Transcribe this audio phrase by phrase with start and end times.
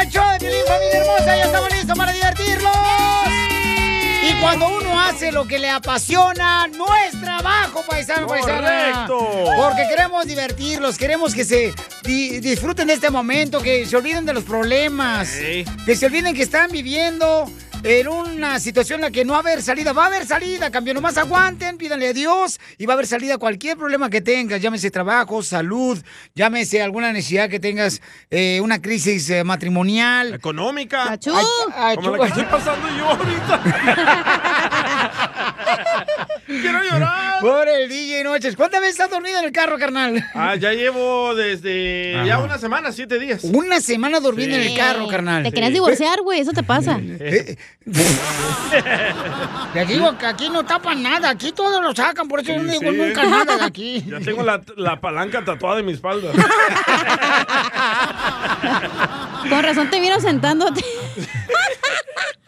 [0.00, 1.36] al show de Piolín, familia hermosa.
[1.36, 2.72] Ya estamos listos para divertirlos.
[4.22, 9.06] Y cuando uno hace lo que le apasiona, no es trabajo, paisano, paisana.
[9.06, 9.44] Correcto.
[9.56, 14.32] Porque queremos divertirlos, queremos que se di- disfruten de este momento, que se olviden de
[14.34, 15.64] los problemas, Sí.
[15.84, 17.50] que se olviden que están viviendo
[17.82, 19.92] en una situación en la que no va a haber salida.
[19.92, 20.94] Va a haber salida, cambio.
[20.94, 24.60] Nomás aguanten, pídanle a Dios y va a haber salida a cualquier problema que tengas.
[24.60, 25.98] Llámese trabajo, salud,
[26.34, 30.34] llámese alguna necesidad que tengas, eh, una crisis eh, matrimonial.
[30.34, 31.12] Económica.
[31.12, 31.32] Achú.
[31.96, 34.76] Como la que estoy pasando yo ahorita.
[36.46, 37.40] Quiero llorar.
[37.40, 38.56] Pobre el DJ Noches.
[38.56, 40.22] ¿Cuántas veces has dormido en el carro, carnal?
[40.34, 43.42] Ah, ya llevo desde ya una semana, siete días.
[43.44, 45.42] Una semana durmiendo en el carro, carnal.
[45.42, 46.98] Te querías divorciar, güey, eso te pasa.
[47.02, 47.56] Eh,
[49.72, 52.70] Te digo que aquí no tapan nada, aquí todos lo sacan, por eso yo no
[52.72, 52.96] digo Sí.
[52.96, 54.04] nunca nada de aquí.
[54.10, 56.30] Ya tengo la, la palanca tatuada en mi espalda.
[59.48, 60.84] Con razón te vieron sentándote.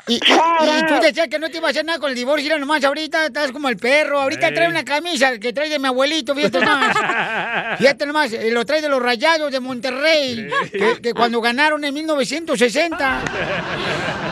[0.08, 2.82] Y, tú decías que no te iba a hacer nada con el divorcio, mira nomás,
[2.82, 4.54] ahorita estás como el perro, ahorita Ey.
[4.54, 7.78] trae una camisa que trae de mi abuelito, fíjate nomás.
[7.78, 11.94] Fíjate nomás, eh, lo trae de los rayados de Monterrey, que, que cuando ganaron en
[11.94, 13.22] 1960.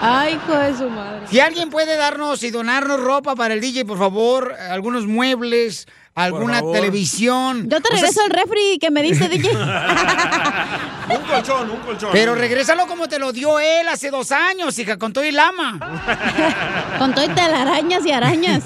[0.03, 1.27] Ay, hijo de su madre.
[1.29, 6.61] Si alguien puede darnos y donarnos ropa para el DJ, por favor, algunos muebles, alguna
[6.61, 7.69] televisión.
[7.69, 9.51] Yo te O sea, regreso el refri que me diste, DJ.
[9.55, 12.11] un colchón, un colchón.
[12.13, 15.79] Pero regrésalo como te lo dio él hace dos años, hija, con todo y lama.
[16.99, 18.65] Con todo y telarañas y arañas.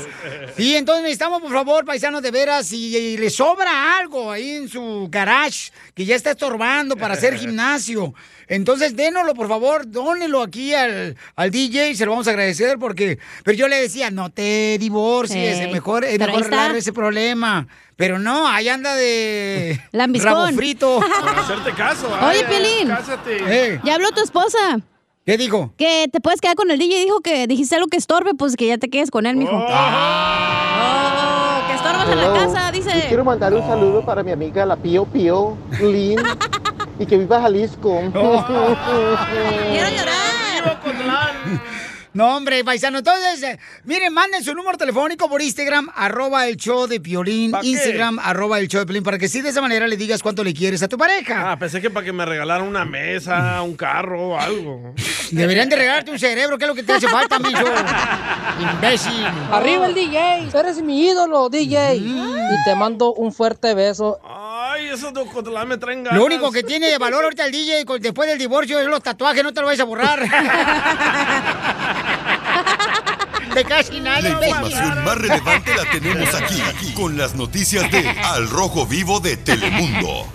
[0.56, 4.68] Sí, entonces necesitamos, por favor, paisanos de veras, si, y le sobra algo ahí en
[4.68, 8.14] su garage que ya está estorbando para hacer gimnasio.
[8.48, 12.78] Entonces, dénoslo, por favor, dónelo aquí al, al DJ y se lo vamos a agradecer
[12.78, 13.18] porque...
[13.44, 17.66] Pero yo le decía, no te divorcies, es mejor, es mejor arreglar ese problema.
[17.96, 20.32] Pero no, ahí anda de Lambiscón.
[20.32, 21.00] rabo frito.
[21.24, 22.08] Para hacerte caso.
[22.08, 22.88] Oye, ay, Piolín.
[22.88, 23.36] Cásate.
[23.74, 24.58] Eh, Ya habló tu esposa.
[25.24, 25.72] ¿Qué dijo?
[25.78, 27.04] Que te puedes quedar con el DJ.
[27.04, 29.52] Dijo que dijiste algo que estorbe, pues que ya te quedes con él, mijo.
[29.56, 29.66] Oh.
[29.66, 32.34] Oh, que estorbas en la Hello.
[32.34, 33.04] casa, Yo dice.
[33.08, 36.18] quiero mandar un saludo para mi amiga la Pío Pío, Lynn,
[36.98, 38.00] y que viva Jalisco.
[38.12, 40.34] Quiero llorar.
[42.14, 42.98] No, hombre, paisano.
[42.98, 47.52] Entonces, eh, miren, manden su número telefónico por Instagram, arroba el show de Piolín.
[47.60, 50.44] Instagram, arroba el show de Piolín, para que sí de esa manera le digas cuánto
[50.44, 51.50] le quieres a tu pareja.
[51.50, 54.94] Ah, pensé que para que me regalaran una mesa, un carro o algo.
[55.32, 57.64] Deberían de regalarte un cerebro, que es lo que te hace falta, mijo.
[58.60, 59.26] Imbécil.
[59.50, 61.96] Arriba el DJ, eres mi ídolo, DJ.
[61.96, 64.20] Y te mando un fuerte beso.
[64.24, 66.16] Ay, esos de Ocotlán me traen ganas.
[66.16, 69.42] Lo único que tiene de valor ahorita el DJ después del divorcio es los tatuajes,
[69.42, 70.20] no te lo vayas a borrar.
[73.54, 78.08] de casi nada, La información más relevante la tenemos aquí, aquí, con las noticias de
[78.08, 80.26] Al Rojo Vivo de Telemundo.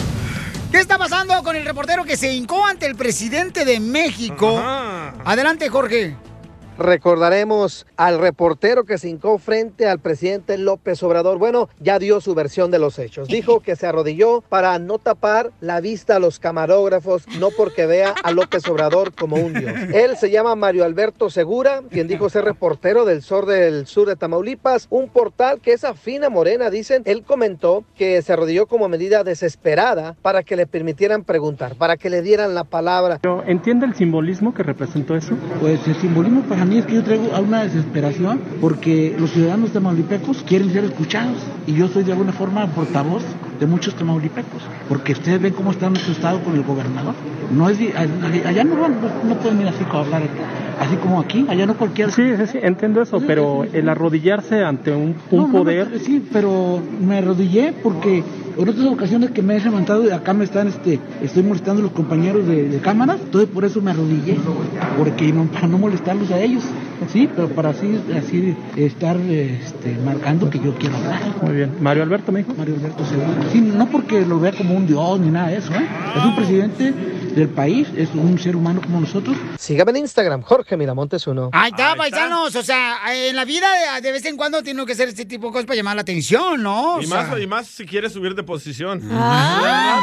[0.71, 4.57] ¿Qué está pasando con el reportero que se hincó ante el presidente de México?
[4.57, 5.15] Ajá.
[5.25, 6.15] Adelante, Jorge.
[6.79, 11.37] Recordaremos al reportero que se hincó frente al presidente López Obrador.
[11.37, 13.27] Bueno, ya dio su versión de los hechos.
[13.27, 18.15] Dijo que se arrodilló para no tapar la vista a los camarógrafos, no porque vea
[18.23, 19.73] a López Obrador como un dios.
[19.93, 24.15] Él se llama Mario Alberto Segura, quien dijo ser reportero del sur del sur de
[24.15, 27.03] Tamaulipas, un portal que es afín a Morena, dicen.
[27.03, 32.09] Él comentó que se arrodilló como medida desesperada para que le permitieran preguntar, para que
[32.09, 33.19] le dieran la palabra.
[33.47, 35.35] ¿Entiende el simbolismo que representó eso?
[35.59, 39.71] Pues el simbolismo para mí es que yo traigo a una desesperación porque los ciudadanos
[39.71, 41.37] tamaulipecos quieren ser escuchados
[41.67, 43.23] y yo soy de alguna forma portavoz
[43.59, 47.13] de muchos tamaulipecos porque ustedes ven cómo está nuestro estado con el gobernador.
[47.51, 47.79] No es
[48.45, 48.95] allá no, van-
[49.27, 50.21] no, pueden ir así como hablar
[50.79, 52.11] así como aquí, allá no cualquiera.
[52.11, 55.99] Sí, sí, sí, entiendo eso, pero el arrodillarse ante un, un No, no, poder...
[55.99, 58.23] sí, pero me arrodillé porque
[58.57, 61.83] en otras ocasiones que me he levantado y acá me están, este, estoy molestando a
[61.83, 64.37] los compañeros de, de cámara, entonces por eso me arrodillé,
[64.97, 66.58] porque no, para no molestarlos a ellos,
[67.11, 71.21] sí, pero para así, así estar, este, marcando que yo quiero hablar.
[71.41, 71.75] Muy bien.
[71.79, 72.53] Mario Alberto me dijo.
[72.57, 73.27] Mario Alberto Segura.
[73.51, 75.87] Sí, no porque lo vea como un dios ni nada de eso, ¿eh?
[76.17, 76.93] Es un presidente
[77.35, 79.37] del país, es un ser humano como nosotros.
[79.57, 81.49] Sígame en Instagram, Jorge Miramontes uno.
[81.53, 81.97] Ahí está, Ahí está.
[81.97, 82.55] paisanos.
[82.55, 85.47] O sea, en la vida de, de vez en cuando tiene que hacer este tipo
[85.47, 86.95] de cosas para llamar la atención, ¿no?
[86.95, 89.01] O Y sea, más, y más si quieres subir de posición.
[89.11, 89.99] Ah.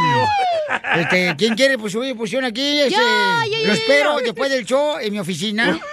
[0.97, 2.79] este, ¿Quién quiere pues, subir posición aquí?
[2.79, 4.25] Este, Yo, yo, yo, lo yo, espero yo.
[4.25, 5.79] después del show en mi oficina.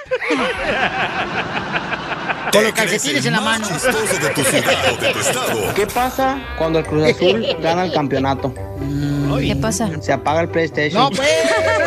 [2.51, 3.67] Con los ¿Te crees calcetines en la mano.
[3.67, 5.73] de tu ciudad o de tu estado?
[5.73, 8.53] ¿Qué pasa cuando el Cruz Azul gana el campeonato?
[9.39, 9.89] ¿Qué pasa?
[10.01, 11.03] Se apaga el PlayStation.
[11.03, 11.29] No, pues.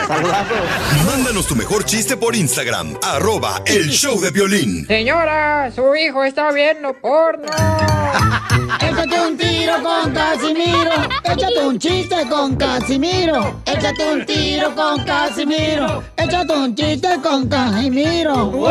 [1.07, 4.87] Mándanos tu mejor chiste por Instagram, arroba el show de violín.
[4.87, 7.47] Señora, su hijo está viendo porno.
[8.81, 10.93] Échate un tiro con Casimiro.
[11.25, 13.61] Échate un chiste con Casimiro.
[13.67, 16.05] Échate un tiro con Casimiro.
[16.17, 18.47] Échate un chiste con Casimiro.
[18.47, 18.71] ¡Wow!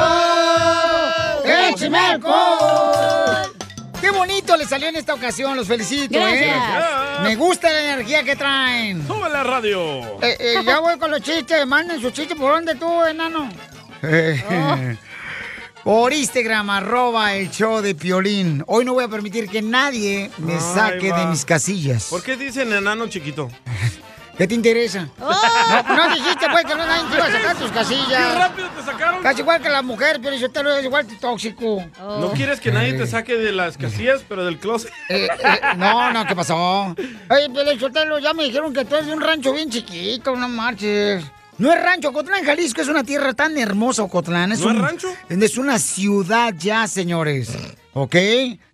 [1.45, 3.54] ¡Échame alcohol!
[4.05, 5.57] ¡Qué bonito le salió en esta ocasión!
[5.57, 6.45] Los felicito, ¿eh?
[6.45, 7.21] Gracias.
[7.23, 9.07] Me gusta la energía que traen.
[9.07, 10.21] Sube la radio.
[10.21, 11.65] Eh, eh, ya voy con los chistes.
[11.65, 12.37] Manden sus chistes.
[12.37, 13.49] ¿Por dónde tú, enano?
[15.83, 18.63] Por Instagram, arroba el show de Piolín.
[18.67, 21.21] Hoy no voy a permitir que nadie me Ay, saque va.
[21.21, 22.05] de mis casillas.
[22.11, 23.49] ¿Por qué dicen enano chiquito?
[24.37, 25.07] ¿Qué te interesa?
[25.27, 25.83] Oh.
[25.87, 28.35] No, no dijiste, pues, que no nadie te iba a sacar tus ¡Qué casillas.
[28.37, 29.23] rápido te sacaron!
[29.23, 31.83] Casi igual que la mujer, pero eso te lo es igual tóxico.
[31.99, 34.91] No quieres que nadie te saque de las casillas, pero del closet.
[35.09, 36.95] Eh, eh, no, no, ¿qué pasó?
[37.29, 41.23] Oye, Sotelo, ya me dijeron que tú eres de un rancho bien chiquito, no marches.
[41.57, 44.51] No es rancho, Ocotlán, Jalisco es una tierra tan hermosa, Ocotlán.
[44.51, 45.07] Es ¿No es un- rancho?
[45.29, 47.49] Es una ciudad ya, señores.
[47.93, 48.13] ¿Ok?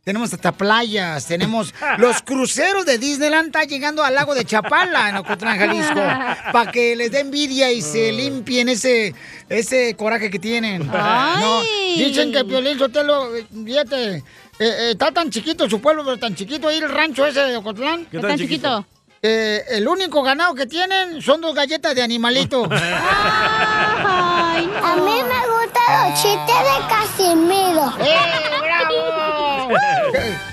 [0.04, 5.18] Tenemos hasta playas, tenemos los cruceros de Disneyland, está llegando al lago de Chapala, en
[5.18, 5.94] Ocotlán, Jalisco,
[6.52, 9.14] para que les dé envidia y se limpien ese,
[9.48, 10.88] ese coraje que tienen.
[10.88, 11.62] No,
[11.96, 13.30] dicen que Piolín Sotelo,
[13.64, 14.24] fíjate, eh,
[14.60, 18.06] eh, está tan chiquito su pueblo, pero tan chiquito ahí el rancho ese de Ocotlán.
[18.06, 18.86] ¿Qué ¿Qué tan tan chiquito?
[19.24, 22.68] Eh, el único ganado que tienen son dos galletas de animalito.
[22.72, 24.84] Ay, no.
[24.84, 27.94] A mí me gustan los chistes de Casimiro.
[28.04, 28.18] ¡Eh,
[28.60, 29.70] bravo!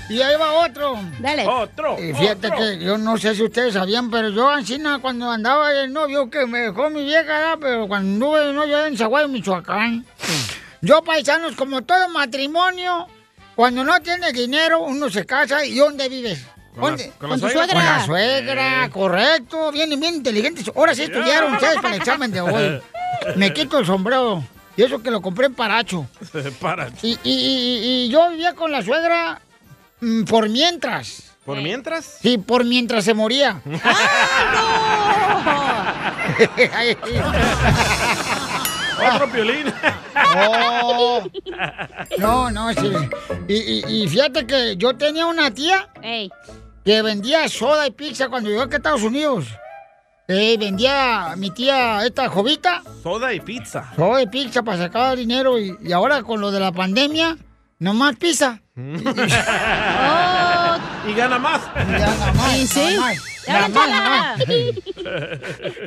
[0.07, 0.99] y ahí va otro.
[1.17, 1.47] Dale.
[1.47, 1.97] Otro.
[1.97, 2.59] Eh, fíjate otro.
[2.59, 6.45] que yo no sé si ustedes sabían, pero yo, Ancina, cuando andaba el novio que
[6.45, 7.57] me dejó mi vieja, ¿verdad?
[7.59, 10.05] pero cuando anduve de novio en Zaguayo, Michoacán,
[10.81, 13.07] yo, paisanos, como todo matrimonio,
[13.55, 16.45] cuando no tienes dinero, uno se casa y ¿dónde vives?
[16.79, 17.13] Con la- ¿Dónde?
[17.19, 17.73] con la Con tu suegra.
[17.73, 18.89] Con la suegra.
[18.91, 20.71] correcto, bien, bien inteligentes.
[20.75, 22.81] Ahora sí estudiaron ustedes para el examen de hoy.
[23.35, 24.43] Me quito el sombrero.
[24.77, 26.07] Y eso que lo compré en Paracho.
[26.61, 26.89] Para.
[27.01, 29.41] Y, y- y- y yo vivía con la suegra
[29.99, 31.23] mm, por mientras.
[31.45, 32.05] ¿Por mientras?
[32.21, 33.59] Sí, por mientras se moría.
[36.73, 36.97] Ay,
[39.13, 39.73] Otro piolín.
[40.35, 41.23] oh.
[42.17, 42.91] No, no, sí.
[43.47, 46.29] Y, y- y fíjate que yo tenía una tía Ey.
[46.85, 49.47] Que vendía soda y pizza cuando llegó aquí a Estados Unidos.
[50.27, 53.91] Eh, vendía mi tía esta jovita Soda y pizza.
[53.95, 57.35] soda y pizza para sacar dinero y, y ahora con lo de la pandemia,
[57.79, 58.61] nomás pizza.
[61.09, 61.61] Y gana más.
[61.75, 62.97] Ya, nada más, Sí, sí.
[63.47, 64.39] nada más.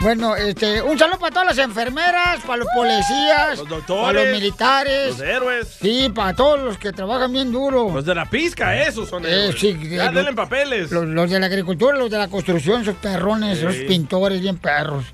[0.00, 4.32] Bueno, este, un saludo para todas las enfermeras, para los policías, Los doctores, para los
[4.40, 5.08] militares.
[5.10, 5.76] Los héroes.
[5.80, 7.90] Sí, para todos los que trabajan bien duro.
[7.92, 9.60] Los de la pizca, esos son Eh, héroes.
[9.60, 10.90] sí, Ya eh, denle papeles.
[10.90, 13.66] Los, los de la agricultura, los de la construcción, esos perrones, Sí.
[13.66, 15.04] esos pintores bien perros.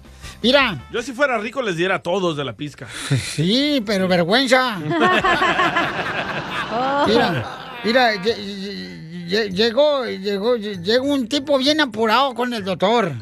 [0.40, 2.86] Mira, Yo si fuera rico les diera a todos de la pizca.
[3.34, 4.78] sí, pero vergüenza.
[7.06, 7.44] Mira,
[7.84, 8.12] mira,
[9.28, 13.12] llegó, llegó, llegó un tipo bien apurado con el doctor.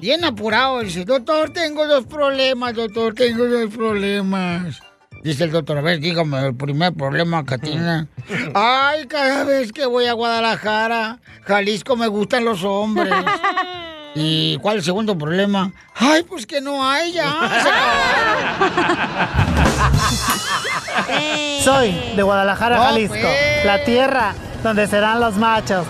[0.00, 0.80] Bien apurado.
[0.80, 4.80] Dice, doctor, tengo dos problemas, doctor, tengo dos problemas.
[5.22, 8.06] Dice el doctor, a ver, dígame el primer problema que tiene.
[8.54, 13.12] Ay, cada vez que voy a Guadalajara, Jalisco, me gustan los hombres.
[14.14, 15.72] ¿Y cuál es el segundo problema?
[15.94, 17.34] Ay, pues que no hay ya.
[21.62, 23.64] Soy de Guadalajara, No, Jalisco, pues.
[23.64, 24.34] la tierra
[24.66, 25.86] donde serán los machos.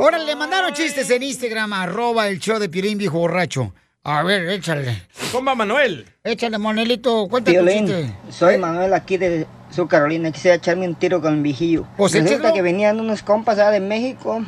[0.00, 3.74] Ahora le mandaron chistes en Instagram, arroba el show de Pirín Viejo Borracho.
[4.06, 5.02] A ver, échale.
[5.32, 6.04] Comba Manuel.
[6.24, 8.14] Échale, Monelito, cuéntame Violín, chiste.
[8.30, 11.86] soy Manuel aquí de Sur Carolina, quisiera echarme un tiro con el viejillo.
[11.96, 12.54] Pues Resulta échalo.
[12.54, 14.44] que venían unos compas allá de México,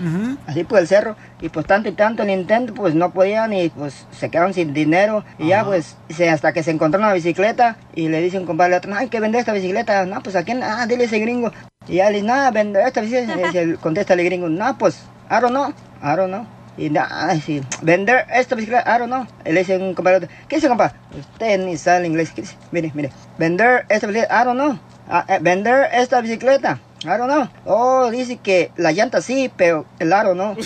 [0.47, 3.71] así por el cerro, y pues tanto y tanto el intento, pues no podían y
[3.71, 5.25] pues se quedaron sin dinero.
[5.39, 8.75] Y ya pues se- hasta que se encontró una bicicleta y le dice un compadre
[8.75, 10.05] al otro, no, hay que vender esta bicicleta.
[10.05, 11.51] No, pues a quién, ah, dile a ese gringo.
[11.89, 13.41] Y ya le dice, no, vender esta bicicleta.
[13.41, 14.97] Y dice, contesta el gringo, no, pues,
[15.31, 15.71] I don't know,
[16.03, 16.47] I don't know.
[16.79, 19.27] Y nada, sí, vender esta bicicleta, I don't know.
[19.45, 20.93] Le dice un compadre, ¿qué dice compa?
[21.19, 22.57] Usted ni sabe inglés, ¿qué dice?
[22.71, 24.79] Mire, mire, vender esta bicicleta, I don't know.
[25.09, 27.49] Ah, eh, vender esta bicicleta, I don't know.
[27.65, 30.55] Oh, dice que la llanta sí, pero el aro no.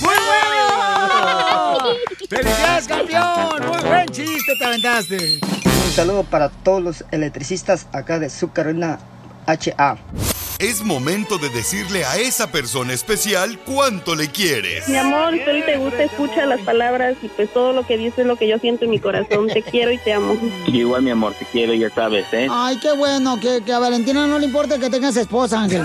[0.00, 1.94] ¡Muy bueno!
[2.28, 3.66] ¡Felicidades, campeón!
[3.66, 5.40] ¡Muy buen chiste te aventaste!
[5.64, 9.00] Un saludo para todos los electricistas acá de Sur Carolina
[9.46, 9.96] HA.
[10.60, 14.88] Es momento de decirle a esa persona especial cuánto le quieres.
[14.88, 18.26] Mi amor, si te gusta, escucha las palabras y pues todo lo que dices es
[18.26, 19.48] lo que yo siento en mi corazón.
[19.48, 20.36] Te quiero y te amo.
[20.66, 22.46] Igual, mi amor, te quiero, ya sabes, ¿eh?
[22.48, 25.84] Ay, qué bueno, que, que a Valentina no le importa que tengas esposa, Ángel.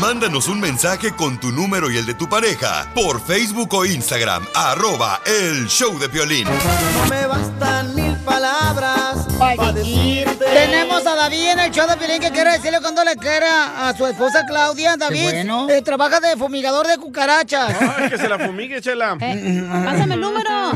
[0.00, 4.44] Mándanos un mensaje con tu número y el de tu pareja por Facebook o Instagram,
[4.54, 6.44] arroba el show de violín.
[6.44, 9.15] No me bastan mil palabras
[9.54, 10.44] para decirte.
[10.44, 13.94] Tenemos a David en el show de Piolín que quiere decirle cuando le quiere a,
[13.96, 14.96] su esposa Claudia.
[14.96, 15.68] David bueno.
[15.70, 17.74] eh, trabaja de fumigador de cucarachas.
[17.96, 19.16] Ay, que se la fumigue, chela.
[19.84, 20.50] Pásame el número.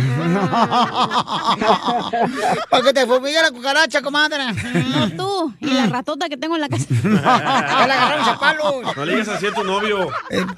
[2.70, 4.44] Para que te fumigue la cucaracha, comadre.
[4.52, 5.54] No tú.
[5.60, 6.84] Y la ratota que tengo en la casa.
[7.10, 8.96] La agarraron a palos.
[8.96, 10.10] No le digas así a tu novio.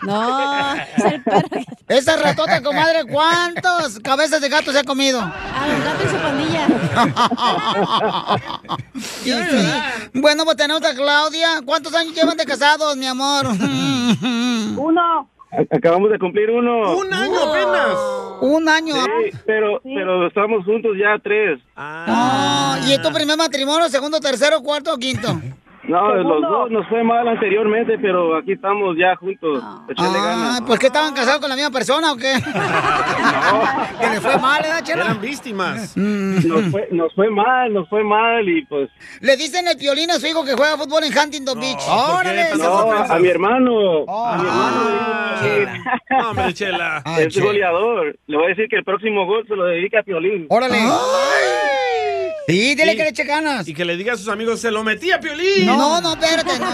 [0.02, 1.48] No, es el perro.
[1.48, 5.20] que- Esa ratota, comadre, ¿cuántas cabezas de gato se ha comido?
[5.20, 6.66] A los gatos y su pandilla.
[8.94, 9.72] Sí, sí.
[10.14, 11.60] Bueno, pues tenemos a Claudia.
[11.64, 13.46] ¿Cuántos años llevan de casados, mi amor?
[14.76, 15.28] Uno.
[15.70, 16.96] Acabamos de cumplir uno.
[16.96, 17.98] Un año apenas.
[18.40, 18.94] Un año.
[18.94, 21.60] Sí, pero, pero estamos juntos ya tres.
[21.76, 25.28] Ah, ¿Y es tu primer matrimonio, segundo, tercero, cuarto o quinto?
[25.88, 29.62] No, los dos nos fue mal anteriormente, pero aquí estamos ya juntos.
[29.88, 30.60] Echarle Ah, ganas.
[30.62, 32.32] ¿pues que estaban casados con la misma persona o qué?
[34.00, 35.04] que le fue mal, ¿eh, Chela?
[35.06, 35.96] Eran víctimas.
[35.96, 38.90] Nos fue, nos fue mal, nos fue mal y pues...
[39.20, 41.82] Le dicen el piolín a su hijo que juega fútbol en Huntington Beach.
[41.88, 42.44] ¡Órale!
[42.58, 43.72] No, a, a mi hermano.
[44.06, 44.26] Oh.
[44.28, 47.02] A mi hermano le digo que- No, hombre, chela.
[47.18, 48.16] es goleador.
[48.28, 50.46] Le voy a decir que el próximo gol se lo dedica a Piolín.
[50.48, 50.78] ¡Órale!
[52.52, 53.66] Sí, dile que le eche ganas.
[53.68, 55.66] Y que le diga a sus amigos, se lo metí a Piolín.
[55.66, 56.66] No, no, espérate, no.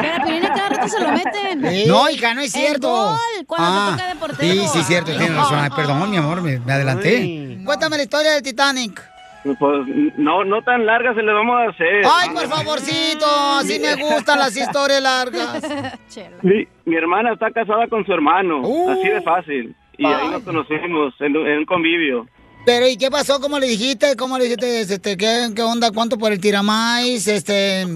[0.00, 1.88] Pero a Piolín a cada rato se lo meten.
[1.88, 2.88] No, hija, no es El cierto.
[2.90, 4.52] gol, cuando Ah, te toca de portero.
[4.62, 5.58] Sí, sí, cierto, tienes razón.
[5.60, 7.58] Ay, perdón, mi amor, me, me adelanté.
[7.64, 9.02] Cuéntame la historia del Titanic.
[9.44, 9.86] Pues
[10.18, 12.02] no, no tan larga se le vamos a hacer.
[12.04, 13.24] Ay, por favorcito,
[13.58, 15.62] así me gustan las historias largas.
[16.08, 16.22] Sí,
[16.84, 18.90] mi hermana está casada con su hermano, Uh.
[18.90, 19.74] así de fácil.
[19.96, 22.26] Y ahí nos conocimos en, en un convivio.
[22.68, 23.40] Pero, ¿y qué pasó?
[23.40, 24.14] ¿Cómo le dijiste?
[24.14, 24.82] ¿Cómo le dijiste?
[24.82, 25.90] Este, ¿qué, ¿Qué onda?
[25.90, 27.26] ¿Cuánto por el tiramais?
[27.26, 27.86] Este,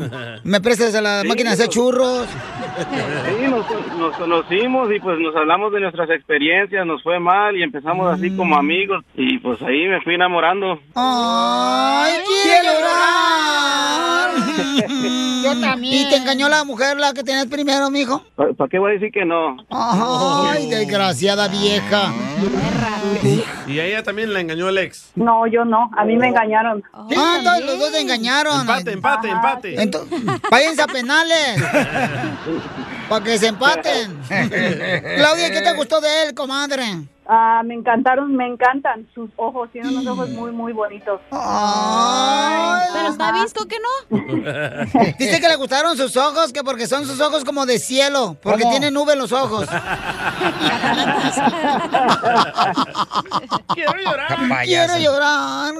[0.44, 2.26] ¿Me prestas a la Sí, máquina de hacer churros?
[2.26, 3.66] Sí, nos,
[3.98, 8.30] nos conocimos y pues nos hablamos de nuestras experiencias, nos fue mal y empezamos así
[8.30, 8.36] Mm.
[8.38, 10.80] como amigos y pues ahí me fui enamorando.
[10.94, 14.30] ¡Ay, quiero llorar!
[15.44, 16.06] Yo también.
[16.06, 18.24] ¿Y te engañó la mujer, la que tenías primero, mijo?
[18.36, 19.56] ¿Para qué voy a decir que no?
[19.68, 22.10] ¡Ay, desgraciada vieja!
[23.66, 25.10] Y a ella también la engañó el ex.
[25.14, 25.90] No, yo no.
[25.96, 26.82] A mí me engañaron.
[26.92, 27.06] Ah,
[27.38, 28.60] entonces los dos te engañaron.
[28.60, 29.76] Empate, empate, empate.
[29.76, 30.06] Ento-
[30.50, 31.62] váyanse a penales.
[33.08, 34.18] Para que se empaten.
[34.28, 36.84] Claudia, ¿qué te gustó de él, comadre?
[37.26, 39.70] Ah, me encantaron, me encantan sus ojos.
[39.70, 41.20] Tienen unos ojos muy, muy bonitos.
[41.30, 44.18] Pero está visto que no.
[45.18, 48.64] Dice que le gustaron sus ojos, que porque son sus ojos como de cielo, porque
[48.64, 49.68] tiene nube en los ojos.
[53.74, 54.38] Quiero llorar.
[54.64, 55.74] Quiero llorar.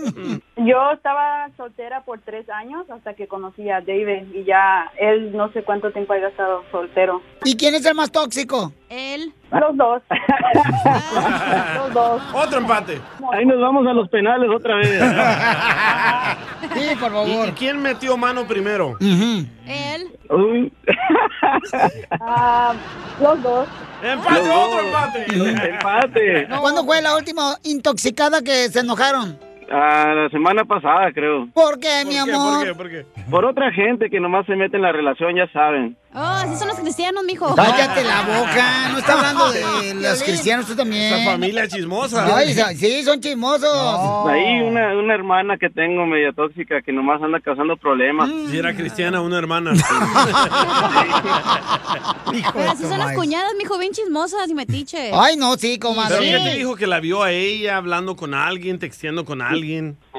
[0.56, 5.50] Yo estaba soltera por tres años hasta que conocí a David y ya él no
[5.52, 7.22] sé cuánto tiempo haya estado soltero.
[7.44, 8.70] ¿Y quién es el más tóxico?
[8.90, 9.32] Él.
[9.50, 10.02] Los dos.
[11.76, 12.22] Los dos.
[12.34, 13.00] Otro empate.
[13.32, 15.02] Ahí nos vamos a los penales otra vez.
[16.74, 18.96] Sí, por ¿Y, y quién metió mano primero?
[19.00, 20.18] Él.
[20.30, 20.72] Uy.
[22.20, 22.72] Ah,
[23.20, 23.68] los dos.
[24.02, 24.68] ¡Empate, Los dos.
[24.68, 25.68] otro empate!
[25.68, 26.48] Empate.
[26.60, 29.38] ¿Cuándo fue la última intoxicada que se enojaron?
[29.74, 31.48] Ah, la semana pasada, creo.
[31.54, 32.58] ¿Por qué, mi ¿Por qué, amor?
[32.58, 32.74] ¿Por qué?
[32.74, 33.06] ¿Por qué?
[33.30, 35.96] Por otra gente que nomás se mete en la relación, ya saben.
[36.14, 37.54] Oh, así son los cristianos, mijo.
[37.54, 41.14] Cállate la boca, no está hablando de los cristianos, tú también.
[41.14, 42.36] Esa familia chismosa.
[42.36, 44.28] Ay, sí, son chismosos.
[44.28, 48.28] Ahí una, una hermana que tengo media tóxica que nomás anda causando problemas.
[48.50, 49.72] Si era cristiana, una hermana.
[52.52, 55.12] Pero así son las cuñadas, mijo, bien chismosas y metiche.
[55.14, 56.18] Ay, no, sí, ¿Pero comadre.
[56.18, 59.61] qué te dijo que la vio a ella hablando con alguien, texteando con alguien?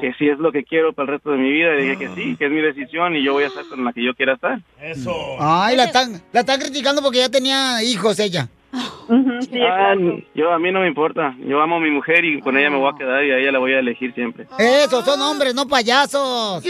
[0.00, 1.74] Que sí es lo que quiero para el resto de mi vida.
[1.74, 3.92] Y dije que sí, que es mi decisión y yo voy a estar con la
[3.92, 4.58] que yo quiera estar.
[4.80, 5.12] Eso.
[5.38, 8.48] Ay, la están, la están criticando porque ya tenía hijos ella.
[8.76, 9.94] Ah,
[10.34, 11.34] yo a mí no me importa.
[11.46, 13.52] Yo amo a mi mujer y con ella me voy a quedar y a ella
[13.52, 14.46] la voy a elegir siempre.
[14.58, 16.64] Esos son hombres, no payasos.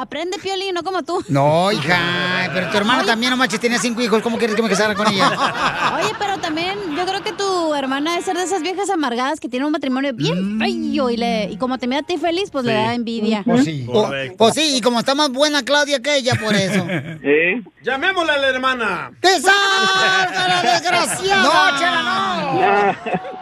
[0.00, 1.24] Aprende, Pioli, no como tú.
[1.28, 4.22] No, hija, pero tu hermana también, no manches, tenía cinco hijos.
[4.22, 5.28] ¿Cómo quieres que me casara con ella?
[6.00, 9.48] Oye, pero también yo creo que tu hermana debe ser de esas viejas amargadas que
[9.48, 12.64] tienen un matrimonio bien feo y, le, y como te mira a ti feliz, pues
[12.64, 13.42] le da envidia.
[13.44, 13.86] Pues sí.
[13.88, 16.86] O- Pues sí, y como está más buena Claudia que ella, por eso.
[16.88, 17.60] ¿Eh?
[17.82, 19.10] Llamémosle a la hermana.
[19.20, 21.42] ¡Que salga la desgraciada!
[21.42, 23.18] No, Chela, no.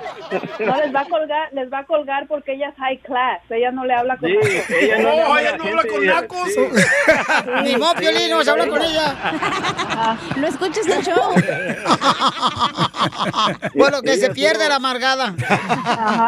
[0.58, 3.40] No les va a colgar, les va a colgar porque ella es high class.
[3.48, 4.36] Ella no le habla con Sí,
[4.80, 6.60] ella no ella no habla con ella- sí.
[7.64, 10.18] Ni modo, Piolín, no vas a hablar con ella.
[10.36, 11.34] No escuches el show.
[13.74, 15.34] Bueno, que se pierde la amargada.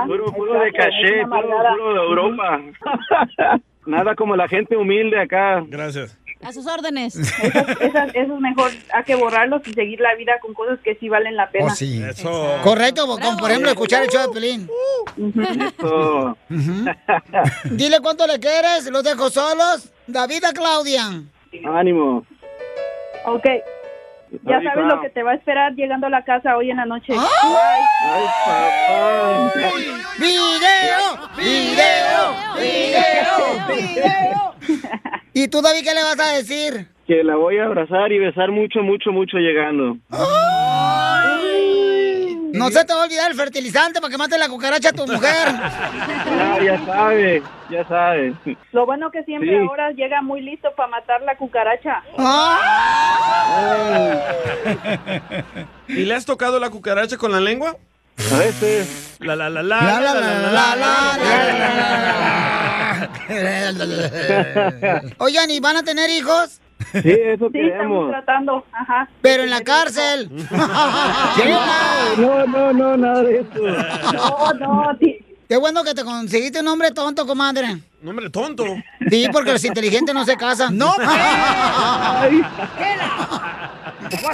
[0.07, 2.61] Puro, puro de caché, puro, puro de Europa.
[3.87, 5.63] Nada como la gente humilde acá.
[5.67, 6.17] Gracias.
[6.43, 7.17] A sus órdenes.
[7.17, 10.95] Esas- esas- eso es mejor, hay que borrarlos y seguir la vida con cosas que
[10.97, 11.67] sí valen la pena.
[11.67, 12.03] Oh, sí.
[12.63, 14.69] Correcto, como por ejemplo escuchar el show de Pelín.
[17.65, 19.91] Dile cuánto le quieres, los dejo solos.
[20.07, 21.23] David a Claudia.
[21.67, 22.25] Ánimo.
[23.27, 23.45] Ok.
[24.45, 26.87] Ya sabes lo que te va a esperar llegando a la casa hoy en la
[26.87, 27.13] noche.
[27.13, 29.53] Ay, papá.
[30.19, 31.17] ¡Video!
[31.37, 32.55] ¡Video!
[32.57, 33.67] ¡Video!
[33.69, 34.55] ¡Video!
[35.33, 36.89] ¿Y tú, David, qué le vas a decir?
[37.07, 39.97] Que la voy a abrazar y besar mucho, mucho, mucho llegando.
[42.53, 45.07] No se te va a olvidar el fertilizante para que mate la cucaracha a tu
[45.07, 45.49] mujer.
[45.49, 48.35] Ah, ya sabe, ya sabe.
[48.73, 49.57] Lo bueno que siempre Sí.
[49.69, 52.03] ahora llega muy listo para matar la cucaracha.
[55.89, 57.77] ¿Y le has tocado la cucaracha con la lengua?
[58.33, 59.17] A veces.
[59.21, 61.19] La la la la La, la, la, la,
[63.97, 66.61] la, Oigan, ¿y van a tener hijos?
[66.93, 68.65] Sí, eso Sí, estamos tratando.
[68.73, 69.09] Ajá.
[69.21, 70.31] Pero en la cárcel.
[72.19, 73.61] No, no, no, nada de eso.
[74.13, 75.19] No, no, sí.
[75.49, 77.79] Qué bueno que te conseguiste un hombre tonto, comadre.
[78.01, 78.65] Un hombre tonto.
[79.11, 80.77] Sí, porque los inteligentes no se casan.
[80.77, 80.95] ¡No!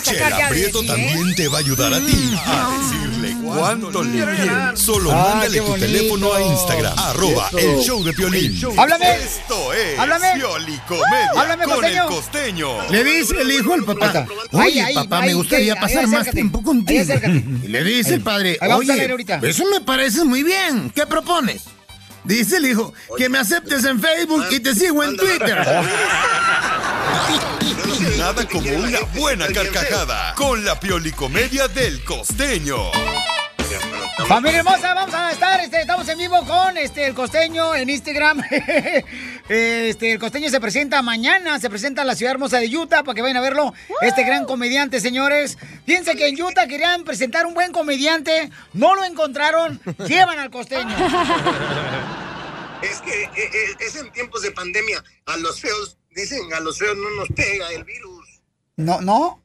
[0.02, 4.78] Chela Prieto también te va a ayudar a ti a decirle cuánto le quieres.
[4.78, 8.60] Solo Ay, mándale tu teléfono a Instagram, arroba el show de Piolín.
[8.76, 9.16] Háblame.
[9.16, 10.26] Esto es Háblame.
[11.34, 12.90] Háblame, con el costeño.
[12.90, 16.30] Le dice el hijo al papá, Ay, oye, ay, papá, ay, me gustaría pasar más
[16.30, 17.14] tiempo contigo.
[17.62, 21.64] Y le dice el padre, oye, eso me parece muy bien, ¿qué propones?
[22.24, 25.56] Dice el hijo, que me aceptes en Facebook y te sigo en Twitter.
[28.18, 32.90] Nada como una buena carcajada con la Piolicomedia del costeño.
[34.28, 38.42] Familia hermosa, vamos a estar, este, estamos en vivo con este el costeño en Instagram.
[39.46, 43.14] Este, el costeño se presenta mañana, se presenta en la ciudad hermosa de Utah para
[43.14, 43.74] que vayan a verlo.
[44.00, 45.58] Este gran comediante, señores.
[45.84, 50.96] Piensen que en Utah querían presentar un buen comediante, no lo encontraron, llevan al costeño.
[52.82, 55.02] Es que eh, eh, es en tiempos de pandemia.
[55.26, 58.42] A los feos, dicen, a los feos no nos pega el virus.
[58.76, 59.43] No, no.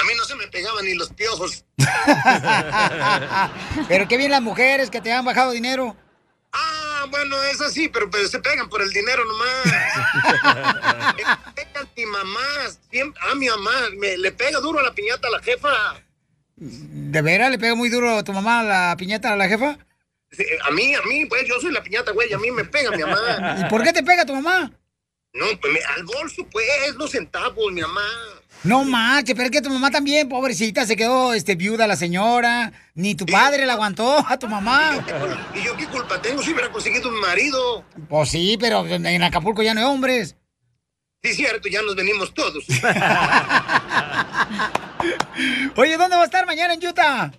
[0.00, 1.64] A mí no se me pegaban ni los piojos.
[3.88, 5.96] Pero qué bien las mujeres que te han bajado dinero.
[6.52, 9.64] Ah, bueno, es así, pero, pero se pegan por el dinero nomás.
[11.16, 11.22] Me
[11.54, 12.40] pegan mi mamá,
[12.90, 15.70] siempre, a mi mamá, me, le pega duro a la piñata a la jefa.
[16.56, 19.78] ¿De veras le pega muy duro a tu mamá la piñata a la jefa?
[20.32, 22.90] Sí, A mí, a mí, pues yo soy la piñata, güey, a mí me pega
[22.90, 23.56] mi mamá.
[23.60, 24.72] ¿Y por qué te pega tu mamá?
[25.32, 26.66] No, pues me- al bolso, pues,
[26.96, 28.02] los centavos, mi mamá.
[28.64, 32.72] No marche, pero es que tu mamá también, pobrecita, se quedó este, viuda la señora.
[32.94, 35.02] Ni tu padre la aguantó a tu mamá.
[35.54, 37.84] ¿Y yo qué culpa tengo si hubiera conseguido un marido?
[38.08, 40.36] Pues sí, pero en Acapulco ya no hay hombres.
[41.22, 42.64] Sí, cierto, ya nos venimos todos.
[45.76, 47.30] Oye, ¿dónde va a estar mañana en Utah?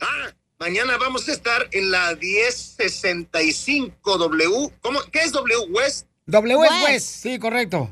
[0.00, 4.72] Ah, mañana vamos a estar en la 1065W.
[4.82, 5.00] ¿Cómo?
[5.10, 5.56] ¿Qué es W?
[5.70, 6.06] West.
[6.28, 7.90] W es West, sí, correcto.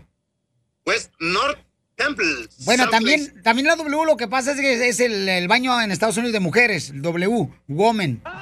[0.84, 1.58] West North
[1.96, 2.48] Temple.
[2.66, 5.90] Bueno, también, también la W lo que pasa es que es el, el baño en
[5.90, 8.22] Estados Unidos de mujeres, el W, woman.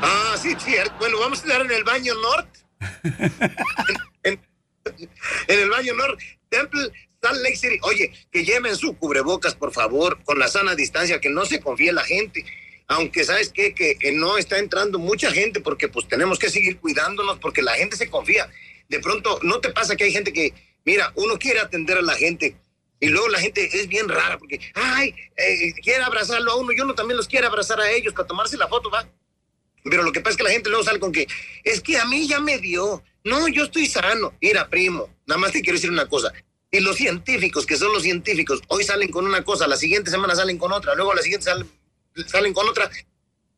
[0.00, 0.94] Ah, sí, cierto.
[1.00, 2.58] Bueno, vamos a estar en el baño North.
[4.22, 4.40] en,
[5.48, 7.78] en el baño North Temple, Salt Lake City.
[7.82, 11.92] Oye, que lleven su cubrebocas, por favor, con la sana distancia, que no se confíe
[11.92, 12.44] la gente.
[12.86, 13.74] Aunque, ¿sabes qué?
[13.74, 17.74] Que, que no está entrando mucha gente porque pues tenemos que seguir cuidándonos porque la
[17.74, 18.48] gente se confía.
[18.88, 22.14] De pronto, ¿no te pasa que hay gente que, mira, uno quiere atender a la
[22.14, 22.56] gente
[23.00, 26.80] y luego la gente es bien rara porque, ay, eh, quiere abrazarlo a uno y
[26.80, 29.08] uno también los quiere abrazar a ellos para tomarse la foto, ¿va?
[29.84, 31.26] Pero lo que pasa es que la gente luego sale con que,
[31.64, 33.02] es que a mí ya me dio.
[33.24, 34.34] No, yo estoy sano.
[34.40, 36.32] Mira, primo, nada más te quiero decir una cosa.
[36.70, 40.34] Y los científicos, que son los científicos, hoy salen con una cosa, la siguiente semana
[40.34, 41.70] salen con otra, luego la siguiente salen,
[42.26, 42.90] salen con otra.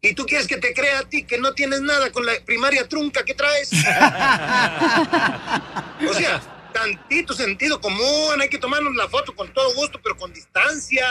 [0.02, 2.88] Y tú quieres que te crea a ti que no tienes nada con la primaria
[2.88, 3.70] trunca que traes.
[6.08, 6.40] o sea,
[6.72, 11.06] tantito sentido común, hay que tomarnos la foto con todo gusto, pero con distancia.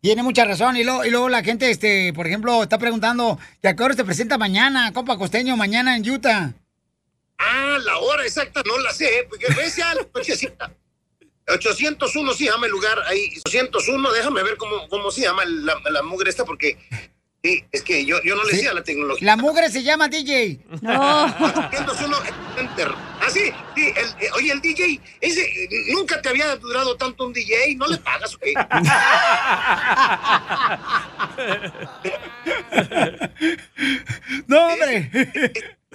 [0.00, 0.76] Tiene mucha razón.
[0.76, 3.94] Y luego, y luego la gente, este, por ejemplo, está preguntando, ¿y a qué hora
[3.94, 6.52] se presenta mañana, compa costeño, mañana en Utah?
[7.38, 10.72] Ah, la hora exacta no la sé, porque ves ya la nochecita.
[11.48, 13.40] 801 sí llama el lugar ahí.
[13.44, 16.78] 801, déjame ver cómo, cómo se llama la, la mugre esta, porque
[17.42, 18.66] Sí, es que yo, no le sé sí.
[18.66, 19.24] a la tecnología.
[19.24, 20.60] La mugre se llama DJ.
[20.82, 21.26] No.
[22.58, 22.92] Enter.
[23.20, 23.94] Ah, sí, eh,
[24.34, 28.36] oye, el DJ, ese, eh, nunca te había durado tanto un DJ, no le pagas,
[28.36, 28.52] güey.
[34.46, 35.10] no, eh, hombre.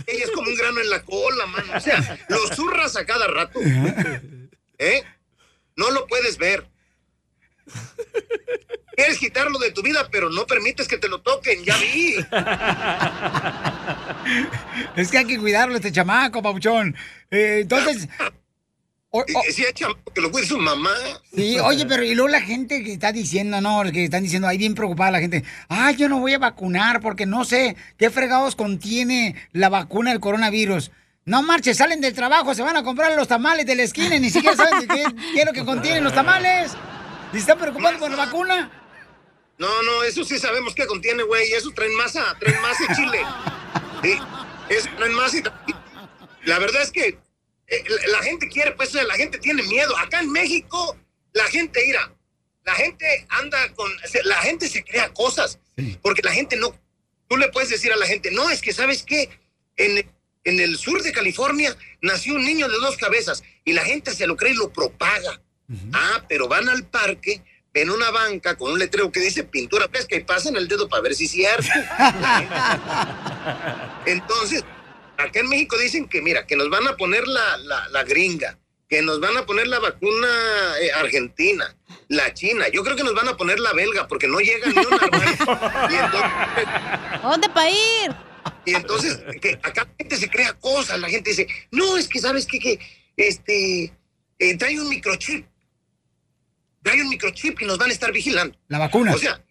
[0.07, 1.73] Ella es como un grano en la cola, mano.
[1.75, 3.59] O sea, lo zurras a cada rato.
[4.79, 5.03] ¿Eh?
[5.75, 6.67] No lo puedes ver
[10.11, 12.15] pero no permites que te lo toquen, ya vi.
[14.95, 16.95] Es que hay que cuidarlo, este chamaco, papuchón.
[17.31, 18.07] Eh, entonces.
[19.11, 20.91] o- o- Sí, que lo cuide su mamá.
[21.33, 24.57] Sí, oye, pero y luego la gente que está diciendo, no, que están diciendo, ahí
[24.57, 28.55] bien preocupada la gente, ay, yo no voy a vacunar porque no sé qué fregados
[28.55, 30.91] contiene la vacuna del coronavirus.
[31.25, 34.19] No marches, salen del trabajo, se van a comprar los tamales de la esquina y
[34.19, 35.03] ni siquiera saben de qué,
[35.33, 36.71] qué es lo que contienen los tamales.
[37.33, 38.71] ¿Y están preocupados por la vacuna?
[39.57, 41.51] No, no, eso sí sabemos que contiene, güey.
[41.53, 43.19] Eso traen masa, traen masa y chile.
[44.03, 44.17] Sí,
[44.69, 45.43] eso traen masa y...
[46.47, 47.17] La verdad es que
[47.67, 49.97] eh, la, gente quiere, pues la gente tiene miedo.
[49.97, 50.97] Acá en México,
[51.33, 52.13] la gente ira.
[52.63, 53.91] La gente anda con...
[54.25, 55.59] La gente se crea cosas.
[56.01, 56.77] Porque la gente no...
[57.27, 59.29] Tú le puedes decir a la gente, no, es que ¿sabes qué?
[59.77, 60.07] En,
[60.43, 64.27] en el sur de California nació un niño de dos cabezas y la gente se
[64.27, 65.41] lo cree y lo propaga.
[65.93, 67.41] Ah, pero van al parque,
[67.75, 71.03] ven una banca con un letrero que dice pintura pesca y pasan el dedo para
[71.03, 71.67] ver si es cierto.
[74.05, 74.63] Entonces,
[75.17, 78.57] acá en México dicen que, mira, que nos van a poner la, la, la gringa,
[78.87, 80.27] que nos van a poner la vacuna
[80.81, 81.75] eh, argentina,
[82.07, 82.69] la china.
[82.69, 84.95] Yo creo que nos van a poner la belga porque no llega ni una.
[85.91, 86.31] y entonces,
[87.21, 88.15] ¿Dónde para ir?
[88.63, 92.21] y entonces, que acá la gente se crea cosas, la gente dice, no, es que
[92.21, 92.57] sabes qué?
[92.57, 92.79] que
[93.17, 93.93] este,
[94.39, 95.45] eh, trae un microchip,
[96.85, 98.55] trae un microchip y nos van a estar vigilando.
[98.67, 99.15] La vacuna.
[99.15, 99.43] O sea,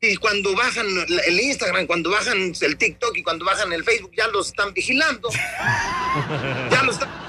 [0.00, 0.86] y cuando bajan
[1.26, 5.30] el Instagram, cuando bajan el TikTok y cuando bajan el Facebook, ya los están vigilando.
[6.70, 7.22] ya los están-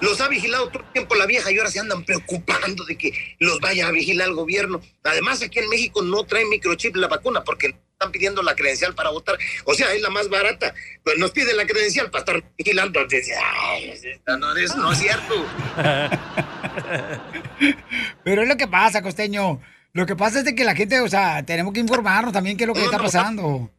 [0.00, 3.12] Los ha vigilado todo el tiempo la vieja y ahora se andan preocupando de que
[3.40, 4.80] los vaya a vigilar el gobierno.
[5.02, 9.08] Además, aquí en México no trae microchip la vacuna porque están pidiendo la credencial para
[9.10, 9.38] votar.
[9.64, 10.74] O sea, es la más barata.
[11.02, 13.00] Pues nos piden la credencial para estar vigilando.
[13.00, 13.94] Ay,
[14.38, 15.46] no, es, no es cierto.
[18.24, 19.60] Pero es lo que pasa, costeño.
[19.94, 22.64] Lo que pasa es de que la gente, o sea, tenemos que informarnos también qué
[22.64, 23.70] es lo que está pasando.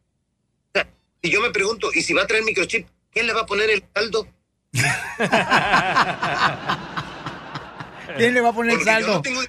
[1.22, 3.70] Y yo me pregunto, ¿y si va a traer microchip, quién le va a poner
[3.70, 4.28] el saldo?
[8.18, 9.14] ¿Quién le va a poner el yo saldo?
[9.16, 9.42] no tengo-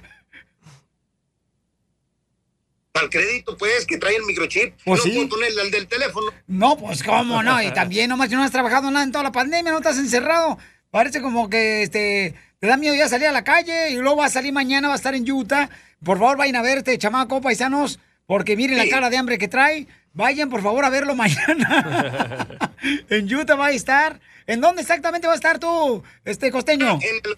[2.99, 4.73] Para el crédito, pues, que trae el microchip.
[4.83, 5.25] Pues no sí.
[5.25, 6.31] puedo del teléfono.
[6.47, 7.61] No, pues cómo no.
[7.63, 10.57] Y también nomás no has trabajado nada en toda la pandemia, no estás encerrado.
[10.91, 14.25] Parece como que este te da miedo ya salir a la calle y luego va
[14.25, 15.69] a salir mañana, va a estar en Utah.
[16.03, 19.47] Por favor, vayan a ver este chamaco, paisanos, porque miren la cara de hambre que
[19.47, 19.87] trae.
[20.11, 22.47] Vayan, por favor, a verlo mañana.
[23.09, 24.19] en Utah va a estar.
[24.45, 26.99] ¿En dónde exactamente va a estar tú, este costeño?
[27.01, 27.37] En el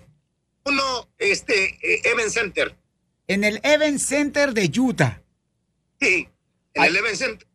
[0.64, 2.76] uno, este, eh, Event Center.
[3.28, 5.21] En el Event Center de Utah.
[6.02, 6.28] Sí,
[6.74, 7.48] el Event Center.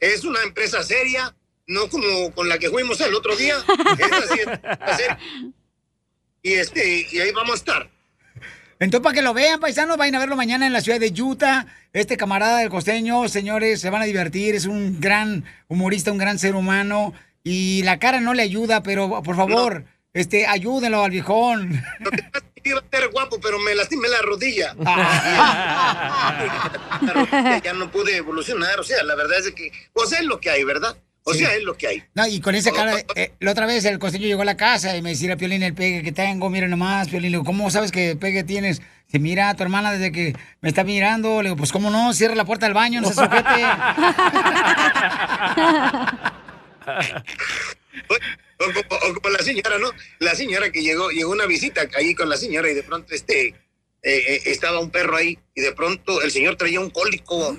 [0.00, 1.34] Es una empresa seria,
[1.66, 3.56] no como con la que fuimos el otro día.
[3.58, 5.16] Es.
[6.42, 7.90] Y este, y ahí vamos a estar.
[8.78, 11.66] Entonces, para que lo vean, paisanos, vayan a verlo mañana en la ciudad de Utah.
[11.92, 14.56] Este camarada del costeño, señores, se van a divertir.
[14.56, 17.14] Es un gran humorista, un gran ser humano.
[17.44, 21.80] Y la cara no le ayuda, pero por favor, este, ayúdenlo al viejón.
[22.64, 24.74] Iba a ser guapo, pero me lastimé la rodilla.
[27.62, 28.78] ya no pude evolucionar.
[28.80, 30.96] O sea, la verdad es que, pues es lo que hay, ¿verdad?
[31.24, 32.02] O sea, es lo que hay.
[32.14, 34.96] No, y con esa cara, eh, la otra vez el costeño llegó a la casa
[34.96, 37.92] y me decía, Piolín, el pegue que tengo, mira nomás, Piolín, le digo, ¿cómo sabes
[37.92, 38.82] que pegue tienes?
[39.06, 42.34] Se mira, tu hermana desde que me está mirando, le digo, pues cómo no, cierra
[42.34, 43.62] la puerta del baño, no se sujete.
[48.62, 49.90] O como, o como la señora, ¿no?
[50.18, 53.48] La señora que llegó, llegó una visita ahí con la señora y de pronto este
[53.48, 53.54] eh,
[54.02, 57.56] eh, estaba un perro ahí y de pronto el señor traía un cólico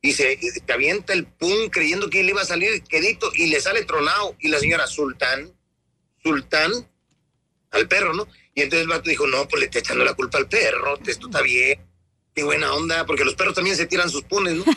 [0.00, 3.46] y se, y se avienta el pum creyendo que le iba a salir quedito y
[3.46, 5.52] le sale tronado y la señora Sultán,
[6.22, 6.72] Sultán,
[7.70, 8.28] al perro, ¿no?
[8.54, 11.26] Y entonces el vato dijo, no, pues le está echando la culpa al perro, esto
[11.26, 11.80] está bien,
[12.34, 14.64] qué buena onda, porque los perros también se tiran sus punes, ¿no?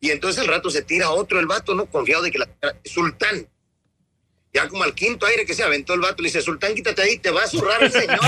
[0.00, 1.86] Y entonces al rato se tira otro el vato, ¿no?
[1.86, 2.48] Confiado de que la
[2.84, 3.48] Sultán.
[4.54, 7.16] Ya como al quinto aire que se aventó el vato, le dice, Sultán, quítate ahí,
[7.16, 8.20] te va a zurrar el señor.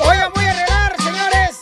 [0.00, 1.58] Oigan, voy a regalar, señores.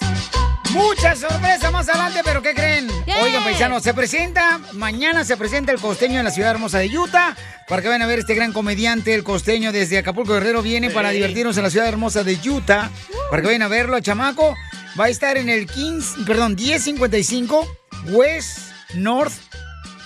[0.71, 2.89] Muchas sorpresas más adelante, pero ¿qué creen?
[3.25, 7.35] Oigan, paisanos, se presenta, mañana se presenta el costeño en la ciudad hermosa de Utah.
[7.67, 11.11] Para que vayan a ver este gran comediante, el costeño desde Acapulco Guerrero, viene para
[11.11, 12.89] divertirnos en la ciudad hermosa de Utah.
[13.31, 14.55] Para que vayan a verlo, chamaco.
[14.99, 17.67] Va a estar en el 15, perdón, 1055
[18.09, 19.35] West North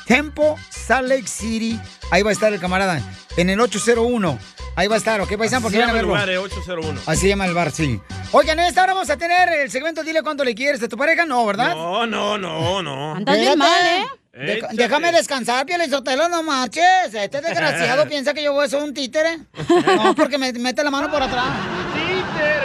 [0.07, 1.79] Tempo, Salt Lake City.
[2.11, 3.01] Ahí va a estar el camarada.
[3.37, 4.37] En el 801.
[4.75, 5.63] Ahí va a estar, ¿ok, paisanos?
[5.63, 7.03] Porque Se llama el lugar, eh, 801.
[7.07, 8.01] Así se llama el bar, sí.
[8.33, 10.97] Oigan, en esta hora vamos a tener el segmento Dile cuánto le quieres de tu
[10.97, 11.75] pareja, ¿no, verdad?
[11.75, 13.15] No, no, no, no.
[13.15, 14.07] Andas bien mal, ¿eh?
[14.33, 14.77] Échate.
[14.77, 17.13] déjame descansar, Pielizotelo, no marches.
[17.13, 19.39] Este desgraciado piensa que yo voy a ser un títere.
[19.87, 21.47] No, porque me mete la mano por atrás.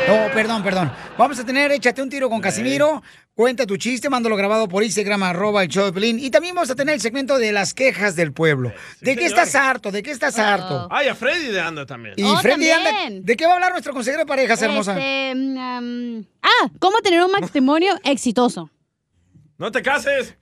[0.07, 0.91] No, perdón, perdón.
[1.17, 3.01] Vamos a tener Échate un tiro con Casimiro.
[3.33, 6.19] Cuenta tu chiste, mándalo grabado por Instagram, arroba el show de Pelín.
[6.19, 8.71] Y también vamos a tener el segmento de las quejas del pueblo.
[9.01, 9.39] ¿De qué señor.
[9.45, 9.91] estás harto?
[9.91, 10.87] ¿De qué estás harto?
[10.91, 12.13] Ay, a Freddy de anda también.
[12.17, 13.25] Y Oh, Freddy anda- también.
[13.25, 14.93] ¿de qué va a hablar nuestro consejero de parejas, hermosa?
[14.93, 15.57] Este, mm,
[16.19, 18.69] um, ah, ¿cómo tener un matrimonio exitoso?
[19.57, 20.35] No te cases.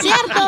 [0.00, 0.40] ¡Cierto!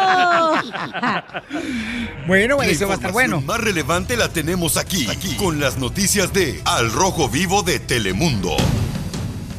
[2.26, 3.40] Bueno, La eso va a estar bueno.
[3.42, 8.56] más relevante la tenemos aquí, aquí, con las noticias de Al Rojo Vivo de Telemundo.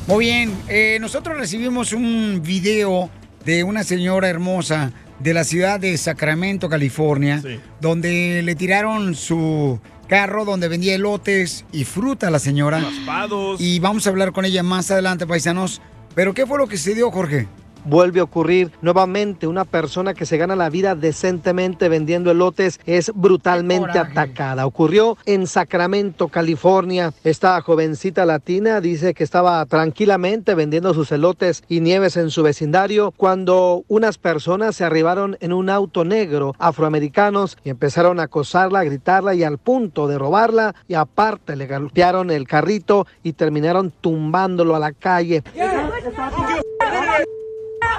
[0.08, 3.10] Muy bien, eh, nosotros recibimos un video
[3.46, 7.60] de una señora hermosa de la ciudad de Sacramento, California, Sí.
[7.82, 12.80] donde le tiraron su carro donde vendía elotes y fruta a la señora.
[12.82, 13.60] Raspados.
[13.62, 15.82] Y vamos a hablar con ella más adelante, paisanos.
[16.14, 17.48] Pero ¿qué fue lo que sucedió, Jorge?
[17.86, 23.12] Vuelve a ocurrir nuevamente una persona que se gana la vida decentemente vendiendo elotes es
[23.14, 24.66] brutalmente atacada.
[24.66, 27.14] Ocurrió en Sacramento, California.
[27.24, 33.14] Esta jovencita latina dice que estaba tranquilamente vendiendo sus elotes y nieves en su vecindario
[33.16, 38.84] cuando unas personas se arribaron en un auto negro afroamericanos y empezaron a acosarla, a
[38.84, 44.76] gritarla y al punto de robarla y aparte le golpearon el carrito y terminaron tumbándolo
[44.76, 45.44] a la calle.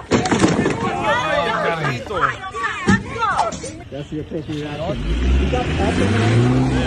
[0.09, 0.56] Thank you.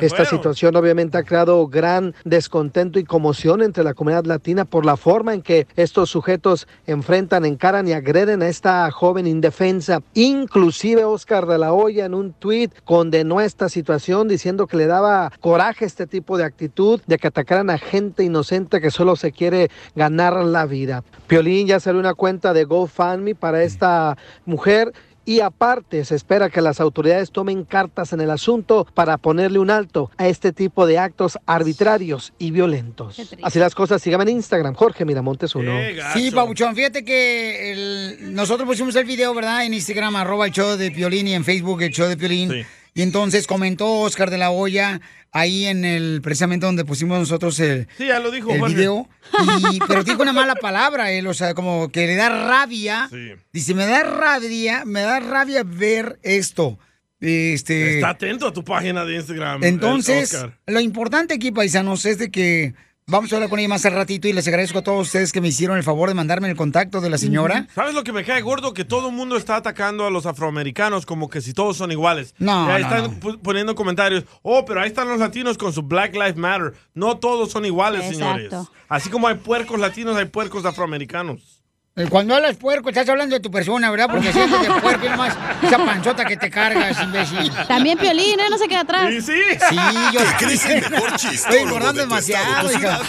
[0.01, 4.95] Esta situación obviamente ha creado gran descontento y conmoción entre la comunidad latina por la
[4.95, 10.01] forma en que estos sujetos enfrentan, encaran y agreden a esta joven indefensa.
[10.13, 15.31] Inclusive Oscar de la Hoya en un tuit condenó esta situación diciendo que le daba
[15.39, 19.69] coraje este tipo de actitud de que atacaran a gente inocente que solo se quiere
[19.95, 21.03] ganar la vida.
[21.27, 24.93] Piolín ya salió una cuenta de GoFundMe para esta mujer
[25.29, 29.69] y aparte, se espera que las autoridades tomen cartas en el asunto para ponerle un
[29.69, 33.15] alto a este tipo de actos arbitrarios y violentos.
[33.43, 35.71] Así las cosas, síganme en Instagram, Jorge Miramontes uno.
[36.13, 39.65] Sí, Pabuchón, fíjate que el- nosotros pusimos el video, ¿verdad?
[39.65, 42.49] En Instagram, arroba el show de Piolín y en Facebook el show de Piolín.
[42.49, 42.65] Sí.
[42.99, 44.99] Y entonces comentó Oscar de la Hoya
[45.31, 49.07] ahí en el, precisamente donde pusimos nosotros el, Sí, ya lo dijo el video.
[49.71, 53.07] Y, pero dijo una mala palabra, él, o sea, como que le da rabia.
[53.09, 53.35] Sí.
[53.53, 56.77] Dice, me da rabia, me da rabia ver esto.
[57.21, 59.63] Este, Está atento a tu página de Instagram.
[59.63, 62.73] el entonces, lo importante aquí, paisanos, es de que
[63.09, 65.41] vamos a hablar con ella más al ratito y les agradezco a todos ustedes que
[65.41, 67.67] me hicieron el favor de mandarme el contacto de la señora.
[67.75, 68.73] ¿Sabes lo que me cae gordo?
[68.73, 72.33] Que todo el mundo está atacando a los afroamericanos como que si todos son iguales.
[72.39, 73.39] No, Y ahí no, están no.
[73.39, 74.23] poniendo comentarios.
[74.41, 76.73] Oh, pero ahí están los latinos con su Black Lives Matter.
[76.93, 78.45] No todos son iguales, señores.
[78.45, 78.71] Exacto.
[78.87, 81.58] Así como hay puercos latinos, hay puercos afroamericanos.
[81.99, 84.07] Eh, Cuando hablas puerco, estás hablando de tu persona, ¿verdad?
[84.09, 87.51] Porque sientes de puerco y nomás esa panzota que te cargas, imbécil.
[87.67, 88.43] También Piolín, ¿eh?
[88.49, 89.09] No se queda atrás.
[89.09, 89.33] Sí, sí.
[89.69, 89.75] Sí,
[90.13, 92.79] yo ¿Te crees el mejor estoy chistólogo engordando demasiado, hija.
[92.79, 93.01] ciudad?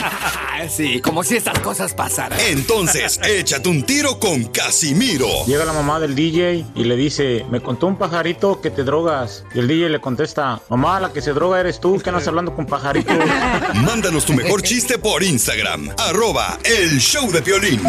[0.69, 2.37] Sí, como si estas cosas pasaran.
[2.49, 5.29] Entonces, échate un tiro con Casimiro.
[5.47, 9.45] Llega la mamá del DJ y le dice, me contó un pajarito que te drogas.
[9.55, 12.57] Y el DJ le contesta, mamá, la que se droga eres tú, que andas hablando
[12.57, 13.17] con pajaritos.
[13.75, 17.81] Mándanos tu mejor chiste por Instagram, arroba el show de violín.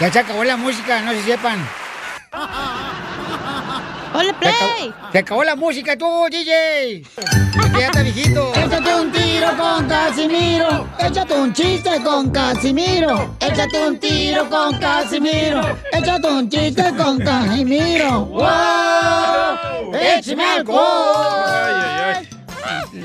[0.00, 1.66] Ya se acabó la música, no se sepan.
[4.12, 4.52] ¡Hola, Se Play!
[4.52, 7.02] acabó, se acabó la música tú, DJ.
[7.14, 8.52] Porque ya está viejito.
[8.54, 10.86] Échate un tiro con Casimiro.
[10.98, 13.36] Échate un chiste con Casimiro.
[13.40, 15.62] Échate un tiro con Casimiro.
[15.92, 18.24] Échate un chiste con Casimiro.
[18.26, 19.94] ¡Wow!
[19.94, 21.44] ¡Échame alcohol!
[21.46, 22.35] Ay, ay, ay.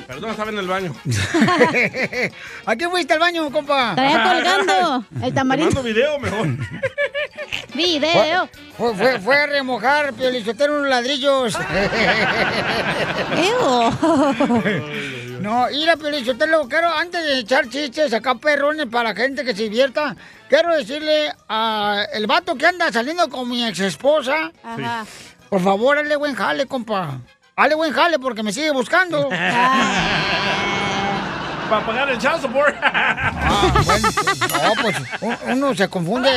[0.08, 0.95] Perdón, estaba en el baño.
[2.65, 3.93] ¿A qué fuiste al baño, compa?
[3.95, 5.71] Traía colgando el tamarindo.
[5.76, 6.47] mando video mejor.
[7.74, 8.50] Video.
[8.78, 11.58] Fue, fue, fue a remojar, Piolichotero, unos ladrillos.
[13.38, 15.39] Ew.
[15.41, 19.63] No, mira, Piolichotelo, quiero, antes de echar chistes acá perrones para la gente que se
[19.63, 20.15] divierta,
[20.50, 25.06] quiero decirle a el vato que anda saliendo con mi ex esposa, Ajá.
[25.50, 27.19] por favor, hazle buen jale, compa.
[27.55, 29.29] Hazle buen jale porque me sigue buscando.
[31.69, 32.75] Para pagar el child support.
[32.81, 34.95] Ah, bueno, no, pues
[35.47, 36.29] uno se confunde.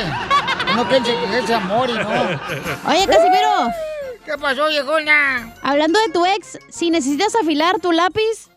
[0.72, 2.08] Uno piensa que es amor y no.
[2.88, 3.68] Oye, Casimiro,
[4.24, 5.52] ¿Qué pasó, viejona?
[5.62, 8.48] hablando de tu ex, si necesitas afilar tu lápiz,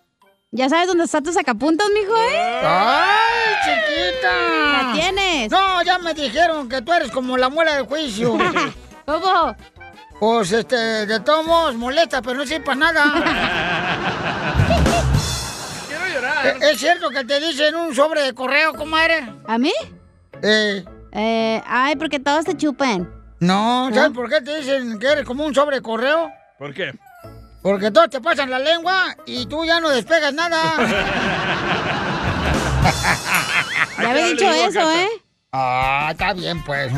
[0.52, 2.62] ya sabes dónde está tu sacapuntas, mijo, ¿eh?
[2.64, 4.32] ¡Ay, chiquita!
[4.72, 5.52] La tienes.
[5.52, 8.38] No, ya me dijeron que tú eres como la muela del juicio.
[9.06, 9.56] ¿Cómo?
[10.20, 10.76] Pues, este,
[11.06, 13.04] de todos modos, molesta, pero no sirve para nada.
[15.88, 16.48] Quiero llorar.
[16.48, 19.32] ¿E- ¿Es cierto que te dicen un sobre de correo, comadre?
[19.48, 19.74] ¿A mí?
[20.42, 23.10] Eh, Eh, ay, porque todos te chupen.
[23.40, 26.32] No, ¿sabes por qué te dicen que eres como un sobre correo?
[26.58, 26.92] ¿Por qué?
[27.62, 30.74] Porque todos te pasan la lengua y tú ya no despegas nada.
[34.00, 35.08] Ya había dicho eso, ¿eh?
[35.52, 36.92] Ah, está bien, pues.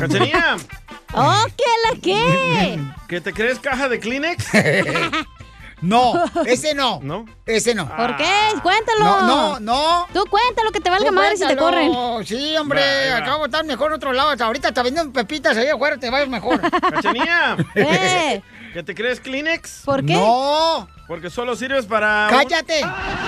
[1.14, 2.80] ¡Oh, qué la qué!
[3.08, 4.46] ¿Que te crees caja de Kleenex?
[5.82, 6.12] No,
[6.46, 7.00] ese no.
[7.02, 7.24] ¿No?
[7.46, 7.88] Ese no.
[7.96, 8.30] ¿Por qué?
[8.62, 9.02] Cuéntalo.
[9.02, 10.06] No, no, no.
[10.12, 11.90] Tú cuéntalo, que te valga Tú madre si te corren.
[12.26, 14.30] Sí, hombre, acabo de estar mejor en otro lado.
[14.30, 16.60] Hasta ahorita está vendiendo pepitas ahí afuera, te va a ir mejor.
[16.90, 17.56] ¡Cachanilla!
[17.72, 18.42] ¿Qué?
[18.74, 19.82] ¿Que te crees Kleenex?
[19.84, 20.12] ¿Por qué?
[20.12, 22.28] No, Porque solo sirves para...
[22.30, 22.82] cállate.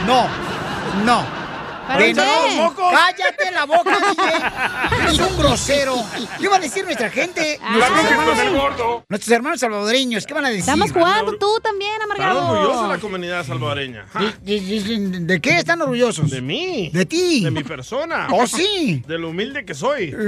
[0.06, 0.26] No,
[1.04, 1.41] no.
[1.86, 2.14] ¿Para Que qué?
[2.14, 2.74] no.
[2.76, 5.02] Cállate la boca, DJ.
[5.04, 5.96] Eres un grosero.
[6.40, 7.58] ¿Qué va a decir nuestra gente?
[7.72, 8.38] Nuestros hermanos,
[9.08, 10.60] nuestros hermanos salvadoreños, ¿qué van a decir?
[10.60, 12.48] Estamos jugando tú también, amargado.
[12.50, 14.06] orgullosa la comunidad salvadoreña.
[14.42, 16.30] ¿De qué están orgullosos?
[16.30, 16.90] De mí.
[16.92, 17.42] De ti.
[17.44, 18.28] De mi persona.
[18.30, 19.02] ¿Oh, sí?
[19.08, 20.14] De lo humilde que soy.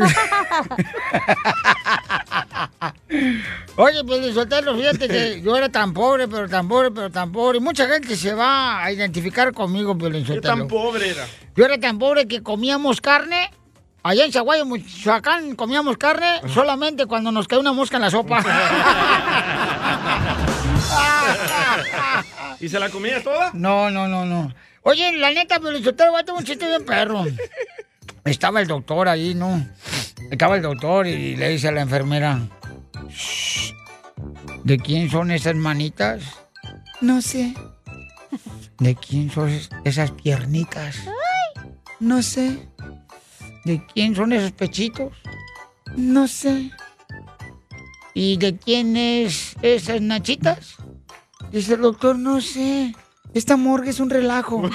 [3.76, 7.58] Oye, pues Sotelo, fíjate que yo era tan pobre, pero tan pobre, pero tan pobre.
[7.58, 10.54] Y mucha gente se va a identificar conmigo, Piolín ¿Qué Sotelo.
[10.56, 11.26] tan pobre era?
[11.56, 13.50] Yo era tan pobre que comíamos carne.
[14.02, 18.44] Allá en Zaguayo, Michoacán, comíamos carne solamente cuando nos cae una mosca en la sopa.
[22.60, 23.50] ¿Y se la comía toda?
[23.54, 24.52] No, no, no, no.
[24.82, 27.24] Oye, la neta, Piolichotero, voy a tener un chiste bien perro.
[28.24, 29.66] Estaba el doctor ahí, ¿no?
[30.30, 32.38] Estaba el doctor y le dice a la enfermera,
[33.08, 33.72] "Shh,
[34.64, 36.22] ¿de quién son esas manitas?
[37.00, 37.54] No sé.
[38.78, 40.96] ¿De quién son es- esas piernitas?
[42.00, 42.68] No sé.
[43.64, 45.12] ¿De quién son esos pechitos?
[45.96, 46.70] No sé.
[48.12, 50.76] ¿Y de quién es esas nachitas?
[51.50, 52.94] Dice el doctor, no sé.
[53.32, 54.62] Esta morgue es un relajo.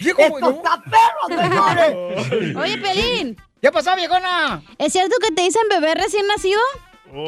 [0.00, 2.56] ¡Esto está perro, señores!
[2.56, 3.36] Oye, Pelín.
[3.60, 4.62] ¿Qué pasó, viejona?
[4.78, 6.60] ¿Es cierto que te dicen bebé recién nacido?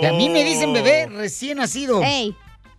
[0.01, 2.03] Que a mí me dicen bebé recién nacido.
[2.03, 2.35] Ey,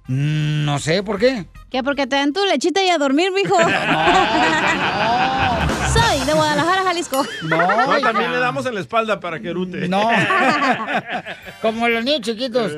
[0.07, 1.45] Mm, no sé por qué.
[1.69, 3.55] que porque te dan tu lechita y a dormir, mijo.
[5.93, 7.25] Soy de Guadalajara, Jalisco.
[7.43, 9.87] No, también le damos en la espalda para que erute.
[9.87, 10.09] No.
[11.61, 12.71] Como los niños chiquitos.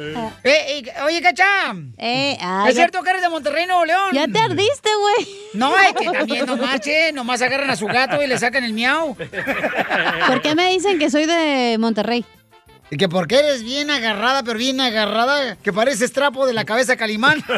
[0.44, 1.74] Eh, eh, oye, Cacha.
[1.98, 4.10] Eh, ¿Es ya- cierto que eres de Monterrey, Nuevo León?
[4.14, 5.36] Ya te ardiste, güey.
[5.54, 7.12] No, es que también no marche.
[7.14, 9.16] Nomás agarran a su gato y le sacan el miau.
[9.16, 12.26] ¿Por qué me dicen que soy de Monterrey?
[12.91, 16.96] Y que porque eres bien agarrada, pero bien agarrada, que pareces trapo de la cabeza
[16.96, 17.43] Calimán.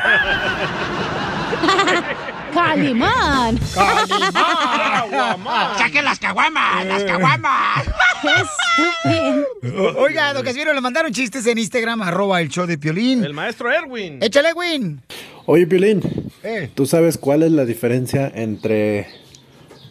[2.53, 3.59] ¡Calimán!
[3.73, 4.33] ¡Calimán!
[5.77, 6.85] ¡Saquen las caguamas!
[6.85, 7.83] ¡Las caguamas!
[9.97, 13.23] Oiga, don Casimiro, le mandaron chistes en Instagram, arroba el show de Piolín.
[13.25, 14.19] El maestro Erwin.
[14.21, 15.01] Échale, Win.
[15.47, 16.01] Oye, Piolín,
[16.43, 16.69] Eh.
[16.73, 19.07] ¿tú sabes cuál es la diferencia entre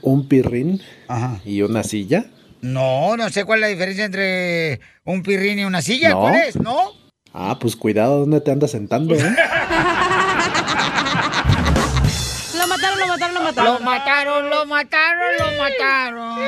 [0.01, 0.81] un pirrín
[1.45, 2.25] y una silla?
[2.65, 6.11] No, no sé cuál es la diferencia entre un pirrín y una silla.
[6.11, 6.21] No.
[6.21, 6.57] ¿Cuál es?
[6.57, 6.77] ¿No?
[7.35, 9.21] Ah, pues cuidado dónde te andas sentando, ¿eh?
[12.59, 13.75] Lo mataron, lo mataron, lo mataron.
[13.75, 16.39] Lo mataron, lo mataron, lo mataron.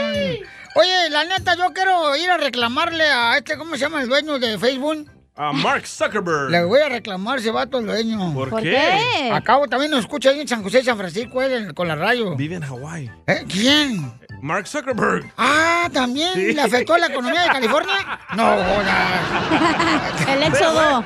[0.74, 4.38] Oye, la neta, yo quiero ir a reclamarle a este, ¿cómo se llama el dueño
[4.38, 5.10] de Facebook?
[5.34, 6.50] A Mark Zuckerberg.
[6.50, 8.32] Le voy a reclamar ese vato al dueño.
[8.32, 8.70] ¿Por ¿Por qué?
[9.18, 9.30] qué?
[9.32, 12.34] Acabo también nos escucha ahí en San José, San Francisco, él, en- con la radio.
[12.36, 13.10] Vive en Hawái.
[13.26, 13.44] ¿Eh?
[13.46, 14.12] ¿Quién?
[14.42, 15.32] Mark Zuckerberg.
[15.36, 16.52] Ah, ¿también Sí.
[16.52, 18.20] le afectó la economía de California?
[18.36, 20.28] No, jodas.
[20.28, 21.04] El éxodo.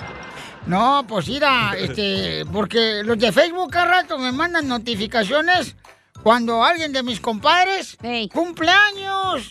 [0.66, 5.74] No, pues mira, este, porque los de Facebook cada rato me mandan notificaciones
[6.22, 7.96] cuando alguien de mis compadres
[8.32, 9.50] cumple años.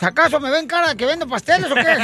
[0.00, 1.96] ¿Acaso me ven cara de que vendo pasteles o qué?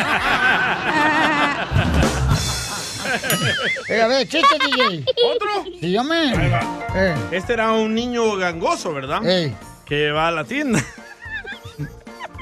[3.88, 5.04] Eh, a ver, chiste, DJ.
[5.34, 5.64] ¿Otro?
[5.80, 6.16] Sí, yo me...
[6.34, 6.60] Ahí va.
[6.96, 7.14] Eh.
[7.32, 9.20] Este era un niño gangoso, ¿verdad?
[9.84, 10.82] Que va a la tienda.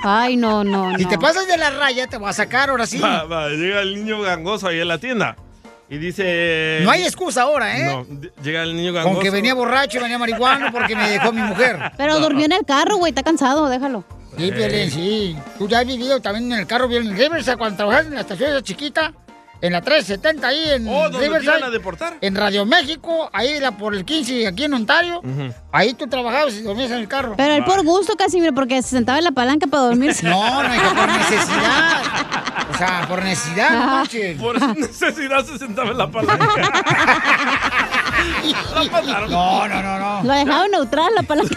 [0.05, 0.99] Ay, no, no, no.
[0.99, 2.99] Si te pasas de la raya, te voy a sacar ahora sí.
[2.99, 5.37] Va, va, llega el niño gangoso ahí en la tienda.
[5.89, 6.81] Y dice...
[6.83, 7.85] No hay excusa ahora, ¿eh?
[7.85, 8.07] No,
[8.43, 9.17] llega el niño gangoso.
[9.17, 11.93] Con que venía borracho venía marihuano porque me dejó mi mujer.
[11.97, 14.03] Pero durmió en el carro, güey, está cansado, déjalo.
[14.37, 15.37] Sí, Piolín, sí.
[15.59, 17.11] Tú ya has vivido también en el carro, Piolín.
[17.11, 19.13] En Riverside, cuando trabajas en la estación esa chiquita,
[19.63, 21.57] en la 370 ahí en Oh, ¿donde te Riverside.
[21.59, 22.15] iban a deportar?
[22.21, 25.23] En Radio México, ahí la por el 15 aquí en Ontario.
[25.73, 27.35] Ahí tú trabajabas y dormías en el carro.
[27.37, 30.29] Pero él por gusto, Casimiro, porque se sentaba en la palanca para dormirse.
[30.29, 32.03] No, no, hija, por necesidad.
[32.73, 34.39] O sea, por necesidad, no manches.
[34.41, 36.49] Por necesidad se sentaba en la palanca.
[39.29, 40.23] No, no, no, no.
[40.23, 41.57] Lo dejaba neutral la palanca.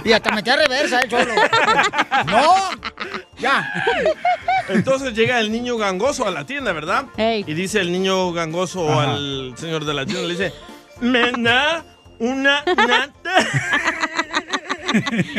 [0.04, 1.34] Y hasta metía reversa, eh, cholo.
[2.26, 2.54] No,
[3.38, 3.72] ya.
[4.68, 7.06] Entonces llega el niño gangoso a la tienda, ¿verdad?
[7.18, 9.14] Y dice el niño gangoso Ajá.
[9.14, 10.52] al señor de la tienda, le dice,
[11.00, 11.84] Mena,
[12.18, 13.36] una nata.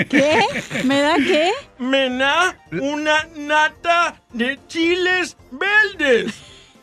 [0.09, 0.39] ¿Qué?
[0.83, 1.51] ¿Me da qué?
[1.79, 6.33] Me da una nata de chiles verdes.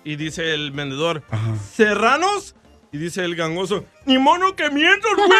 [0.05, 1.23] Y dice el vendedor,
[1.75, 2.55] ¿serranos?
[2.93, 5.31] Y dice el gangoso, ni mono que mientos, güey.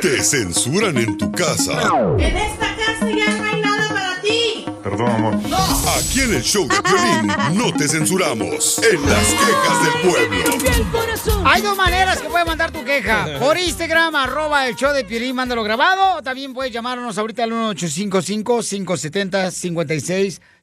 [0.00, 1.92] Te censuran en tu casa.
[2.18, 4.64] En esta casa ya no hay nada para ti.
[4.82, 5.34] Perdón, amor.
[5.98, 7.26] Aquí en el show de Piolín
[7.58, 8.78] no te censuramos.
[8.78, 11.44] En las quejas del pueblo.
[11.44, 13.38] Hay dos maneras que puedes mandar tu queja.
[13.38, 16.16] Por Instagram, arroba el show de Piolín, mándalo grabado.
[16.18, 17.50] O también puedes llamarnos ahorita al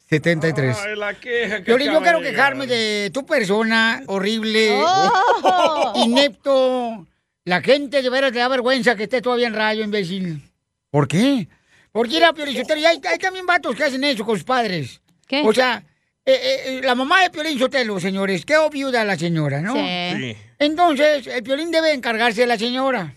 [0.09, 0.75] 1855-570-5673.
[0.85, 5.93] Ay, la queja que Piolín, yo quiero de quejarme de tu persona horrible, Oh.
[5.95, 7.05] inepto.
[7.45, 10.41] La gente de veras le da vergüenza que esté todavía en radio, imbécil.
[10.89, 11.47] ¿Por qué?
[11.91, 15.01] Porque era Piolín Sotelo, y hay, hay también vatos que hacen eso con sus padres.
[15.27, 15.41] ¿Qué?
[15.45, 15.83] O sea,
[16.25, 19.73] eh, eh, la mamá de Piolín Sotelo, señores, quedó viuda la señora, ¿no?
[19.73, 20.35] Sí.
[20.59, 23.13] Entonces, el Piolín debe encargarse de la señora.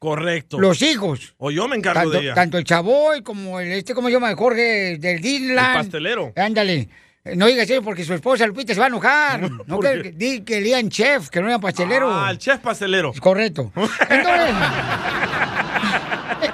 [0.00, 0.58] Correcto.
[0.58, 1.34] Los hijos.
[1.38, 2.34] O yo me encargo Tanto, de ella.
[2.34, 4.34] tanto el Chavoy como el, este, ¿cómo se llama?
[4.34, 5.76] Jorge del Disneyland.
[5.76, 6.32] El pastelero.
[6.34, 6.88] Ándale.
[7.22, 9.40] Eh, No digas eso porque su esposa Lupita se va a enojar.
[9.66, 12.10] No ¿Por que, di que le digan chef, que no era pastelero.
[12.10, 13.12] Ah, el chef pastelero.
[13.20, 13.70] Correcto.
[14.08, 14.54] Entonces,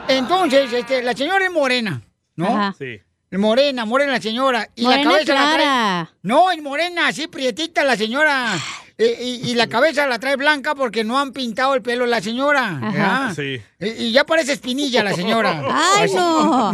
[0.09, 2.03] entonces este, la señora es morena,
[2.35, 2.47] ¿no?
[2.49, 2.75] Ajá.
[2.79, 3.01] Sí.
[3.33, 4.69] Morena, morena la señora.
[4.75, 6.07] Y Morena la cabeza la trae.
[6.23, 8.55] No, es morena, así prietita la señora.
[8.99, 12.23] Eh, y, y la cabeza la trae blanca porque no han pintado el pelo la
[12.23, 12.79] señora.
[12.81, 13.35] ¿verdad?
[13.37, 13.61] Sí.
[13.79, 15.63] Y, y ya parece espinilla la señora.
[15.71, 16.15] Ay, Así.
[16.15, 16.73] no.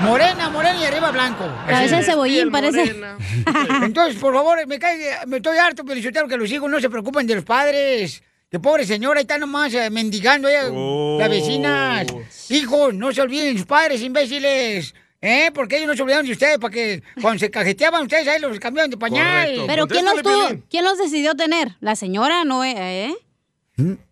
[0.00, 1.44] Morena, morena y arriba blanco.
[1.68, 2.94] Cabeza de cebollín parece.
[3.82, 7.26] Entonces, por favor, me cae, me estoy harto, pero que los hijos no se preocupen
[7.26, 8.22] de los padres.
[8.50, 11.18] Que pobre señora, ahí está nomás eh, mendigando ella, Oh.
[11.20, 12.06] las vecinas.
[12.48, 14.94] Hijos, no se olviden de sus padres, imbéciles.
[15.20, 15.50] ¿Eh?
[15.52, 18.58] Porque ellos no se olvidaron de ustedes, para que cuando se cajeteaban ustedes ahí los
[18.60, 19.46] cambiaban de pañal.
[19.46, 19.64] Correcto.
[19.66, 20.62] Pero ¿quién los, tuvo.
[20.70, 21.76] ¿quién los decidió tener?
[21.80, 22.64] ¿La señora no?
[22.64, 23.14] ¿Eh?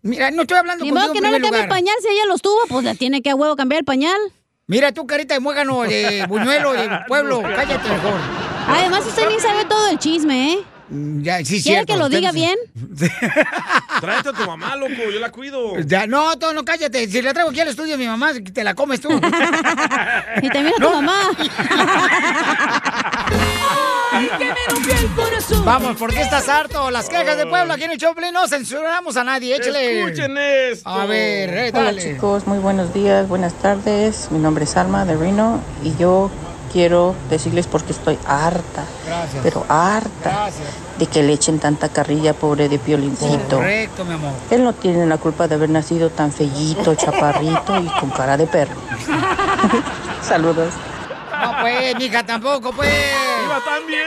[0.01, 2.25] Mira, no estoy hablando Ni contigo modo que no le cambie el pañal si ella
[2.27, 4.17] los tuvo, pues le tiene que a huevo cambiar el pañal.
[4.65, 8.19] Mira tú, carita de muégano, de buñuelo, de pueblo, cállate mejor.
[8.67, 10.59] Además, usted ni sabe todo el chisme, ¿eh?
[10.89, 12.55] Mm, Ya, sí, ¿Quiere cierto, que lo diga no- bien?
[13.99, 14.93] Tráete a tu mamá, loco.
[15.11, 15.77] Yo la cuido.
[15.79, 17.07] Ya, no, tú no cállate.
[17.09, 19.09] Si la traigo aquí al estudio a mi mamá, te la comes tú.
[20.41, 21.31] Y también a tu mamá.
[25.65, 26.89] Vamos, ¿por qué estás harto?
[26.91, 30.01] Las quejas de Puebla aquí en el Choplin no censuramos a nadie, échale.
[30.03, 30.89] Escuchen esto.
[30.89, 32.01] A ver, eh, Hola dale.
[32.13, 34.27] chicos, muy buenos días, buenas tardes.
[34.31, 36.31] Mi nombre es Alma de Reno y yo
[36.71, 39.41] quiero decirles porque estoy harta, Gracias.
[39.43, 40.67] pero harta Gracias.
[40.99, 43.57] de que le echen tanta carrilla pobre de Piolincito.
[43.57, 44.31] Correcto, mi amor.
[44.51, 48.47] Él no tiene la culpa de haber nacido tan fellito, chaparrito y con cara de
[48.47, 48.75] perro.
[50.21, 50.73] Saludos.
[51.41, 52.89] No, pues, mija, tampoco, pues.
[53.45, 54.05] Iba tan bien.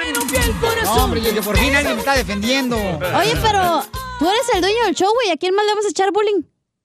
[0.84, 2.76] No, hombre, y que por fin alguien me está defendiendo.
[2.76, 3.84] Oye, pero
[4.18, 5.30] tú eres el dueño del show, güey.
[5.30, 6.42] ¿A quién más le vas a echar bullying?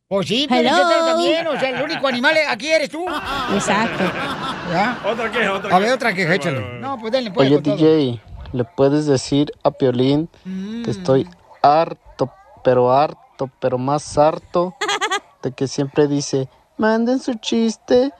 [0.08, 0.70] Pues sí, pero
[1.06, 1.48] también.
[1.48, 3.04] O sea, el único animal aquí eres tú.
[3.56, 4.04] Exacto.
[4.70, 4.99] ¿Ya?
[5.05, 6.80] Otra queja, otra A ver, otra queja, échale.
[6.80, 7.49] No, pues denle, pues.
[7.49, 7.76] Oye, todo.
[7.76, 10.30] DJ, ¿le puedes decir a Piolín
[10.84, 11.28] que estoy
[11.61, 12.32] harto,
[12.63, 14.76] pero harto, pero más harto
[15.43, 18.11] de que siempre dice, manden su chiste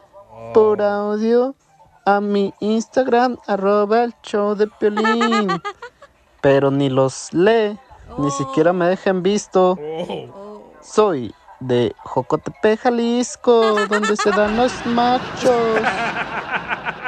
[0.54, 1.56] por audio
[2.06, 5.50] a mi Instagram, arroba el show de Piolín.
[6.42, 7.76] Pero ni los lee,
[8.20, 9.80] ni siquiera me dejan visto.
[10.80, 15.82] Soy de Jocotepec, Jalisco, donde se dan los machos.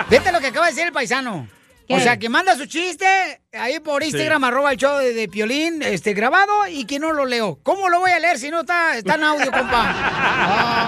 [0.10, 1.48] Vete lo que acaba de decir el paisano.
[1.89, 3.06] O sea, que manda su chiste
[3.54, 7.26] ahí por Instagram, arroba el show de, de Piolín, este, grabado y que no lo
[7.26, 7.60] leo.
[7.64, 9.95] ¿Cómo lo voy a leer si no está, está en audio, compa?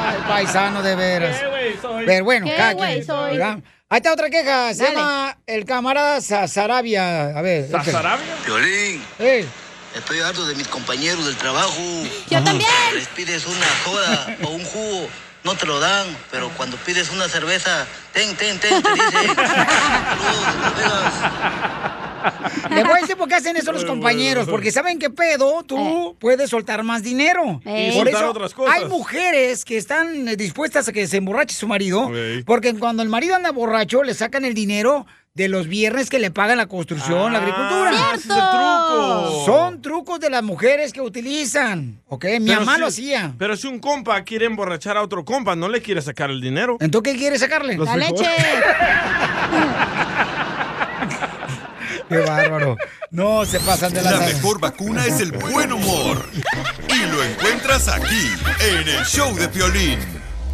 [0.10, 1.40] Ay, paisano de veras.
[1.40, 2.06] ¿Qué, güey, soy?
[2.06, 3.32] Pero bueno, ¿Qué, cada güey, quien, soy?
[3.38, 3.60] ¿verdad?
[3.88, 4.74] Ahí está otra queja.
[4.74, 4.96] Se Dale.
[4.98, 7.30] llama el camarada Sa- Sarabia.
[7.38, 7.70] A ver.
[7.70, 8.36] ¿Sazarabia?
[8.46, 9.46] Violín, Eh,
[9.96, 11.82] estoy harto de mis compañeros del trabajo.
[12.30, 12.70] Yo también.
[12.94, 15.08] Les pides una soda o un jugo,
[15.44, 19.36] no te lo dan, pero cuando pides una cerveza, ten, ten, ten, te dicen.
[22.70, 26.16] Le voy a decir por qué hacen eso los compañeros, porque saben que pedo tú
[26.20, 27.62] puedes soltar más dinero.
[27.66, 27.92] Eh.
[27.92, 28.76] Y Por soltar eso otras cosas.
[28.76, 32.12] hay mujeres que están eh, dispuestas a que se emborrache su marido,
[32.46, 35.06] porque cuando el marido anda borracho le sacan el dinero
[35.40, 37.92] de los viernes que le pagan la construcción, la agricultura.
[37.94, 39.46] Ah, ese es el truco.
[39.46, 42.26] Son trucos de las mujeres que utilizan, ¿ok?
[42.42, 43.34] Mi Pero mamá si- lo hacía.
[43.38, 46.76] Pero si un compa quiere emborrachar a otro compa, no le quiere sacar el dinero.
[46.82, 47.78] ¿Entonces qué quiere sacarle?
[47.78, 48.20] Los La frijoles.
[48.20, 48.32] leche.
[52.10, 52.76] Qué bárbaro.
[53.12, 56.26] No se pasan de la, La mejor vacuna es el buen humor.
[56.90, 58.28] Y lo encuentras aquí,
[58.62, 60.00] en el show de Piolín.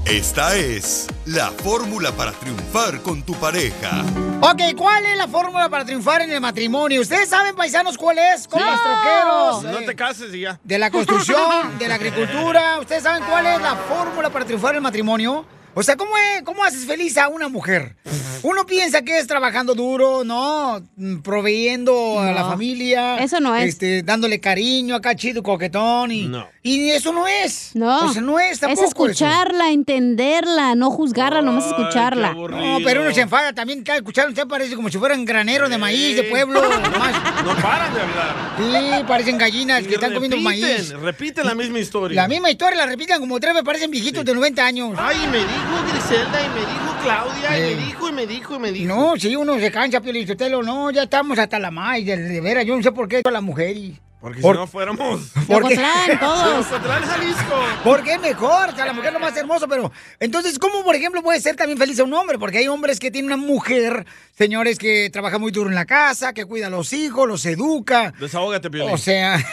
[0.05, 4.05] Esta es la fórmula para triunfar con tu pareja.
[4.39, 7.01] Ok, ¿cuál es la fórmula para triunfar en el matrimonio?
[7.01, 8.47] ¿Ustedes saben, paisanos, cuál es?
[8.47, 9.63] Como los troqueros.
[9.63, 10.59] No eh, te cases y ya.
[10.63, 12.77] de la construcción, de la agricultura.
[12.79, 15.43] ¿Ustedes saben cuál es la fórmula para triunfar en el matrimonio?
[15.77, 17.95] O sea, ¿cómo, es- ¿cómo haces feliz a una mujer?
[18.43, 20.81] Uno piensa que es trabajando duro, ¿no?
[20.95, 23.17] Mm, Proveyendo a la familia.
[23.17, 23.69] Eso no es.
[23.69, 26.11] Este, dándole cariño acá, chido, coquetón.
[26.11, 26.47] Y, No.
[26.63, 27.71] y eso no es.
[27.73, 28.05] No.
[28.09, 28.89] O sea, no es Es tampoco eso.
[28.89, 32.33] escucharla, entenderla, no juzgarla, nomás escucharla.
[32.33, 33.83] No, pero uno se enfada también.
[33.83, 36.61] Cada escuchar usted parece como si fueran graneros de maíz, de pueblo.
[36.91, 37.43] nomás.
[37.43, 38.45] No paran de hablar.
[38.57, 40.89] Sí, parecen gallinas Y que están comiendo repiten, maíz.
[40.91, 42.21] Repiten la misma historia.
[42.21, 44.95] La misma historia la repitan como tres, me parecen viejitos de 90 años.
[44.97, 48.59] Ay, me dijo Griselda y me dijo Claudia y me dijo y me dijo y
[48.59, 48.95] me dijo.
[48.95, 52.65] No, si uno se cansa, Piolizotelo, no, ya estamos hasta la maíz, de, de veras,
[52.65, 53.99] yo no sé por qué la mujer y...
[54.21, 55.21] Porque Por- si no fuéramos.
[55.47, 55.75] ¿Por qué?
[55.75, 56.65] Ocotlán, todos.
[57.05, 57.55] Jalisco.
[57.83, 60.95] Porque es mejor, o sea, la mujer es lo más hermoso, pero entonces, ¿cómo, por
[60.95, 62.39] ejemplo, puede ser también feliz a un hombre?
[62.39, 66.33] Porque hay hombres que tienen una mujer, señores, que trabaja muy duro en la casa,
[66.33, 68.15] que cuida a los hijos, los educa.
[68.19, 68.95] Desahógate, Piolín.
[68.95, 69.37] O sea,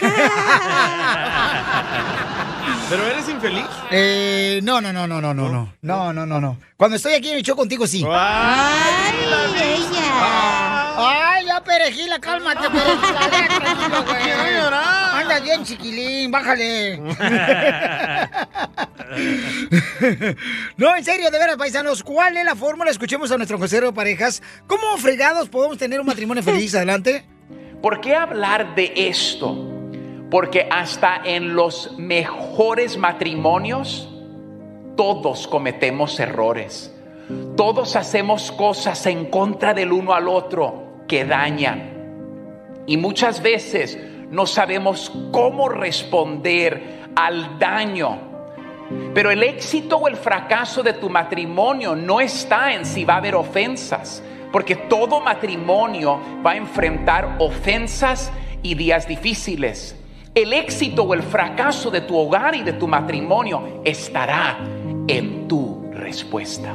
[2.93, 3.65] ¿Pero eres infeliz?
[3.91, 5.73] Eh, no, no, no, no, no, no, no.
[5.81, 6.59] No, no, no, no.
[6.77, 8.05] Cuando estoy aquí en el show contigo, sí.
[8.07, 9.15] ¡Ay,
[9.63, 10.13] ella!
[10.13, 11.33] Ah.
[11.33, 13.31] ¡Ay, ya, perejila, cálmate, perejila!
[13.33, 15.23] Déjalo, ¡Quiero llorar!
[15.23, 16.99] Anda bien, chiquilín, bájale.
[20.77, 22.91] no, en serio, de veras, paisanos, ¿cuál es la fórmula?
[22.91, 24.43] Escuchemos a nuestro consejero de parejas.
[24.67, 26.75] ¿Cómo fregados podemos tener un matrimonio feliz?
[26.75, 27.25] Adelante.
[27.81, 29.82] ¿Por qué hablar de esto?
[30.33, 34.09] Porque hasta en los mejores matrimonios
[34.97, 36.91] todos cometemos errores.
[37.55, 42.83] Todos hacemos cosas en contra del uno al otro que dañan.
[42.87, 43.99] Y muchas veces
[44.31, 48.17] no sabemos cómo responder al daño.
[49.13, 53.19] Pero el éxito o el fracaso de tu matrimonio no está en si va a
[53.19, 59.99] haber ofensas, porque todo matrimonio va a enfrentar ofensas y días difíciles.
[60.35, 64.61] El éxito o el fracaso de tu hogar y de tu matrimonio estará
[65.07, 66.75] en tu respuesta.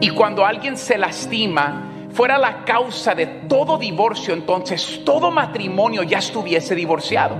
[0.00, 6.18] Y cuando alguien se lastima, fuera la causa de todo divorcio, entonces todo matrimonio ya
[6.18, 7.36] estuviese divorciado.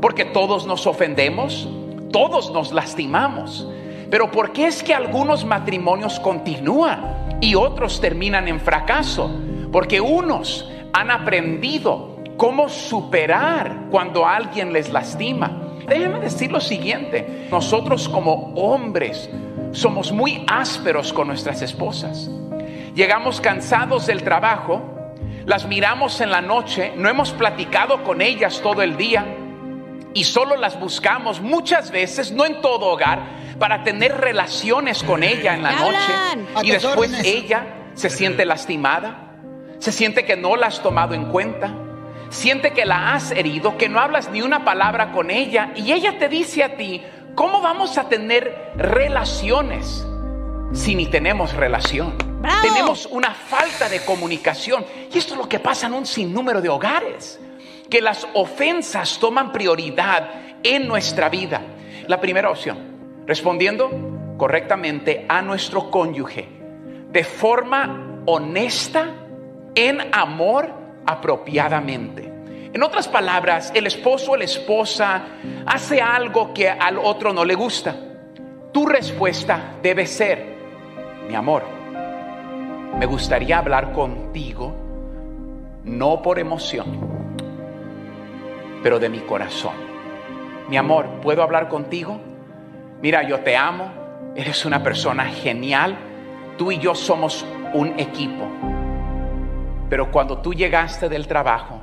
[0.00, 1.68] Porque todos nos ofendemos,
[2.10, 3.68] todos nos lastimamos.
[4.10, 9.30] Pero ¿por qué es que algunos matrimonios continúan y otros terminan en fracaso?
[9.70, 15.50] Porque unos han aprendido cómo superar cuando alguien les lastima.
[15.86, 19.28] Déjenme decir lo siguiente, nosotros como hombres
[19.72, 22.30] somos muy ásperos con nuestras esposas.
[22.94, 24.82] Llegamos cansados del trabajo,
[25.44, 29.26] las miramos en la noche, no hemos platicado con ellas todo el día
[30.14, 33.20] y solo las buscamos muchas veces, no en todo hogar,
[33.58, 36.66] para tener relaciones con ella en la ¿Qué noche.
[36.68, 39.32] Y después ella se siente lastimada,
[39.78, 41.72] se siente que no la has tomado en cuenta,
[42.30, 46.18] siente que la has herido, que no hablas ni una palabra con ella y ella
[46.18, 47.02] te dice a ti,
[47.34, 50.06] ¿cómo vamos a tener relaciones
[50.72, 52.14] si ni tenemos relación?
[52.40, 52.62] ¡Bravo!
[52.62, 56.68] Tenemos una falta de comunicación y esto es lo que pasa en un sinnúmero de
[56.68, 57.40] hogares,
[57.90, 60.30] que las ofensas toman prioridad
[60.62, 61.62] en nuestra vida.
[62.06, 63.90] La primera opción, respondiendo
[64.36, 66.58] correctamente a nuestro cónyuge
[67.10, 69.14] de forma honesta,
[69.74, 70.72] en amor,
[71.06, 72.32] apropiadamente.
[72.72, 75.22] En otras palabras, el esposo o la esposa
[75.66, 77.96] hace algo que al otro no le gusta.
[78.72, 80.56] Tu respuesta debe ser,
[81.28, 81.64] mi amor,
[82.98, 84.74] me gustaría hablar contigo,
[85.84, 86.86] no por emoción,
[88.82, 89.74] pero de mi corazón.
[90.68, 92.20] Mi amor, ¿puedo hablar contigo?
[93.00, 93.90] Mira, yo te amo,
[94.36, 95.96] eres una persona genial,
[96.58, 98.46] tú y yo somos un equipo.
[99.88, 101.80] Pero cuando tú llegaste del trabajo,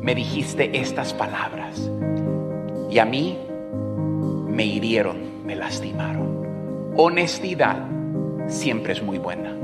[0.00, 1.90] me dijiste estas palabras
[2.90, 3.38] y a mí
[4.48, 6.92] me hirieron, me lastimaron.
[6.96, 7.76] Honestidad
[8.46, 9.54] siempre es muy buena.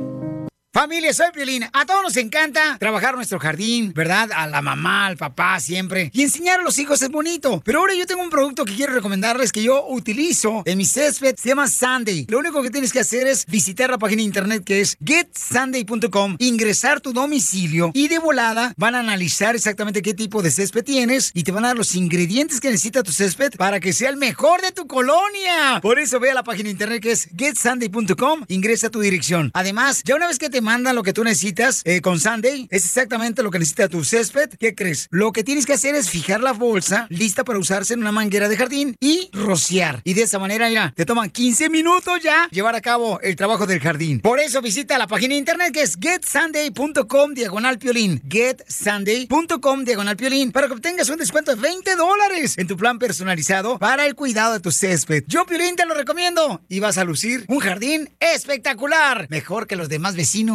[0.73, 1.65] Familia, soy Piolín.
[1.73, 4.31] A todos nos encanta trabajar nuestro jardín, ¿verdad?
[4.33, 6.13] A la mamá, al papá, siempre.
[6.15, 7.61] Y enseñar a los hijos es bonito.
[7.65, 11.35] Pero ahora yo tengo un producto que quiero recomendarles que yo utilizo en mi césped.
[11.37, 12.27] Se llama Sunday.
[12.29, 16.37] Lo único que tienes que hacer es visitar la página de internet que es getsunday.com,
[16.39, 21.33] ingresar tu domicilio y de volada van a analizar exactamente qué tipo de césped tienes
[21.35, 24.17] y te van a dar los ingredientes que necesita tu césped para que sea el
[24.17, 25.81] mejor de tu colonia.
[25.83, 29.51] Por eso ve a la página de internet que es getsunday.com, ingresa tu dirección.
[29.53, 32.69] Además, ya una vez que te te mandan lo que tú necesitas eh, con Sunday.
[32.71, 34.51] Es exactamente lo que necesita tu césped.
[34.59, 35.09] ¿Qué crees?
[35.11, 38.47] Lo que tienes que hacer es fijar la bolsa lista para usarse en una manguera
[38.47, 40.03] de jardín y rociar.
[40.05, 43.67] Y de esa manera, mira, te toman 15 minutos ya llevar a cabo el trabajo
[43.67, 44.21] del jardín.
[44.21, 48.21] Por eso visita la página de internet que es getsunday.com diagonal piolín.
[48.29, 53.79] Getsunday.com diagonal piolín para que obtengas un descuento de 20 dólares en tu plan personalizado
[53.79, 55.25] para el cuidado de tu césped.
[55.27, 56.61] Yo, Piolín, te lo recomiendo.
[56.69, 59.27] Y vas a lucir un jardín espectacular.
[59.31, 60.50] Mejor que los demás vecinos.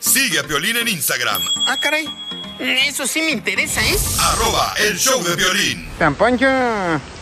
[0.00, 2.08] Sigue a Piolín en Instagram, Ah, caray.
[2.58, 3.96] Eso sí me interesa, ¿eh?
[4.20, 5.88] arroba el show de violín.
[5.98, 6.46] Don Poncho,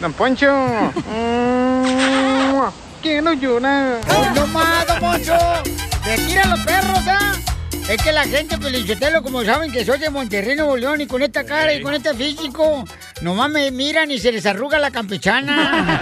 [0.00, 0.46] Don Poncho.
[1.06, 2.68] Mm,
[3.02, 4.00] Quiero llorar.
[4.34, 5.34] ¡No más, don Moncho!
[6.04, 7.32] ¡Te tiran los perros, ah!
[7.88, 11.22] Es que la gente, Pelichotelo, como saben que soy de Monterrey, Nuevo León, y con
[11.22, 12.84] esta cara y con este físico,
[13.22, 15.98] nomás me miran y se les arruga la campechana.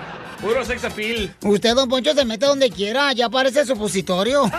[0.40, 1.34] Puro sex appeal.
[1.42, 4.44] Usted, don Poncho, se mete donde quiera, ya parece supositorio.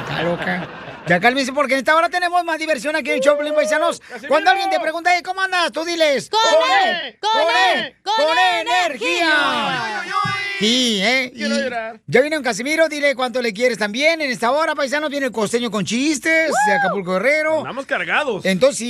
[0.00, 0.79] Está loca.
[1.10, 4.00] Ya cálmense porque en esta hora tenemos más diversión aquí en Choplin Paisanos.
[4.28, 5.72] Cuando alguien te pregunta, "Hey, ¿cómo andas?
[5.72, 6.30] Tú diles.
[6.30, 6.38] ¡Con
[6.86, 7.18] él!
[7.20, 7.32] ¡Con
[7.74, 7.96] él!
[8.04, 10.04] ¡Con energía!
[10.60, 11.32] Sí, ¿eh?
[11.34, 12.00] Quiero llorar.
[12.06, 14.20] Ya viene un Casimiro, dile cuánto le quieres también.
[14.20, 17.58] En esta hora, paisanos, viene el costeño con chistes de Acapulco Guerrero.
[17.58, 18.44] Andamos cargados.
[18.44, 18.86] Entonces.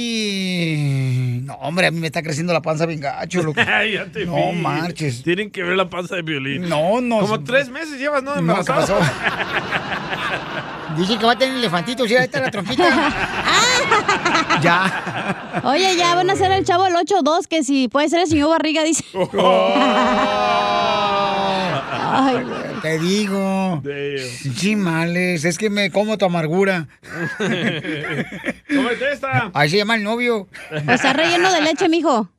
[1.44, 3.58] No, hombre, a mí me está creciendo la panza bien gacho, loco.
[3.94, 4.58] Ya te No vi.
[4.58, 5.22] marches.
[5.22, 6.68] Tienen que ver la panza de violín.
[6.68, 7.20] No, no.
[7.20, 8.30] Como tres meses llevas, ¿no?
[8.32, 8.98] No, ¿qué Embarazado.
[8.98, 9.10] pasó?
[10.96, 12.84] Dice que va a tener elefantitos, sí, ahí está la trompita.
[14.62, 15.60] ya.
[15.64, 18.50] Oye, ya van a hacer el chavo el 8-2, que si puede ser el señor
[18.50, 19.04] Barriga, dice.
[22.12, 22.69] Ay, güey.
[22.82, 23.82] Te digo.
[24.56, 26.88] Chimales, es que me como tu amargura.
[27.38, 29.50] Cómete esta.
[29.54, 30.48] Ahí se llama el novio.
[30.88, 32.30] O sea, relleno de leche, mijo.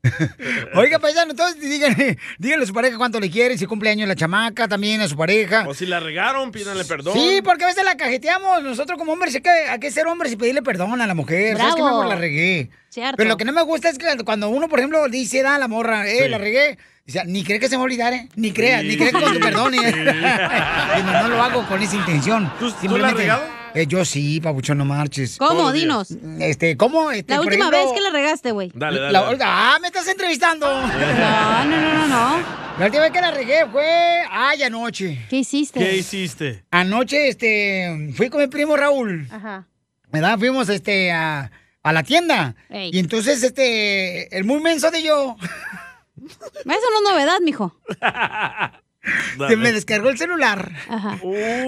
[0.75, 4.15] Oiga, paisano, entonces díganle, díganle a su pareja cuánto le quieren, si cumple años la
[4.15, 5.65] chamaca, también a su pareja.
[5.67, 7.13] O si la regaron, pídanle perdón.
[7.13, 8.63] Sí, porque a veces la cajeteamos.
[8.63, 11.57] Nosotros como hombres hay que, hay que ser hombres y pedirle perdón a la mujer.
[11.57, 11.99] ¿Sabes qué, Bravo.
[11.99, 12.07] amor?
[12.09, 12.69] La regué.
[12.89, 13.15] Cierto.
[13.17, 15.67] Pero lo que no me gusta es que cuando uno, por ejemplo, dice a la
[15.67, 16.29] morra, eh, Sí.
[16.29, 16.77] la regué.
[17.05, 18.27] Dice, ni cree que se me va a olvidar, ¿eh?
[18.35, 18.87] Ni crea, Sí.
[18.89, 19.77] ni cree que cuando perdone.
[19.77, 19.83] Sí.
[19.99, 22.51] Y no, no lo hago con esa intención.
[22.59, 23.43] ¿Tú- tú la has regado?
[23.73, 25.37] Eh, yo sí, papuchón, no marches.
[25.37, 25.51] ¿Cómo?
[25.51, 26.09] Todos los días.
[26.09, 26.41] Dinos.
[26.41, 27.09] Este, ¿cómo?
[27.11, 28.69] Este, La última ejemplo, vez que la regaste, güey.
[28.75, 29.13] Dale, dale.
[29.13, 29.37] la- dale.
[29.43, 30.67] ah, me estás entrevistando.
[30.91, 32.61] No, no, no, no, no.
[32.79, 33.85] La última vez que la regué fue,
[34.29, 35.25] ay, anoche.
[35.29, 35.79] ¿Qué hiciste?
[35.79, 36.63] ¿Qué hiciste?
[36.71, 39.27] Anoche, este, fui con mi primo Raúl.
[39.31, 39.67] Ajá.
[40.11, 40.37] ¿verdad?
[40.37, 41.49] Fuimos este a,
[41.83, 42.55] a la tienda.
[42.69, 42.89] Ey.
[42.93, 45.37] Y entonces este el muy menso de yo
[46.25, 47.75] Eso no es novedad, mijo.
[49.47, 50.71] se me descargó el celular.
[50.87, 51.19] Ajá.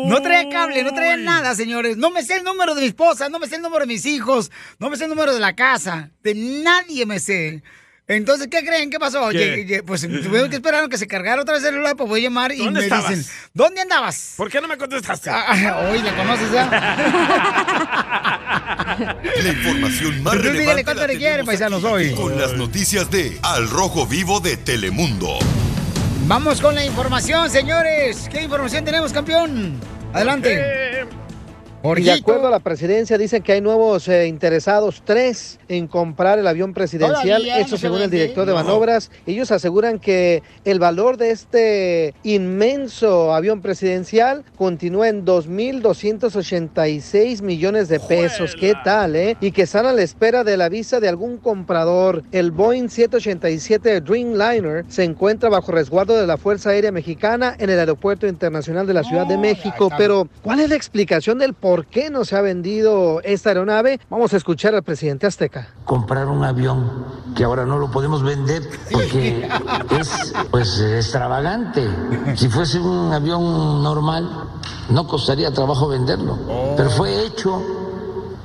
[0.06, 1.98] No traía cable, no traía nada, señores.
[1.98, 4.06] No me sé el número de mi esposa, no me sé el número de mis
[4.06, 6.12] hijos, no me sé el número de la casa.
[6.22, 7.64] De nadie me sé.
[8.08, 8.90] Entonces, ¿qué creen?
[8.90, 9.30] ¿Qué pasó?
[9.30, 9.82] ¿Qué?
[9.86, 12.52] Pues tuvieron que esperar a que se cargara otra vez el celular para poder llamar
[12.52, 13.10] y ¿Dónde me estabas?
[13.10, 14.34] dicen, ¿dónde andabas?
[14.36, 15.30] ¿Por qué no me contestaste?
[15.30, 16.70] Ah, hoy la conoces ya.
[19.44, 22.12] La información más dígale relevante cuánto le quiere, tenemos paisanos, hoy.
[22.14, 25.40] Con las noticias de Al Rojo Vivo de Telemundo.
[26.28, 28.28] Vamos con la información, señores.
[28.32, 29.80] ¿Qué información tenemos, campeón?
[30.14, 30.54] Adelante.
[30.60, 31.06] Eh,
[31.98, 36.40] Y de acuerdo a la presidencia, dicen que hay nuevos eh, interesados, tres, en comprar
[36.40, 37.42] el avión presidencial.
[37.42, 38.60] Todavía Esto según el director de No.
[38.64, 39.12] manobras.
[39.26, 48.00] Ellos aseguran que el valor de este inmenso avión presidencial continúa en 2.286 millones de
[48.00, 48.56] pesos.
[48.56, 49.36] ¿Qué tal, eh?
[49.42, 52.24] Y que están a la espera de la visa de algún comprador.
[52.32, 57.78] El Boeing 787 Dreamliner se encuentra bajo resguardo de la Fuerza Aérea Mexicana en el
[57.80, 59.90] Aeropuerto Internacional de la Ciudad de México.
[59.98, 64.00] Pero, ¿cuál es la explicación del por qué no se ha vendido esta aeronave?
[64.10, 65.70] Vamos a escuchar al presidente azteca.
[65.86, 67.06] comprar un avión
[67.36, 68.62] que ahora no lo podemos vender
[68.92, 69.50] porque
[70.00, 71.88] es pues extravagante.
[72.36, 74.30] Si fuese un avión normal,
[74.90, 76.38] no costaría trabajo venderlo.
[76.78, 77.62] Pero fue hecho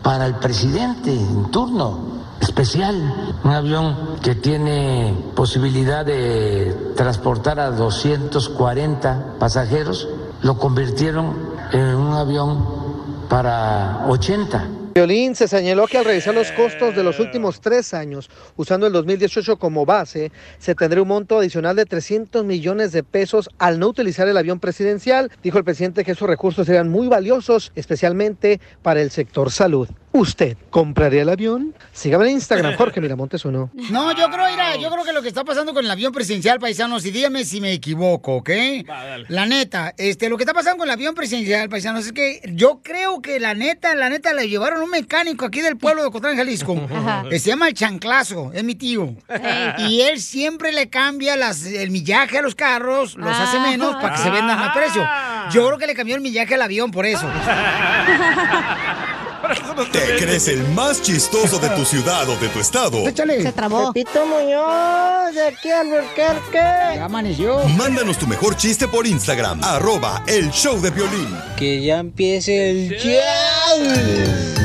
[0.03, 3.37] para el presidente en turno especial.
[3.45, 10.09] Un avión que tiene posibilidad de transportar a 240 pasajeros,
[10.43, 11.35] lo convirtieron
[11.73, 12.88] en un avión
[13.29, 14.69] para 80.
[14.95, 18.93] Violín se señaló que al revisar los costos de los últimos tres años, usando el
[18.93, 23.89] 2018 como base, se tendría un monto adicional de 300 millones de pesos al no
[23.89, 25.31] utilizar el avión presidencial.
[25.43, 29.89] Dijo el presidente que esos recursos serían muy valiosos, especialmente para el sector salud.
[30.19, 31.75] ¿Usted compraría el avión?
[31.93, 33.71] Sígame en Instagram, Jorge Miramontes uno.
[33.91, 36.59] No, yo creo, mira, yo creo que lo que está pasando con el avión presidencial,
[36.59, 38.51] paisanos, y dígame si me equivoco, ¿ok?
[38.91, 39.27] Va, dale.
[39.29, 42.81] La neta, este, lo que está pasando con el avión presidencial, paisanos, es que yo
[42.83, 46.37] creo que la neta, la neta, le llevaron un mecánico aquí del pueblo de Cotlán,
[46.37, 47.25] Jalisco, Ajá.
[47.31, 49.15] que se llama el Chanclazo, es mi tío.
[49.79, 54.17] Y él siempre le cambia las, el millaje a los carros, los hace menos para
[54.17, 55.07] que se vendan a precio.
[55.53, 57.25] Yo creo que le cambió el millaje al avión por eso.
[59.93, 63.05] ¿Te crees el más chistoso de tu ciudad o de tu estado?
[63.05, 63.93] Se trabó.
[63.93, 66.59] Pepito Muñoz, de aquí al Burquerque.
[66.97, 67.59] Ya amaneció.
[67.77, 71.35] Mándanos tu mejor chiste por Instagram, arroba el show de violín.
[71.57, 74.59] Que ya empiece el show.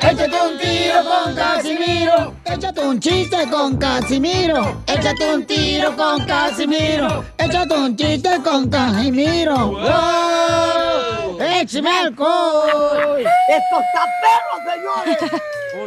[0.00, 2.34] Échate un tiro con Casimiro.
[2.44, 4.82] Échate un chiste con Casimiro.
[4.86, 7.24] Échate un tiro con Casimiro.
[7.38, 9.68] Échate un chiste con Casimiro.
[9.68, 10.81] ¡Wow!
[11.62, 13.20] ¡Échame alcohol!
[13.20, 15.18] ¡Esto está perro, señores!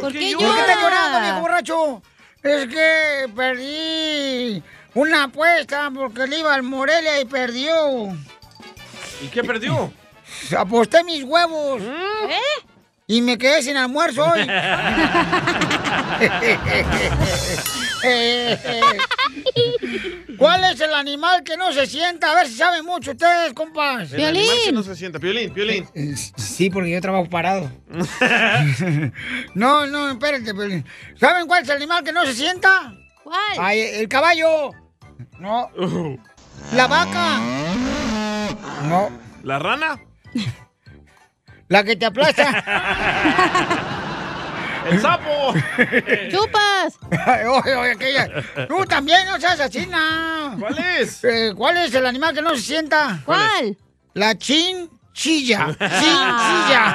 [0.00, 0.74] ¿Por qué ¿Por qué está llora?
[0.80, 2.02] llorando, viejo borracho?
[2.42, 4.62] Es que perdí
[4.94, 8.08] una apuesta porque le iba al Morelia y perdió.
[9.20, 9.92] ¿Y qué perdió?
[10.56, 11.82] Aposté mis huevos.
[11.82, 12.40] ¿Eh?
[13.08, 14.40] Y me quedé sin almuerzo hoy.
[20.38, 22.32] ¿Cuál es el animal que no se sienta?
[22.32, 24.12] A ver si saben mucho ustedes, compas.
[24.12, 25.18] El animal que no se sienta.
[25.18, 25.86] Piolín, Piolín.
[26.36, 27.70] Sí, porque yo trabajo parado.
[29.54, 30.84] no, no, espérate, Piolín.
[31.18, 32.94] ¿Saben cuál es el animal que no se sienta?
[33.24, 33.56] ¿Cuál?
[33.58, 34.72] Ay, el caballo.
[35.38, 35.70] No.
[36.74, 37.38] La vaca.
[38.88, 39.10] No.
[39.42, 40.00] ¿La rana?
[41.68, 43.92] La que te aplasta.
[44.90, 45.52] ¡El sapo!
[46.30, 46.98] ¡Chupas!
[47.64, 48.28] oye, oye, aquella.
[48.68, 50.56] Tú también no seas así, no.
[50.58, 51.24] ¿Cuál es?
[51.24, 53.20] Eh, ¿Cuál es el animal que no se sienta?
[53.24, 53.76] ¿Cuál?
[54.14, 55.76] La chinchilla.
[55.78, 56.94] Chinchilla.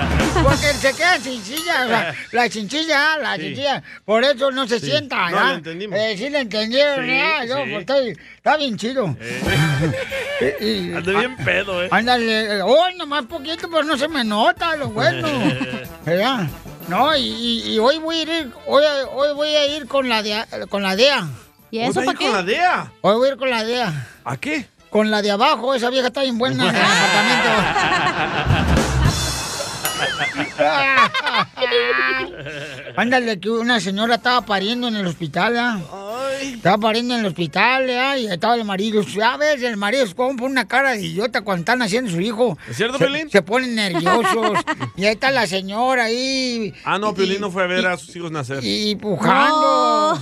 [0.42, 1.84] Porque se queda sin silla.
[1.84, 3.42] O sea, la chinchilla, la Sí.
[3.42, 3.82] chinchilla.
[4.04, 4.86] Por eso no se Sí.
[4.86, 5.44] sienta, No, ¿ya?
[5.44, 5.98] lo entendimos.
[5.98, 7.44] Eh, sí, le entendieron, Sí, ¿ya?
[7.44, 7.62] Yo, sí.
[7.70, 9.16] pues, estoy- está bien chido.
[10.60, 11.88] Y- y- Anda bien pedo, ¿eh?
[11.90, 15.28] Ándale, hoy nomás poquito, pero no se me nota lo bueno.
[16.04, 16.46] ¿Verdad?
[16.88, 18.82] No, y, y- y hoy voy a ir, hoy,
[19.12, 21.26] hoy voy a ir con la de, con la DEA.
[21.70, 22.24] ¿Y ¿Vas eso para qué?
[22.26, 22.92] con la DEA?
[23.00, 24.06] Hoy voy a ir con la DEA.
[24.24, 24.66] ¿A qué?
[24.90, 28.82] Con la de abajo, esa vieja está bien buena en el apartamento.
[32.96, 35.80] Ándale, que una señora estaba pariendo en el hospital, ¿ah?
[36.40, 38.16] Estaba pariendo en el hospital, ¿ah?
[38.16, 39.02] Y estaba el marido.
[39.02, 42.20] Ya ves, el marido es como pone una cara de idiota cuando están haciendo su
[42.20, 42.56] hijo.
[42.68, 43.30] ¿Es cierto, se, Piolín?
[43.30, 44.58] Se ponen nerviosos.
[44.96, 46.72] y ahí está la señora ahí.
[46.84, 48.60] Ah, no, Piolín no fue a ver a sus hijos nacer.
[48.62, 50.20] Y pujando.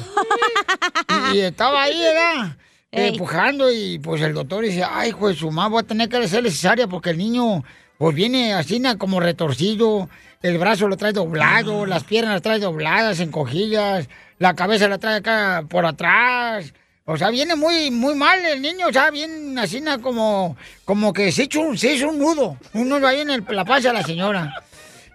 [1.32, 2.56] Y, y estaba ahí, ¿verdad?
[2.94, 3.18] Eh, Ey.
[3.18, 6.18] pujando y pues el doctor dice, ay, hijo de su madre, voy a tener que
[6.18, 7.64] hacerle cesárea porque el niño
[8.02, 10.08] pues viene así como retorcido,
[10.42, 14.08] el brazo lo trae doblado, las piernas las trae dobladas, encogidas,
[14.40, 16.74] la cabeza la trae acá por atrás.
[17.04, 21.30] O sea, viene muy, muy mal el niño, o sea, bien así como, como que
[21.30, 23.94] se hizo, un, se hizo un nudo, un nudo ahí en el- la panza de
[23.94, 24.52] la señora.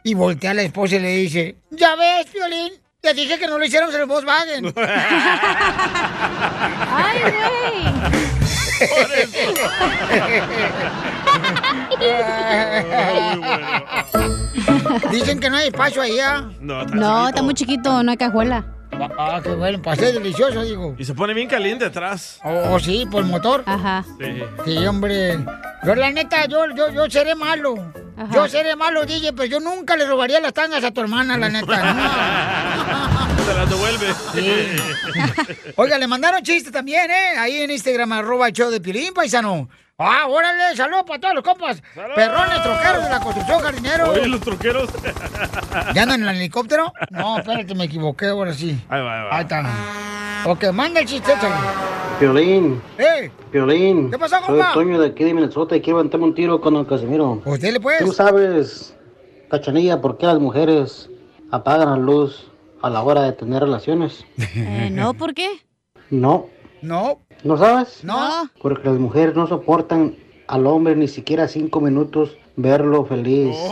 [0.06, 2.72] Y voltea a la esposa y le dice, ya ves, Violín,
[3.02, 4.74] te dije que no lo hiciéramos en el Volkswagen.
[6.96, 8.37] ¡Ay, güey!
[15.12, 16.50] Dicen que no hay espacio ahí, ¿ah?
[16.62, 17.30] No, está No, chiquito.
[17.30, 18.66] está muy chiquito, no hay cajuela.
[19.18, 20.96] Ah, qué bueno, pasé delicioso, digo.
[20.98, 22.40] Y se pone bien caliente atrás.
[22.44, 23.64] Oh, oh, sí, por el motor.
[23.66, 24.06] Ajá.
[24.20, 24.44] Sí.
[24.66, 25.38] Sí, hombre.
[25.84, 27.76] Yo, la neta, yo, yo, yo seré malo.
[28.18, 28.34] Ajá.
[28.34, 31.50] Yo seré malo, DJ, pero yo nunca le robaría las tangas a tu hermana, la
[31.50, 31.76] neta.
[33.46, 34.08] Se las devuelve.
[35.76, 37.38] Oiga, le mandaron chistes también, ¿eh?
[37.38, 39.70] Ahí en Instagram, arroba el show de Piolín, paisano.
[40.00, 41.82] Ah, órale, saludos para todos los compas.
[41.96, 44.12] Perrones, troqueros de la construcción, jardinero.
[44.12, 44.90] Oye, los troqueros.
[45.96, 46.94] ¿Ya andan en el helicóptero?
[47.10, 48.80] No, espérate, me equivoqué, ahora sí.
[48.90, 49.36] Ahí va, ahí va.
[49.38, 50.52] Ahí está.
[50.52, 51.56] Ok, manda el chiste, échale.
[52.20, 53.32] Piolín, ¡Eh!
[53.52, 54.12] Piolín.
[54.12, 54.74] ¿Qué pasó, Soy compa?
[54.74, 57.42] Toño de aquí de Minnesota y quiero levantarme un tiro con el Casimiro.
[57.44, 57.98] Pues dele, pues.
[57.98, 58.96] Tú sabes,
[59.50, 61.10] Cachanilla, por qué las mujeres
[61.50, 62.52] apagan la luz
[62.84, 64.24] a la hora de tener relaciones.
[64.56, 65.50] Eh, no, ¿por qué?
[66.12, 66.46] No.
[66.82, 67.20] No.
[67.44, 68.04] ¿No sabes?
[68.04, 68.50] No.
[68.62, 70.16] Porque las mujeres no soportan
[70.48, 73.56] al hombre ni siquiera cinco minutos verlo feliz.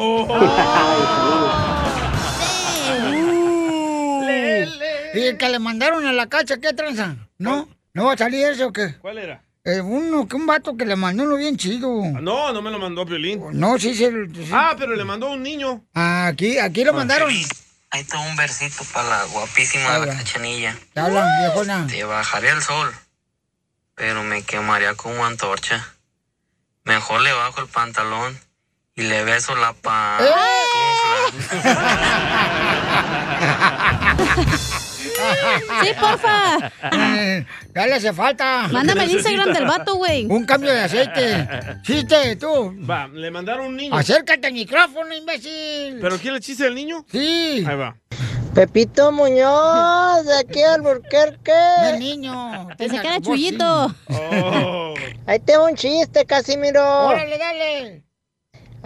[5.13, 7.15] ¿Y el que le mandaron a la cacha, qué tranza?
[7.37, 7.69] ¿No?
[7.93, 8.95] ¿No va a salir ese o qué?
[8.99, 9.41] ¿Cuál era?
[9.63, 12.01] Eh, uno, que un vato que le mandó uno bien chido.
[12.03, 13.41] Ah, No, no me lo mandó Piolín.
[13.53, 14.05] No, sí, sí.
[14.33, 14.49] sí.
[14.51, 15.83] Ah, pero le mandó a un niño.
[15.93, 17.31] Aquí, aquí lo mandaron.
[17.95, 20.77] Ahí está un versito para la guapísima de la cachanilla.
[20.93, 21.87] Te hablan, viejona.
[21.87, 22.93] Te bajaría el sol,
[23.95, 25.93] pero me quemaría como antorcha.
[26.83, 28.37] Mejor le bajo el pantalón
[28.95, 30.19] y le beso la pa...
[35.83, 36.71] Sí, porfa.
[36.91, 38.67] Eh, Ya le hace falta.
[38.71, 40.25] Mándame el Instagram del vato, güey.
[40.27, 41.47] Un cambio de aceite.
[41.83, 42.73] Chiste, tú.
[42.89, 43.95] Va, le mandaron un niño.
[43.95, 45.99] Acércate al micrófono, imbécil.
[46.01, 47.05] ¿Pero quién le chiste del niño?
[47.11, 47.63] Sí.
[47.67, 47.95] Ahí va.
[48.53, 51.51] Pepito Muñoz, de aquí al Burquerque.
[51.89, 52.69] El niño.
[52.77, 53.19] Pensé que era.
[53.19, 53.93] Chuyito.
[54.07, 54.93] Oh.
[55.25, 57.07] Ahí te va un chiste, Casimiro.
[57.07, 58.04] Órale, dale.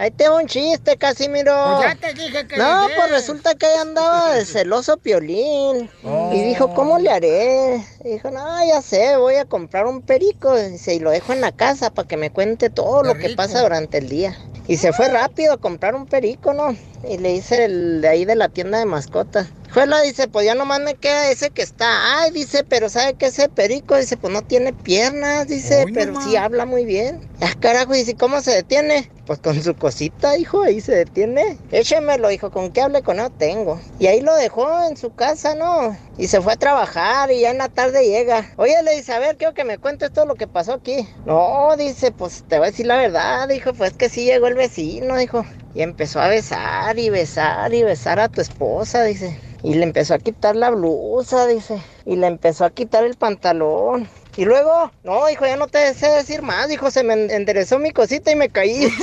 [0.00, 1.52] Ahí te va un chiste, Casimiro.
[1.76, 5.90] Pues ya te dije que No, le pues resulta que ahí andaba de celoso Piolín.
[6.32, 7.84] Y dijo, ¿cómo le haré?
[8.02, 10.56] Y dijo, no, ya sé, voy a comprar un perico.
[10.56, 13.60] Dice, y lo dejo en la casa para que me cuente todo lo que pasa
[13.60, 14.38] durante el día.
[14.66, 16.74] Y se fue rápido a comprar un perico, ¿no?
[17.02, 19.48] Y le dice el de ahí de la tienda de mascotas.
[19.72, 22.20] Juela dice, pues ya nomás me queda ese que está.
[22.20, 23.96] Ay, dice, pero ¿sabe qué ese perico?
[23.96, 27.20] Dice, pues no tiene piernas, dice, pero sí habla muy bien.
[27.40, 29.10] Ah, carajo, dice, ¿cómo se detiene?
[29.26, 31.56] Pues con su cosita, hijo, ahí se detiene.
[31.70, 33.80] Échemelo, hijo, ¿con qué hable con no tengo?
[34.00, 35.96] Y ahí lo dejó en su casa, ¿no?
[36.18, 38.50] Y se fue a trabajar y ya en la tarde llega.
[38.56, 41.08] Oye, le dice, a ver, quiero que me cuentes todo lo que pasó aquí.
[41.26, 44.54] No, dice, pues te voy a decir la verdad, dijo, pues que sí llegó el
[44.54, 45.46] vecino, dijo.
[45.74, 49.38] Y empezó a besar y besar y besar a tu esposa, dice.
[49.62, 51.80] Y le empezó a quitar la blusa, dice.
[52.06, 54.08] Y le empezó a quitar el pantalón.
[54.36, 57.78] Y luego, no, hijo, ya no te sé decir más, dijo, se me en- enderezó
[57.78, 58.90] mi cosita y me caí.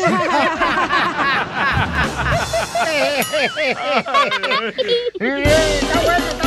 [5.19, 6.46] Está bueno, está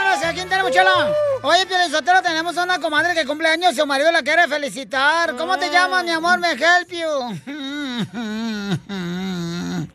[0.33, 1.13] quién tenemos, Chela?
[1.43, 5.35] Oye, Sotero, tenemos una comadre que cumple años y su marido la quiere felicitar.
[5.35, 6.39] ¿Cómo te llamas, mi amor?
[6.39, 7.39] Me help you.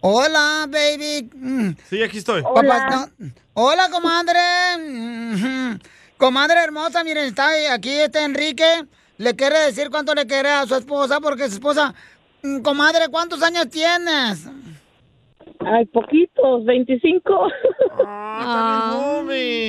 [0.00, 1.76] Hola, baby.
[1.88, 2.42] Sí, aquí estoy.
[2.42, 5.78] Papá, no- Hola, comadre.
[6.16, 8.84] Comadre hermosa, miren, está aquí este Enrique.
[9.18, 11.94] Le quiere decir cuánto le quiere a su esposa, porque su esposa...
[12.64, 14.40] Comadre, ¿cuántos años tienes?
[15.66, 17.48] Ay, poquitos, 25.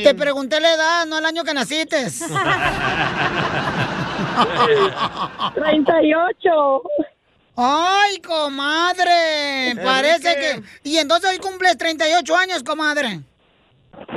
[0.04, 1.98] Te pregunté la edad, no el año que naciste.
[5.56, 6.82] 38.
[7.56, 9.76] Ay, comadre.
[9.84, 10.64] Parece que.
[10.90, 13.20] Y entonces hoy cumples 38 años, comadre.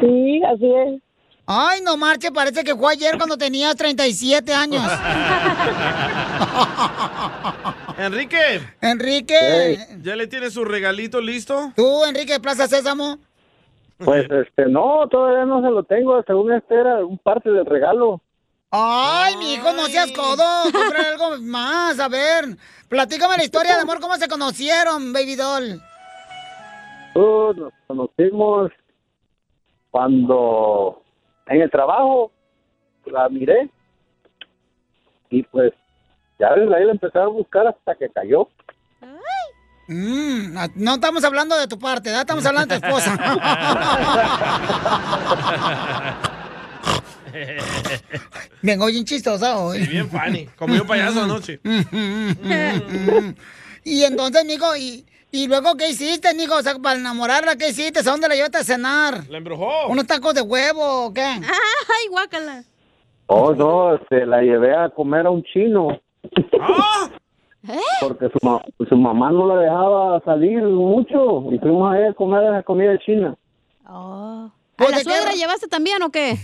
[0.00, 1.02] Sí, así es.
[1.46, 4.82] Ay, no marche, parece que fue ayer cuando tenías 37 años.
[7.98, 8.60] Enrique.
[8.80, 9.78] Enrique.
[10.02, 11.72] ¿Ya le tiene su regalito listo?
[11.76, 13.18] ¿Tú, Enrique Plaza Sésamo?
[13.98, 16.20] Pues, este, no, todavía no se lo tengo.
[16.26, 18.20] Según este era un parte del regalo.
[18.70, 20.44] Ay, mi hijo, no seas codo.
[20.64, 21.98] Compra algo más.
[22.00, 22.56] A ver,
[22.88, 25.80] platícame la historia de amor, cómo se conocieron, baby doll.
[27.14, 28.72] Uh, nos conocimos
[29.90, 31.02] cuando
[31.46, 32.32] en el trabajo
[33.06, 33.70] la miré
[35.30, 35.72] y pues
[36.38, 38.48] ya desde ahí la empecé a buscar hasta que cayó.
[39.88, 42.22] Mm, no estamos hablando de tu parte, ¿verdad?
[42.22, 43.16] Estamos hablando de tu esposa.
[48.62, 49.84] Vengo bien chistosa hoy.
[49.84, 50.46] Sí, bien funny.
[50.56, 51.60] Comió payaso anoche.
[53.84, 55.06] y entonces, mijo, y,
[55.44, 56.56] y luego, ¿qué hiciste, mijo?
[56.56, 58.00] O sea, para enamorarla, ¿qué hiciste?
[58.00, 59.24] ¿A dónde la llevaste a cenar?
[59.28, 59.86] La embrujó.
[59.88, 61.20] ¿Unos tacos de huevo o qué?
[61.22, 62.64] Ay, guácala.
[63.26, 65.88] Oh, no, este, la llevé a comer a un chino.
[67.68, 67.80] ¿Eh?
[68.00, 72.12] Porque su, ma- su mamá no la dejaba salir mucho y fuimos a ir a
[72.14, 73.34] comer esa comida china.
[73.88, 74.50] Oh.
[74.76, 76.36] Pues, ¿A la suegra llevaste también o qué?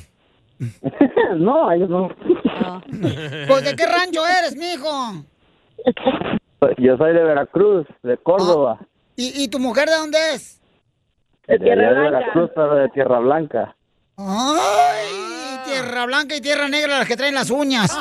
[1.36, 2.08] no, ellos no.
[3.46, 5.24] Pues, ¿de qué rancho eres, mijo?
[6.78, 8.78] Yo soy de Veracruz, de Córdoba.
[9.16, 10.60] ¿Y, y tu mujer de dónde es?
[11.46, 13.76] de allá de Veracruz, pero de Tierra Blanca.
[14.16, 17.90] Ay, tierra blanca y tierra negra las que traen las uñas.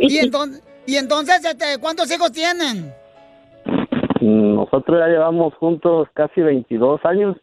[0.00, 2.94] y entonces, y entonces este, ¿cuántos hijos tienen?
[4.20, 7.36] Nosotros ya llevamos juntos casi 22 años.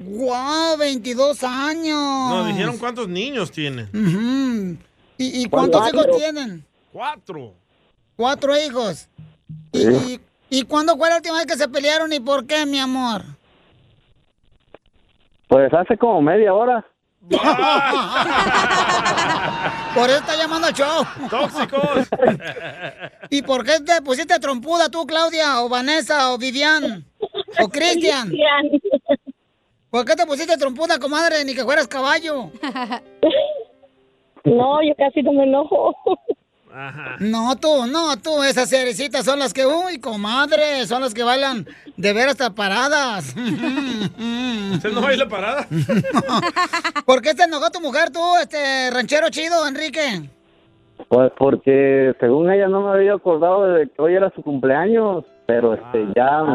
[0.00, 0.76] ¡Guau!
[0.78, 2.30] 22 años.
[2.30, 3.84] Nos dijeron cuántos niños tiene.
[3.84, 4.76] Ujú.
[5.18, 6.64] ¿Y, y cuántos hijos tienen?
[6.98, 7.54] Cuatro.
[8.16, 9.08] Cuatro hijos.
[9.70, 10.20] ¿Y, y,
[10.50, 13.22] y cuándo fue la última vez que se pelearon y por qué, mi amor?
[15.46, 16.84] Pues hace como media hora.
[19.94, 21.04] Por eso está llamando al show.
[21.30, 22.08] ¡Tóxicos!
[23.30, 27.04] ¿Y por qué te pusiste trompuda tú, Claudia, o Vanessa, o Vivian,
[27.60, 28.32] o Cristian?
[29.90, 31.44] ¿Por qué te pusiste trompuda, comadre?
[31.44, 32.50] Ni que fueras caballo.
[34.42, 35.94] No, yo casi no me enojo.
[37.20, 41.66] No, tú, no, tú, esas cerecitas son las que, uy, comadre, son las que bailan
[41.96, 43.34] de ver hasta paradas.
[44.72, 45.66] ¿Usted no baila parada?
[47.06, 50.30] ¿Por qué te enojó tu mujer tú, este ranchero chido, Enrique?
[51.08, 55.74] Pues porque según ella no me había acordado de que hoy era su cumpleaños, pero
[55.74, 56.54] este ya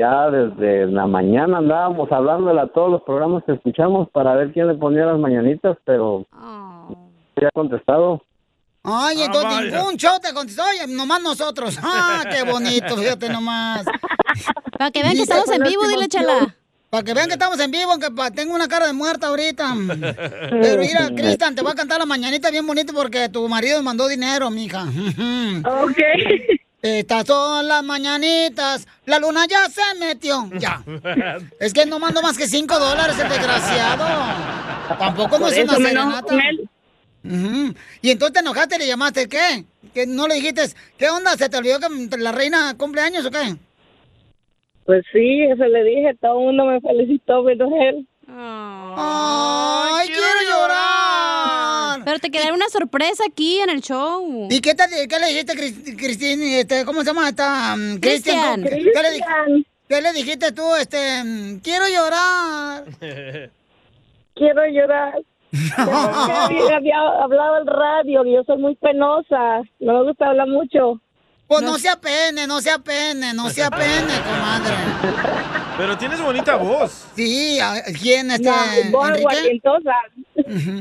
[0.00, 4.66] ya desde la mañana andábamos hablándole a todos los programas que escuchamos para ver quién
[4.66, 8.22] le ponía las mañanitas, pero no había contestado.
[8.82, 11.76] Ay, entonces ningún show te contestó, oye, nomás nosotros.
[11.82, 13.84] Ah, qué bonito, fíjate nomás.
[14.78, 16.54] Para que vean que estamos en vivo, dile, chala.
[16.88, 19.74] Para que vean que estamos en vivo, que pa- tengo una cara de muerta ahorita.
[20.50, 23.84] Pero mira, Cristian, te voy a cantar la mañanita bien bonito porque tu marido me
[23.84, 24.84] mandó dinero, mija.
[25.64, 25.98] Ok.
[26.82, 28.86] Estas son las mañanitas.
[29.04, 30.48] La luna ya se metió.
[30.58, 30.82] Ya.
[31.60, 34.06] Es que no mando más que cinco dólares, el desgraciado.
[34.98, 36.34] Tampoco no es una serenata.
[37.22, 39.64] Y entonces te enojaste y le llamaste, ¿qué?
[39.92, 40.62] Que no le dijiste,
[40.96, 41.36] ¿qué onda?
[41.36, 43.56] ¿Se te olvidó que la reina cumpleaños o qué?
[44.86, 48.06] Pues sí, eso le dije, todo el mundo me felicitó menos él.
[48.96, 52.00] ¡Ay, quiero llorar!
[52.04, 54.48] Pero te quedará una sorpresa aquí en el show.
[54.50, 56.42] ¿Y qué, te, qué le dijiste, Cris- Cristín?
[56.42, 57.76] Este, ¿Cómo se llama esta?
[57.76, 58.62] mm, Cristian.
[58.64, 58.82] ¿Qué,
[59.88, 60.62] qué le dijiste tú?
[60.76, 62.84] Este, mm, quiero llorar.
[64.34, 65.14] Quiero llorar.
[65.76, 71.00] había, había hablado el radio, y yo soy muy penosa, no me gusta hablar mucho.
[71.48, 74.74] Pues no, se apene, no se apene, no se apene, comadre.
[75.76, 77.06] Pero tienes bonita voz.
[77.16, 78.48] Sí, ¿a- ¿quién este?
[78.48, 78.54] No,
[78.92, 79.10] voz.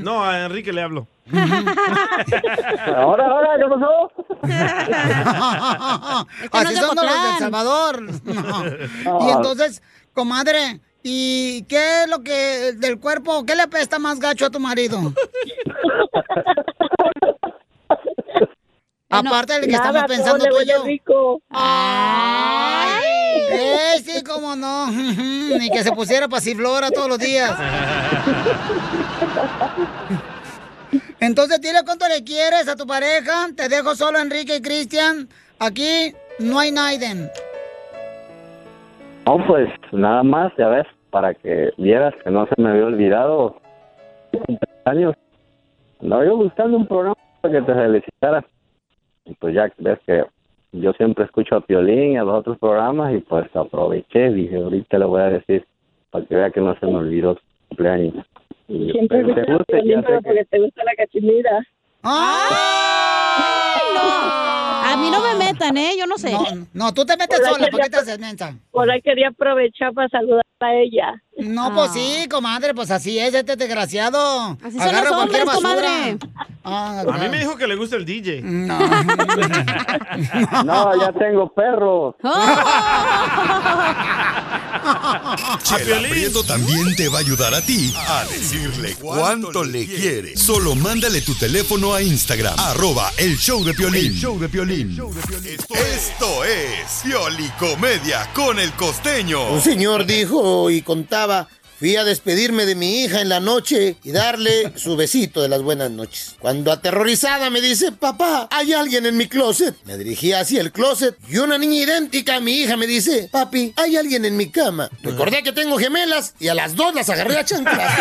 [0.03, 1.07] No, a Enrique le hablo.
[2.95, 4.11] Ahora, ahora, ¿qué pasó?
[6.51, 7.37] Así son los del.
[7.39, 8.01] Salvador.
[8.23, 9.27] No.
[9.27, 9.81] Y entonces,
[10.13, 14.59] comadre, ¿y qué es lo que del cuerpo, qué le apesta más gacho a tu
[14.59, 15.13] marido?
[19.11, 20.83] Aparte del que Nada, estamos pensando tú y yo.
[20.83, 21.41] rico.
[21.49, 23.01] ¡Ay!
[23.51, 24.87] Eh, sí, cómo no.
[24.91, 27.51] Ni que se pusiera pasiflora todos los días.
[31.19, 33.47] Entonces, dile cuánto le quieres a tu pareja.
[33.55, 35.27] Te dejo solo, Enrique y Cristian.
[35.57, 37.31] Aquí no hay Naiden.
[39.29, 43.57] No, pues nada más, ya ves, para que vieras que no se me había olvidado.
[44.85, 45.13] Años.
[46.01, 48.43] Andaba yo buscando un programa para que te felicitara.
[49.25, 50.23] Y pues ya ves que
[50.71, 54.97] yo siempre escucho a Piolín y a los otros programas y pues aproveché, dije, ahorita
[54.97, 55.63] le voy a decir
[56.09, 58.25] para que vea que no se me olvidó su cumpleaños.
[58.67, 61.59] Y Siempre espero me te guste, ya sé que- porque te gusta la cachinita.
[64.89, 65.91] A mí no me metan, ¿eh?
[65.97, 66.31] Yo no sé.
[66.31, 68.55] No, no, tú te metes sola, ¿por qué te haces mensa?
[68.71, 71.21] Por ahí quería aprovechar para saludar a ella.
[71.37, 74.57] No, pues sí, comadre, pues así es este desgraciado.
[74.61, 76.17] Así son los hombres, comadre.
[76.65, 78.41] Ah, A mí me dijo que le gusta el DJ.
[78.43, 78.77] No.
[80.65, 82.15] No, ya tengo perros.
[85.63, 90.35] Chela Prieto también te va a ayudar a ti a decirle cuánto le quiere.
[90.35, 94.13] Solo mándale tu teléfono a Instagram, arroba el show de Piolín.
[94.13, 94.97] show de Piolín.
[95.71, 99.51] Esto es Piolicomedia con el costeño.
[99.51, 101.47] Un señor dijo y contaba,
[101.79, 105.61] fui a despedirme de mi hija en la noche y darle su besito de las
[105.61, 106.35] buenas noches.
[106.39, 109.75] Cuando aterrorizada me dice, papá, hay alguien en mi closet.
[109.85, 113.73] Me dirigí hacia el closet y una niña idéntica a mi hija me dice, papi,
[113.77, 114.89] hay alguien en mi cama.
[115.01, 117.93] Recordé que tengo gemelas y a las dos las agarré a chanclas.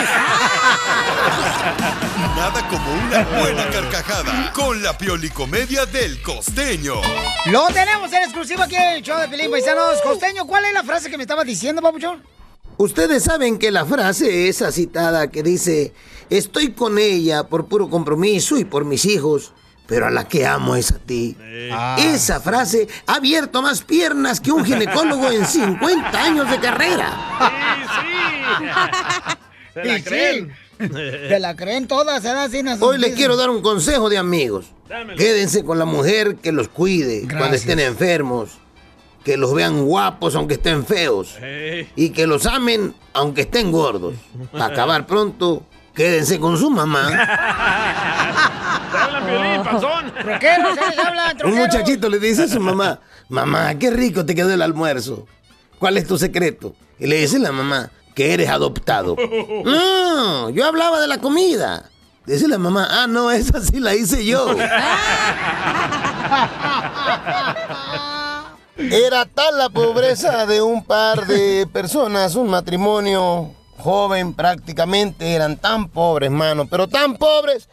[2.36, 6.94] Nada como una buena carcajada con la Piolicomedia del costeño.
[7.46, 10.00] Lo tenemos en exclusiva aquí en el show de Pelín Paisanos.
[10.02, 12.22] Costeño, ¿cuál es la frase que me estaba diciendo, papuchón?
[12.78, 15.92] Ustedes saben que la frase esa citada que dice,
[16.30, 19.52] estoy con ella por puro compromiso y por mis hijos,
[19.88, 21.36] pero a la que amo es a ti.
[21.98, 27.10] Esa frase ha abierto más piernas que un ginecólogo en 50 años de carrera.
[29.74, 30.52] Se la Sí, creen.
[30.78, 32.28] Se la creen todas, ¿eh?
[32.30, 34.66] Así nos Hoy les quiero dar un consejo de amigos.
[34.88, 35.18] Dámelo.
[35.18, 38.58] Quédense con la mujer que los cuide cuando estén enfermos.
[39.24, 41.36] Que los vean guapos aunque estén feos.
[41.96, 44.14] Y que los amen aunque estén gordos.
[44.52, 45.64] Para acabar pronto,
[45.94, 47.08] quédense con su mamá.
[48.90, 50.12] Te hablan, Piolín, panzón.
[50.14, 50.76] Troqueros.
[50.76, 54.62] Les hablan, Un muchachito le dice a su mamá, mamá, qué rico te quedó el
[54.62, 55.26] almuerzo.
[55.78, 56.74] ¿Cuál es tu secreto?
[56.98, 59.16] Y le dice la mamá, que eres adoptado.
[59.64, 61.90] No, yo hablaba de la comida.
[62.26, 64.46] Dice la mamá, ah, no, esa sí la hice yo.
[68.78, 75.88] Era tal la pobreza de un par de personas, un matrimonio joven prácticamente, eran tan
[75.88, 77.68] pobres, mano, pero tan pobres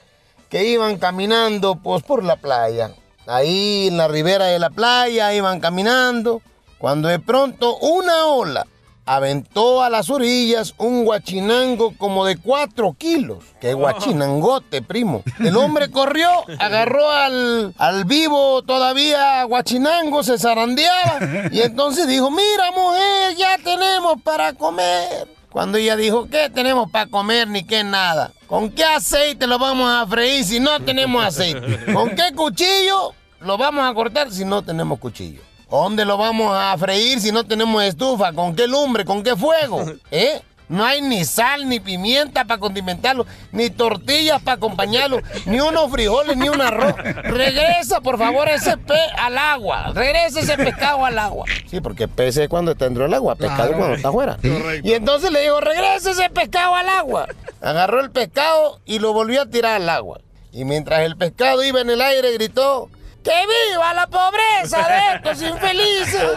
[0.49, 2.95] que iban caminando pues por la playa.
[3.27, 6.41] Ahí en la ribera de la playa iban caminando,
[6.79, 8.65] cuando de pronto una ola
[9.05, 13.43] aventó a las orillas un guachinango como de cuatro kilos.
[13.61, 15.23] ¡Qué guachinangote, primo!
[15.39, 16.29] El hombre corrió,
[16.59, 21.19] agarró al, al vivo todavía guachinango, se zarandeaba
[21.51, 25.27] y entonces dijo, mira mujer, ya tenemos para comer.
[25.51, 28.33] Cuando ella dijo, ¿qué tenemos para comer ni qué nada?
[28.47, 31.93] ¿Con qué aceite lo vamos a freír si no tenemos aceite?
[31.93, 35.41] ¿Con qué cuchillo lo vamos a cortar si no tenemos cuchillo?
[35.75, 38.31] ¿Dónde lo vamos a freír si no tenemos estufa?
[38.31, 39.03] ¿Con qué lumbre?
[39.03, 39.83] ¿Con qué fuego?
[40.11, 40.41] ¿Eh?
[40.69, 46.37] No hay ni sal, ni pimienta para condimentarlo, ni tortillas para acompañarlo, ni unos frijoles,
[46.37, 46.95] ni un arroz.
[46.95, 49.91] Regresa, por favor, ese pez al agua.
[49.93, 51.45] Regresa ese pescado al agua.
[51.69, 54.37] Sí, porque pez es cuando está dentro del agua, pescado es cuando está afuera.
[54.81, 57.27] Y entonces le digo, regresa ese pescado al agua.
[57.61, 60.21] Agarró el pescado y lo volvió a tirar al agua.
[60.53, 62.89] Y mientras el pescado iba en el aire, gritó,
[63.25, 66.29] ¡Que viva la pobreza de estos infelices!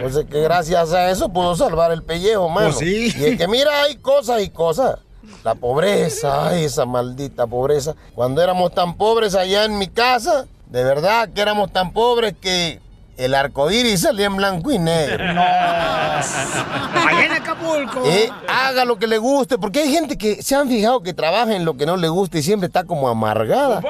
[0.00, 2.66] Pues que gracias a eso pudo salvar el pellejo, mano.
[2.66, 3.14] Pues sí.
[3.16, 4.98] Y es que mira, hay cosas y cosas.
[5.44, 7.94] La pobreza, ay, esa maldita pobreza.
[8.16, 12.80] Cuando éramos tan pobres allá en mi casa, de verdad que éramos tan pobres que
[13.16, 15.24] el arco iris salía en blanco y negro.
[15.34, 17.08] No.
[17.08, 18.02] Allá en Acapulco.
[18.06, 21.54] Eh, haga lo que le guste, porque hay gente que se han fijado que trabaja
[21.54, 23.82] en lo que no le gusta y siempre está como amargada.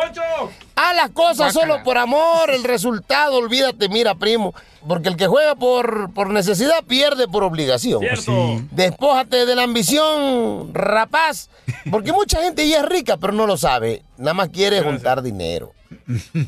[0.74, 4.54] Haz las cosas solo por amor, el resultado, olvídate, mira, primo.
[4.88, 8.00] Porque el que juega por, por necesidad pierde por obligación.
[8.00, 8.22] Cierto.
[8.22, 8.68] Sí.
[8.72, 11.50] Despójate de la ambición, rapaz.
[11.90, 14.02] Porque mucha gente ya es rica, pero no lo sabe.
[14.16, 15.72] Nada más quiere juntar dinero.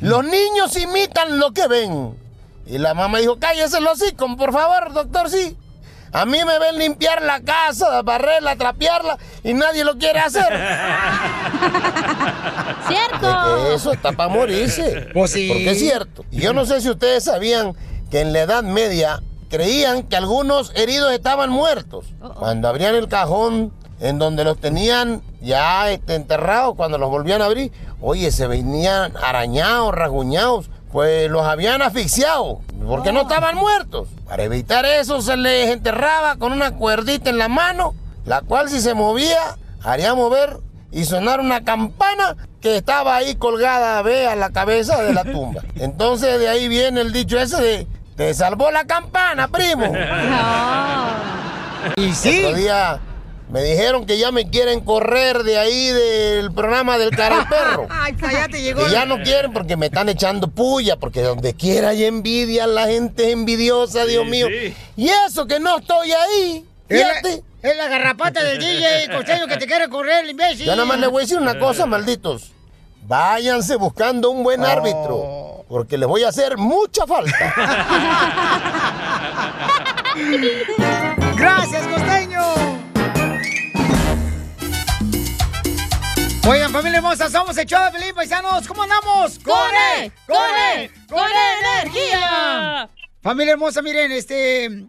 [0.01, 2.26] Los niños imitan lo que ven.
[2.67, 5.57] Y la mamá dijo, cállese los hocico, por favor, doctor, sí.
[6.13, 10.47] A mí me ven limpiar la casa, barrerla, trapearla y nadie lo quiere hacer.
[12.89, 13.57] ¡Cierto!
[13.57, 15.09] De que eso está para morirse.
[15.13, 15.49] Pues sí.
[15.49, 16.25] Porque es cierto.
[16.31, 17.75] Y yo no sé si ustedes sabían
[18.11, 22.07] que en la Edad Media creían que algunos heridos estaban muertos.
[22.39, 27.47] Cuando abrían el cajón en donde los tenían ya este, enterrados, cuando los volvían a
[27.47, 30.71] abrir, oye, se venían arañados, rasguñados.
[30.97, 34.09] Pues los habían asfixiado, porque no estaban muertos.
[34.27, 37.95] Para evitar eso se les enterraba con una cuerdita en la mano,
[38.25, 40.57] la cual si se movía, haría mover
[40.91, 45.61] y sonar una campana que estaba ahí colgada, ve, a la cabeza de la tumba.
[45.75, 47.87] Entonces de ahí viene el dicho ese de,
[48.17, 49.93] te salvó la campana, primo.
[51.97, 52.43] Y sí.
[52.43, 53.01] Otro día
[53.49, 57.87] me dijeron que ya me quieren correr de ahí del programa del cara al perro.
[57.91, 58.85] Ay, cállate, llegó.
[58.85, 62.87] Que ya no quieren porque me están echando puya, porque donde quiera hay envidia, la
[62.87, 64.49] gente es envidiosa, Dios mío.
[64.49, 64.75] sí.
[64.97, 66.65] Y eso que no estoy ahí.
[66.89, 67.43] Es la, Fíjate.
[67.63, 70.67] es la garrapata del DJ costeño que te quiere correr, el imbécil.
[70.67, 72.53] Yo nada más les voy a decir una cosa, malditos.
[73.07, 77.55] Váyanse buscando un buen árbitro, porque les voy a hacer mucha falta.
[81.37, 81.87] ¡Gracias,
[86.49, 88.69] Oigan, familia hermosa, somos el show de Pelín, paisanos.
[88.69, 89.41] ¿Cómo andamos?
[89.41, 89.57] ¡Con
[89.99, 90.13] E!
[90.29, 90.37] ¡Con!
[91.09, 91.29] ¡Con
[91.83, 92.89] energía!
[93.21, 94.87] Familia hermosa, miren, este...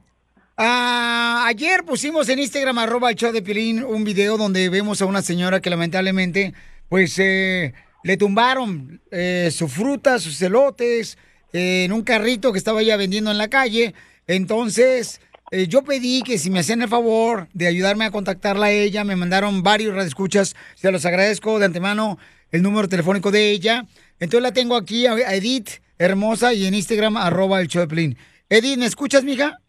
[0.55, 5.07] ah, ayer pusimos en Instagram, arroba el show de Piolín, un video donde vemos a
[5.07, 6.53] una señora que lamentablemente,
[6.89, 11.17] pues, eh, le tumbaron eh, su fruta, sus elotes,
[11.53, 13.95] eh, en un carrito que estaba ella vendiendo en la calle.
[14.27, 15.21] Entonces,
[15.51, 19.03] eh, yo pedí que si me hacían el favor de ayudarme a contactarla a ella,
[19.03, 22.17] me mandaron varios radioescuchas, se los agradezco de antemano
[22.51, 23.85] el número telefónico de ella.
[24.19, 28.17] Entonces la tengo aquí a Edith, hermosa, y en Instagram, arroba el Piolín.
[28.49, 29.59] Edith, ¿me escuchas, mija?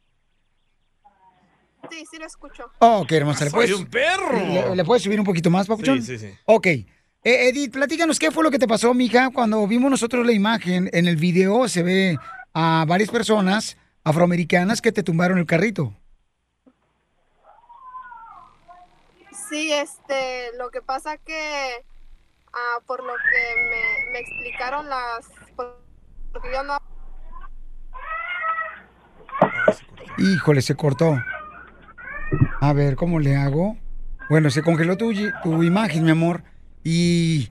[1.90, 2.64] Sí, sí lo escucho.
[2.80, 3.44] Oh, qué hermosa.
[3.44, 4.32] ¿Le Soy puedes, un perro.
[4.32, 6.02] ¿Le, le puedes subir un poquito más, papuchón?
[6.02, 6.34] Sí, sí, sí.
[6.44, 6.66] Ok.
[6.66, 6.86] Eh,
[7.24, 10.90] Edith, platícanos qué fue lo que te pasó, mija, cuando vimos nosotros la imagen.
[10.92, 12.18] En el video se ve
[12.52, 13.76] a varias personas
[14.08, 15.94] afroamericanas que te tumbaron el carrito.
[19.48, 21.84] Sí, este, lo que pasa que
[22.52, 25.26] ah, por lo que me, me explicaron las,
[25.56, 25.80] por-
[26.32, 26.78] porque yo no
[30.18, 31.22] Híjole, se cortó.
[32.60, 33.76] A ver, ¿cómo le hago?
[34.28, 35.12] Bueno, se congeló tu,
[35.42, 36.42] tu imagen, mi amor.
[36.82, 37.50] Y...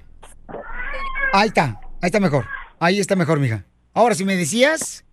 [1.33, 2.45] Ahí está, ahí está mejor.
[2.79, 3.63] Ahí está mejor, mija.
[3.93, 5.05] Ahora, si me decías...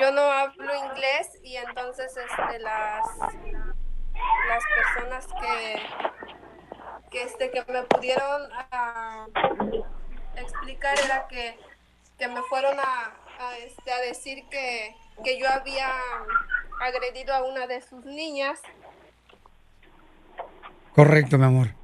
[0.00, 3.06] yo no hablo inglés y entonces este las
[4.48, 5.76] las personas que
[7.10, 9.26] que este que me pudieron ah,
[10.36, 11.58] explicar era que,
[12.18, 13.12] que me fueron a,
[13.64, 14.94] este a decir que,
[15.24, 15.88] que yo había
[16.80, 18.60] agredido a una de sus niñas
[20.96, 21.74] Correcto, mi amor.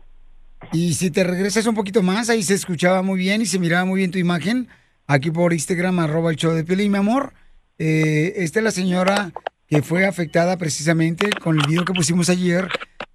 [0.72, 3.84] Y si te regresas un poquito más, ahí se escuchaba muy bien y se miraba
[3.84, 4.68] muy bien tu imagen.
[5.06, 7.34] aquí por Instagram, arroba el show de Piolín, mi amor.
[7.78, 9.32] Eh, esta es la señora
[9.66, 12.68] que fue afectada precisamente con el video que pusimos ayer,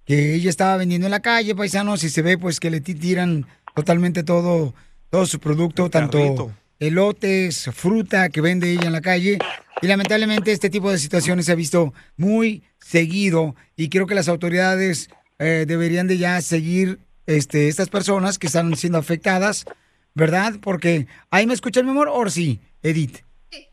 [0.04, 2.94] que ella estaba vendiendo en la calle, paisanos, y se ve pues que le ti-
[2.94, 4.74] tiran totalmente todo,
[5.10, 6.52] todo su producto, tanto carrito.
[6.80, 9.38] elotes, fruta que vende ella en la calle.
[9.80, 14.28] Y lamentablemente este tipo de situaciones se ha visto muy seguido y creo que las
[14.28, 15.08] autoridades
[15.38, 19.66] eh, deberían de ya seguir este, estas personas que están siendo afectadas,
[20.14, 20.54] ¿verdad?
[20.60, 23.18] Porque ahí me escucha mi amor, o sí, Edith.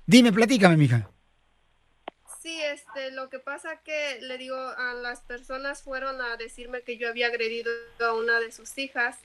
[0.08, 1.10] Dime, platícame, mija.
[2.42, 6.98] Sí, este, lo que pasa que le digo a las personas fueron a decirme que
[6.98, 9.18] yo había agredido a una de sus hijas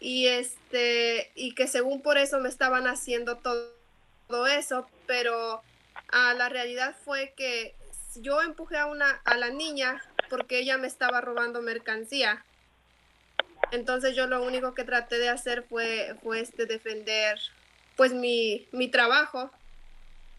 [0.00, 5.62] y este y que según por eso me estaban haciendo todo, eso, pero
[6.12, 7.74] ah, la realidad fue que
[8.14, 10.00] yo empujé a una a la niña
[10.30, 12.44] porque ella me estaba robando mercancía.
[13.72, 17.36] Entonces yo lo único que traté de hacer fue fue este defender
[17.96, 19.50] pues mi mi trabajo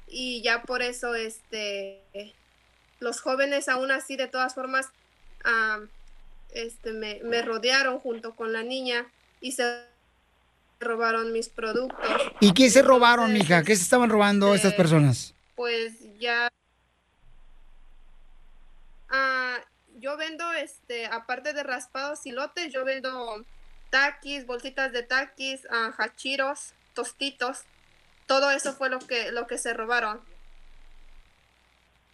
[0.09, 2.03] y ya por eso este
[2.99, 4.89] los jóvenes aún así de todas formas
[5.45, 5.79] ah,
[6.53, 9.07] este me, me rodearon junto con la niña
[9.39, 9.85] y se
[10.79, 11.99] robaron mis productos
[12.39, 13.63] ¿Y qué se robaron, mija?
[13.63, 15.33] ¿Qué se estaban robando estas personas?
[15.55, 16.47] pues ya
[19.09, 19.57] ah,
[19.97, 23.45] yo vendo este aparte de raspados y lotes yo vendo
[23.89, 27.63] taquis bolsitas de taquis ah, hachiros tostitos
[28.29, 30.21] todo eso fue lo que lo que se robaron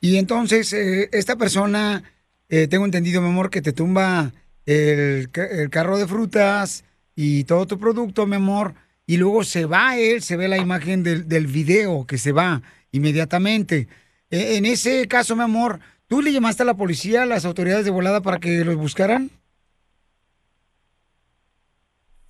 [0.02, 2.04] Y entonces, eh, esta persona,
[2.50, 4.34] eh, tengo entendido, mi amor, que te tumba
[4.66, 6.86] el, ca- el carro de frutas
[7.16, 8.76] y todo tu producto, mi amor,
[9.08, 12.62] y luego se va él, se ve la imagen del, del video que se va
[12.92, 13.88] inmediatamente.
[14.30, 17.86] Eh, en ese caso, mi amor, ¿tú le llamaste a la policía, a las autoridades
[17.86, 19.32] de volada para que los buscaran?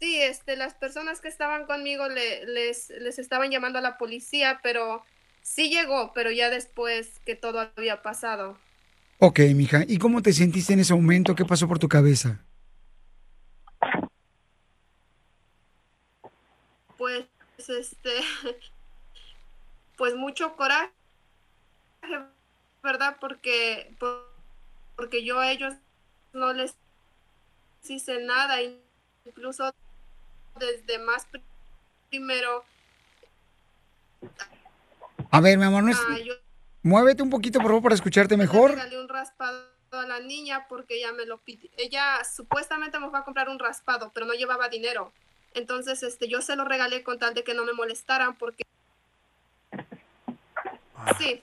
[0.06, 4.60] Sí, este, las personas que estaban conmigo le- les, les estaban llamando a la policía,
[4.62, 5.04] pero
[5.42, 8.56] sí llegó, pero ya después que todo había pasado.
[9.18, 11.34] Ok, mija, ¿y cómo te sentiste en ese momento?
[11.34, 12.40] ¿Qué pasó por tu cabeza?
[17.00, 17.26] Pues,
[17.58, 18.12] este,
[19.98, 20.92] pues mucho coraje,
[22.84, 23.18] ¿verdad?
[23.20, 24.30] Porque, por-
[24.96, 25.74] porque yo a ellos
[26.32, 26.76] no les
[27.88, 28.58] hice nada,
[29.26, 29.74] incluso
[30.60, 31.42] desde más pri-
[32.10, 32.64] primero.
[35.32, 35.98] A ver, mi amor, no es...
[35.98, 36.34] ah, yo
[36.84, 38.72] muévete un poquito, por favor, para escucharte mejor.
[38.72, 41.70] regalé un raspado a la niña porque ella me lo pidió.
[41.78, 45.12] Ella supuestamente me fue a comprar un raspado, pero no llevaba dinero.
[45.54, 48.64] Entonces, este, yo se lo regalé con tal de que no me molestaran porque...
[51.20, 51.42] Sí,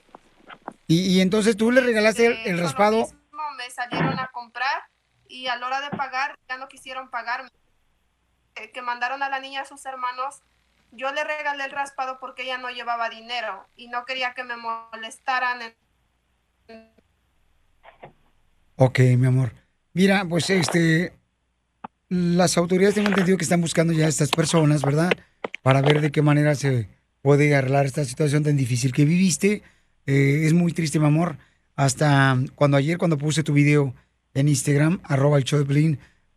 [0.87, 2.97] Y, y entonces tú le regalaste el, eh, lo raspado.
[3.01, 4.83] mismo me salieron a comprar
[5.27, 7.49] y a la hora de pagar ya no quisieron pagarme.
[8.55, 10.41] Eh, que mandaron a la niña a sus hermanos.
[10.91, 14.55] Yo le regalé el raspado porque ella no llevaba dinero y no quería que me
[14.57, 15.61] molestaran.
[15.63, 16.93] en-
[18.75, 19.53] Ok, mi amor.
[19.93, 21.13] Mira, pues este,
[22.09, 25.11] las autoridades tengo entendido que están buscando ya a estas personas, ¿verdad?
[25.61, 26.89] Para ver de qué manera se
[27.21, 29.63] puede arreglar esta situación tan difícil que viviste.
[30.05, 31.37] Eh, es muy triste, mi amor.
[31.75, 33.93] Hasta cuando ayer, cuando puse tu video
[34.33, 35.63] en Instagram, arroba el show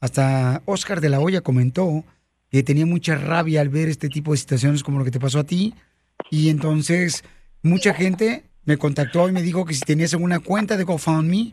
[0.01, 2.05] hasta Oscar de la Hoya comentó
[2.51, 5.41] que tenía mucha rabia al ver este tipo de situaciones como lo que te pasó
[5.41, 5.75] a ti.
[6.31, 7.25] Y entonces,
[7.63, 11.53] mucha gente me contactó y me dijo que si tenías alguna cuenta de GoFundMe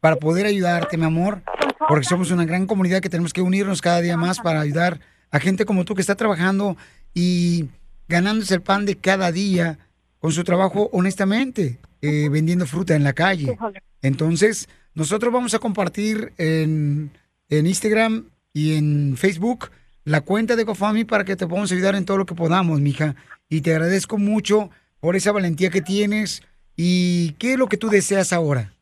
[0.00, 1.42] para poder ayudarte, mi amor,
[1.88, 5.00] porque somos una gran comunidad que tenemos que unirnos cada día más para ayudar
[5.30, 6.76] a gente como tú que está trabajando
[7.12, 7.68] y
[8.08, 9.78] ganándose el pan de cada día
[10.18, 13.58] con su trabajo honestamente, eh, vendiendo fruta en la calle.
[14.02, 17.10] Entonces, nosotros vamos a compartir en,
[17.48, 19.70] en Instagram y en Facebook
[20.04, 23.14] la cuenta de GoFundMe para que te podamos ayudar en todo lo que podamos, mija.
[23.48, 26.42] Y te agradezco mucho por esa valentía que tienes.
[26.76, 28.72] ¿Y qué es lo que tú deseas ahora?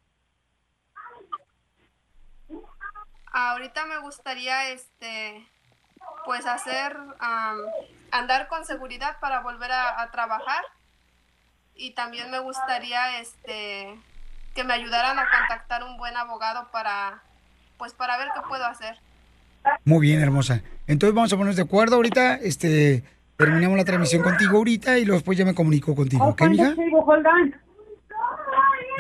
[3.32, 5.46] Ahorita me gustaría, este,
[6.24, 6.96] pues hacer,
[8.10, 10.64] andar con seguridad para volver a, a trabajar.
[11.74, 13.98] Y también me gustaría, este,
[14.54, 17.22] que me ayudaran a contactar un buen abogado para,
[17.82, 18.94] pues para ver qué puedo hacer.
[19.84, 20.62] Muy bien, hermosa.
[20.86, 22.36] Entonces vamos a ponernos de acuerdo ahorita.
[22.36, 23.02] Este,
[23.36, 26.76] terminamos la transmisión contigo ahorita y luego después ya me comunico contigo, ¿ok, mija?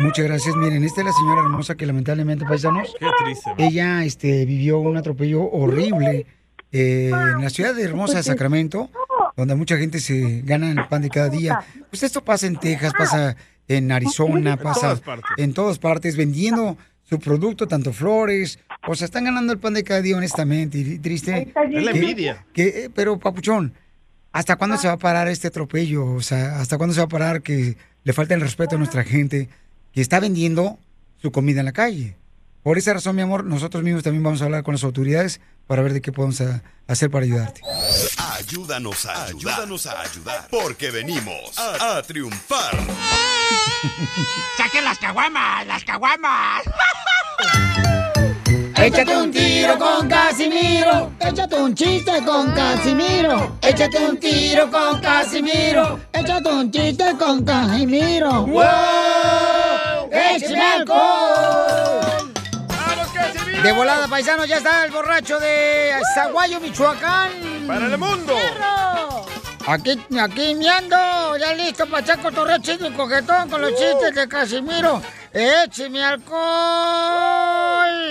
[0.00, 0.56] Muchas gracias.
[0.56, 3.52] Miren, esta es la señora hermosa que lamentablemente, paisanos, Qué triste.
[3.56, 6.26] ella este, vivió un atropello horrible
[6.72, 8.90] eh, en la ciudad de Hermosa, Sacramento,
[9.36, 11.60] donde mucha gente se gana el pan de cada día.
[11.88, 13.36] Pues esto pasa en Texas, pasa
[13.68, 15.30] en Arizona, En pasa todas partes.
[15.36, 16.76] en todas partes, vendiendo
[17.12, 18.58] su producto, tanto flores,
[18.88, 21.52] o sea, están ganando el pan de cada día honestamente, y triste.
[21.70, 22.46] Es la envidia.
[22.54, 23.74] que, eh, pero, Papuchón,
[24.32, 26.06] ¿hasta cuándo se va a parar este atropello?
[26.06, 29.04] O sea, ¿hasta cuándo se va a parar que le falta el respeto a nuestra
[29.04, 29.50] gente
[29.92, 30.78] que está vendiendo
[31.20, 32.16] su comida en la calle?
[32.62, 35.82] Por esa razón, mi amor, nosotros mismos también vamos a hablar con las autoridades para
[35.82, 37.60] ver de qué podemos a- hacer para ayudarte.
[38.38, 39.54] Ayúdanos a ayudar.
[39.54, 40.46] Ayúdanos a ayudar.
[40.50, 42.76] Porque venimos a, a triunfar.
[44.56, 45.66] ¡Saquen las caguamas!
[45.66, 46.62] ¡Las caguamas!
[48.76, 51.12] Échate un tiro con Casimiro.
[51.20, 53.56] Échate un chiste con Casimiro.
[53.62, 56.00] Échate un tiro con Casimiro.
[56.12, 58.44] Échate un chiste con Casimiro.
[58.46, 60.10] ¡Wow!
[60.12, 61.71] ¡Échame alcohol!
[63.62, 67.30] De volada, paisano, ya está el borracho de Zaguayo, Michoacán.
[67.64, 68.34] ¡Para el mundo!
[69.68, 70.96] Aquí, aquí miando,
[71.38, 75.00] ya listo para echar cotorreo y coquetón con los chistes de Casimiro.
[75.32, 76.42] ¡Écheme alcohol!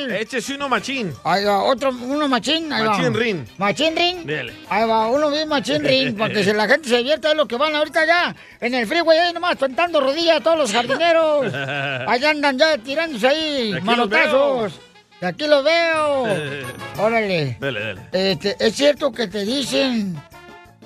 [0.09, 1.13] Échese uno machín.
[1.25, 2.71] Ahí va, otro, uno machín.
[2.71, 2.91] Ahí va.
[2.93, 3.45] Machín rin.
[3.57, 4.25] Machín rin.
[4.25, 4.53] Dele.
[4.69, 7.45] Ahí va, uno bien machín rin, para que si la gente se divierta es lo
[7.45, 11.53] que van ahorita ya en el freeway, ahí nomás tentando rodillas a todos los jardineros.
[12.07, 14.79] Allá andan ya tirándose ahí aquí manotazos.
[15.21, 16.23] Aquí lo veo.
[16.97, 17.57] Órale.
[17.59, 18.01] Dele, dele.
[18.11, 20.15] Este, ¿Es cierto que te dicen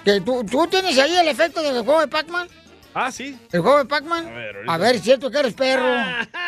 [0.03, 2.47] que tú, tú tienes ahí el efecto del juego de Pac-Man?
[2.93, 3.37] Ah, sí.
[3.51, 4.25] ¿El juego de Pac-Man?
[4.27, 4.73] A ver, ahorita.
[4.73, 5.85] A ver, ¿es cierto que eres perro?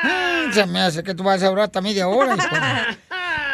[0.03, 2.35] Mm, se me hace que tú vas a durar hasta media hora.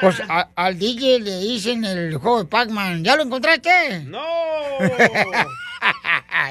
[0.01, 3.03] Pues a- al DJ le dicen el juego de Pac-Man.
[3.03, 4.01] ¿Ya lo encontraste?
[4.05, 4.21] ¡No!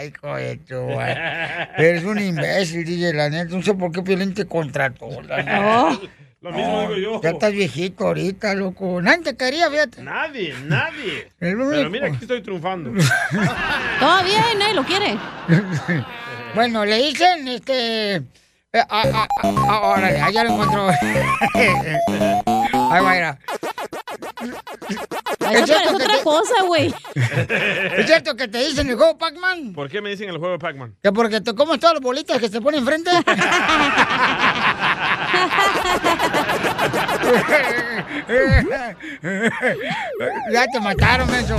[0.04, 1.68] Hijo de tu madre.
[1.78, 3.54] Eres un imbécil, DJ, la neta.
[3.54, 5.08] No sé por qué Piolín te contrató.
[5.22, 6.00] la neta.
[6.42, 7.20] Lo mismo digo yo.
[7.22, 9.00] Ya estás viejito ahorita, loco.
[9.00, 10.02] Nadie te quería, fíjate.
[10.02, 11.28] Nadie, nadie.
[11.40, 12.90] El único- Pero mira, aquí estoy triunfando.
[14.00, 15.16] Todavía nadie lo quiere.
[16.54, 18.16] Bueno, le dicen, este...
[18.16, 18.22] eh,
[18.74, 20.86] ah, ah, ah, ah, órale, ah, ya lo encontró.
[22.92, 23.38] Ahí va, mira.
[24.42, 24.58] Eso
[25.38, 26.94] parece que otra te- cosa, güey.
[27.96, 29.72] ¿Es cierto que te dicen el juego Pac-Man?
[29.74, 30.94] ¿Por qué me dicen el juego de Pac-Man?
[31.02, 33.10] Que porque te comes todas las bolitas que se ponen enfrente.
[40.52, 41.56] ya te mataron, eso.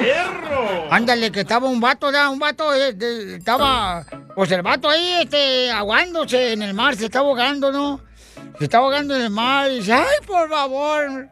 [0.00, 0.92] ¡Perro!
[0.92, 4.04] Ándale, que estaba un vato, ya, un vato, eh, de- estaba,
[4.34, 8.00] pues el vato ahí, este, aguándose en el mar, se está ahogando, ¿no?
[8.58, 11.28] Se está ahogando en el mar y dice, ay, por favor,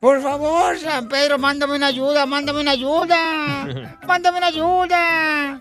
[0.00, 5.60] por favor, San Pedro, mándame una ayuda, mándame una ayuda, mándame una ayuda.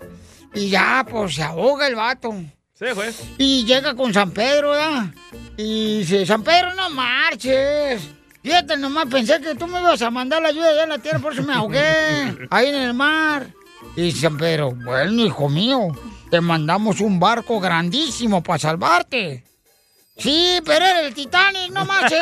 [0.55, 2.33] Y ya, pues se ahoga el vato.
[2.73, 3.23] Sí, juez.
[3.37, 5.05] Y llega con San Pedro, ¿verdad?
[5.57, 8.01] Y dice, San Pedro, no marches.
[8.41, 11.19] Fíjate, nomás pensé que tú me ibas a mandar la ayuda allá en la tierra,
[11.19, 11.79] por eso me ahogué,
[12.49, 13.47] ahí en el mar.
[13.95, 15.89] Y San Pedro, bueno, hijo mío,
[16.31, 19.43] te mandamos un barco grandísimo para salvarte.
[20.17, 22.19] Sí, pero era el Titanic, no marches.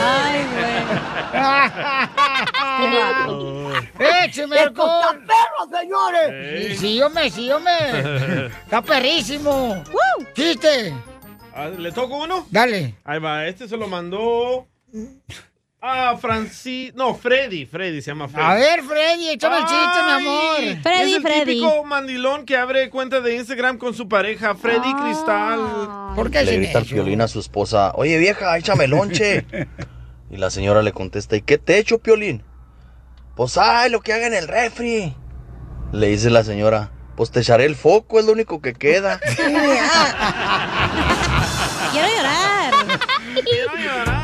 [0.00, 1.32] Ay, güey.
[4.24, 6.70] ¡Écheme está perro, señores!
[6.72, 8.46] Sí, sí, hombre, sí, hombre.
[8.64, 9.82] Está perrísimo.
[10.34, 10.94] ¿Chiste?
[11.54, 12.46] Ah, ¿Le toco uno?
[12.50, 12.94] Dale.
[13.04, 14.66] Ahí va, este se lo mandó
[15.84, 16.94] a Francis...
[16.94, 17.66] No, Freddy.
[17.66, 18.46] Freddy se llama Freddy.
[18.46, 20.60] A ver, Freddy, échame el chiste, mi amor.
[20.60, 26.14] es el típico mandilón que abre cuenta de Instagram con su pareja, Freddy Cristal.
[26.14, 29.44] ¿Por qué Le grita al Piolín a su esposa, oye vieja, échame lonche.
[30.30, 32.44] y la señora le contesta, ¿y qué te echo, Piolín?
[33.34, 35.16] Pues ay, lo que haga en el refri.
[35.90, 39.18] Le dice la señora, pues te echaré el foco, es lo único que queda.
[41.92, 42.08] Quiero
[43.76, 44.21] llorar.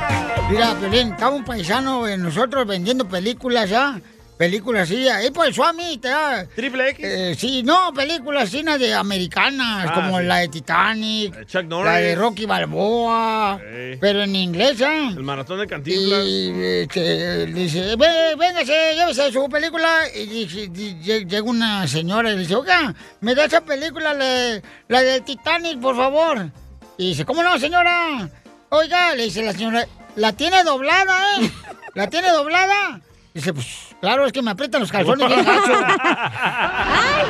[0.51, 4.01] Mira, Piolín, estaba un paisano de nosotros vendiendo películas ya.
[4.39, 6.47] Películas así, ahí por el Suami, te da.
[6.47, 7.39] ¿Triple X?
[7.41, 10.25] sí, no, películas na, de americanas, Ah, como sí.
[10.27, 11.85] la de Titanic, Chuck Norris.
[11.93, 13.61] la de Rocky Balboa,
[14.01, 15.09] pero en inglés, ¿eh?
[15.09, 16.25] El maratón de Cantinflas.
[16.25, 20.03] Y este, dice, "Ve- véngase, llévese su película.
[20.15, 25.23] Y lle- llega una señora y dice, oiga, me da esa película, la, la del
[25.25, 26.49] Titanic, por favor.
[26.97, 28.31] Y dice, ¿cómo no, señora?
[28.69, 29.85] Oiga, le dice la señora,
[30.19, 31.51] ¿la tiene doblada, eh?
[31.95, 33.01] ¿La tiene doblada?
[33.35, 33.67] Dice, pues,
[34.01, 35.73] claro, es que me aprietan los calzones bien gacho.
[36.01, 37.25] ¡Ay,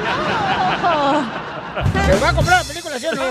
[2.09, 3.23] ¿Me va a comprar la película, sí o no?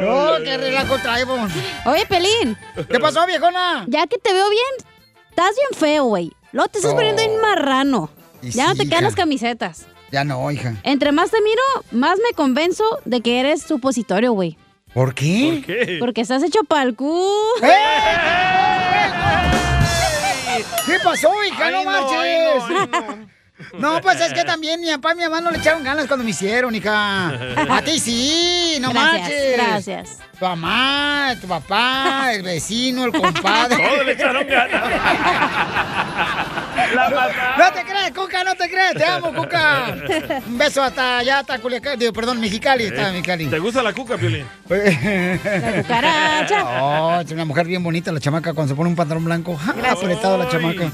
[0.00, 1.50] No, qué relajo traemos.
[1.86, 2.56] Oye, Pelín.
[2.90, 3.84] ¿Qué pasó, viejona?
[3.88, 4.64] Ya que te veo bien,
[5.30, 6.32] estás bien feo, güey.
[6.52, 6.96] Luego te estás Oh.
[6.96, 8.10] poniendo bien marrano.
[8.42, 9.02] Y Ya no te quedan hija.
[9.02, 9.86] las camisetas.
[10.10, 10.74] Ya no, hija.
[10.84, 14.56] Entre más te miro, más me convenzo de que eres supositorio, güey.
[14.94, 15.52] ¿Por qué?
[15.54, 15.96] ¿Por qué?
[16.00, 17.22] Porque estás hecho pa'l cu.
[20.86, 21.66] ¿Qué pasó, hija?
[21.66, 22.18] Ay, no no, marches.
[22.18, 22.38] ay,
[22.90, 23.26] no, ay,
[23.78, 26.24] No, pues es que también mi papá y mi mamá no le echaron ganas cuando
[26.24, 27.28] me hicieron, hija.
[27.28, 29.52] A ti sí, no Gracias, manches.
[29.56, 30.18] gracias.
[30.38, 33.76] Tu mamá, tu papá, el vecino, el compadre.
[33.88, 34.82] Todos le echaron ganas.
[36.94, 37.28] La mamá.
[37.58, 38.94] No te crees, Cuca, no te crees.
[38.94, 39.96] Te amo, Cuca.
[40.46, 41.98] Un beso hasta allá, hasta Culiacán.
[41.98, 43.46] Digo, perdón, Mexicali, está Mexicali.
[43.46, 44.46] ¿Te gusta la cuca, Piolín?
[44.68, 46.64] La cucaracha.
[46.82, 49.56] Oh, es una mujer bien bonita la chamaca cuando se pone un pantalón blanco.
[49.56, 50.90] Ja, apretado la chamaca.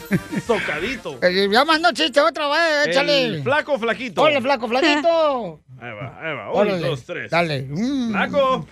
[0.46, 1.18] Tocadito.
[1.24, 3.24] Eh, Ya mandó chiste otra vez, échale.
[3.24, 4.22] El flaco flaquito.
[4.22, 5.60] Hola, flaco, flaquito.
[5.80, 6.52] Ahí va, ahí va.
[6.52, 7.30] Uno, dos, tres.
[7.30, 7.62] Dale.
[7.68, 8.10] Mm.
[8.12, 8.66] Flaco.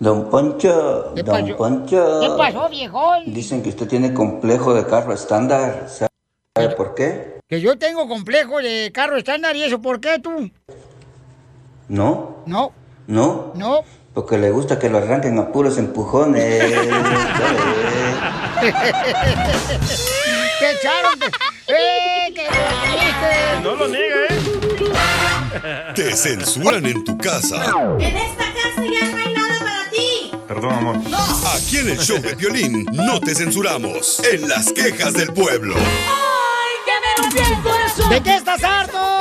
[0.00, 1.56] Don Poncho, ¿Qué Don pasó?
[1.56, 2.20] Poncho.
[2.20, 3.22] ¿Qué pasó, viejón?
[3.32, 5.86] Dicen que usted tiene complejo de carro estándar.
[5.88, 7.38] ¿Sabe por qué?
[7.46, 10.50] Que yo tengo complejo de carro estándar y eso, ¿por qué tú?
[11.88, 12.72] No, No,
[13.06, 13.52] no.
[13.54, 13.80] no.
[14.14, 16.74] Porque le gusta que lo arranquen a puros empujones.
[20.62, 21.18] ¡Te echaron!
[21.66, 23.60] te- ¡Eh, que lo!
[23.62, 25.92] No lo niega, ¿eh?
[25.96, 27.64] Te censuran en tu casa.
[27.98, 30.30] En esta casa ya no hay nada para ti.
[30.46, 30.96] Perdón, amor.
[31.56, 34.20] Aquí en el show de violín no te censuramos.
[34.20, 35.74] En las quejas del pueblo.
[35.76, 38.08] ¡Ay, que me rompió el corazón!
[38.10, 39.11] ¿De qué estás harto?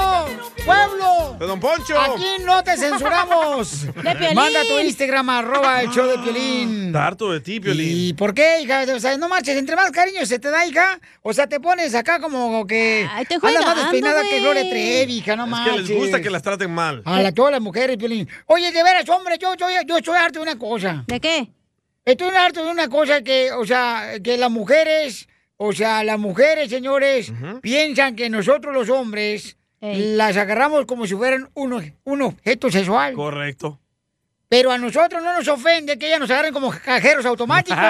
[0.66, 1.38] ¡Pueblo!
[1.40, 2.00] ¡De Don Poncho!
[2.00, 3.88] Aquí no te censuramos.
[4.02, 4.36] Piolín.
[4.36, 6.88] Manda tu Instagram, arroba el show de Piolín.
[6.88, 7.90] Está harto de ti, Piolín.
[7.92, 8.84] ¿Y por qué, hija?
[8.96, 11.00] O sea, no marches, entre más cariño se te da, hija.
[11.24, 14.40] O sea, te pones acá como que Ay, andas más despeinada que.
[14.40, 15.74] Gloria Trevi, hija, no Es marches.
[15.74, 17.02] que les gusta que las traten mal.
[17.06, 18.28] A la, todas las mujeres, Piolín.
[18.46, 21.04] Oye, de veras, hombre, yo, yo, yo estoy harto de una cosa.
[21.08, 21.48] ¿De qué?
[22.06, 25.28] Estoy harto de una cosa que, o sea, que las mujeres,
[25.58, 27.32] o sea, las mujeres, señores,
[27.62, 33.14] piensan que nosotros los hombres las agarramos como si fueran un, un objeto sexual.
[33.16, 33.80] Correcto.
[34.48, 37.80] Pero a nosotros no nos ofende que ellas nos agarren como cajeros automáticos.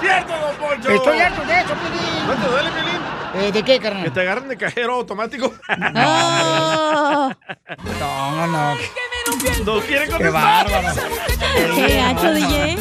[0.00, 0.90] ¡Cierto, Don Poncho!
[0.90, 2.26] Estoy harto de eso, Piolín.
[2.26, 3.00] ¿No te duele, Piolín?
[3.36, 4.12] Eh, ¿De qué, Que carnal?
[4.12, 5.52] te agarren de cajero automático.
[6.96, 7.30] Oh,
[8.00, 8.74] No, no.
[9.64, 10.66] No quiere Qué contestar.
[10.66, 12.76] qué gacho, DJ.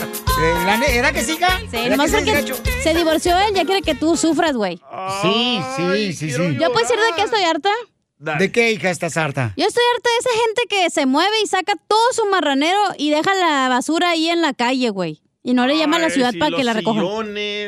[0.66, 1.48] La ¿Era que siga?
[1.70, 2.54] Sí, ¿Era que
[2.84, 4.82] se divorció él, ya quiere que tú sufras, güey.
[5.22, 6.58] Sí, sí, sí, sí.
[6.60, 7.70] ¿Yo puedo decir de qué estoy harta?
[8.18, 9.54] ¿De qué, hija, estás harta?
[9.58, 13.10] Yo estoy harta de esa gente que se mueve y saca todo su marranero y
[13.10, 15.22] deja la basura ahí en la calle, güey.
[15.46, 17.04] Y no le llama a la ciudad para que la recojan.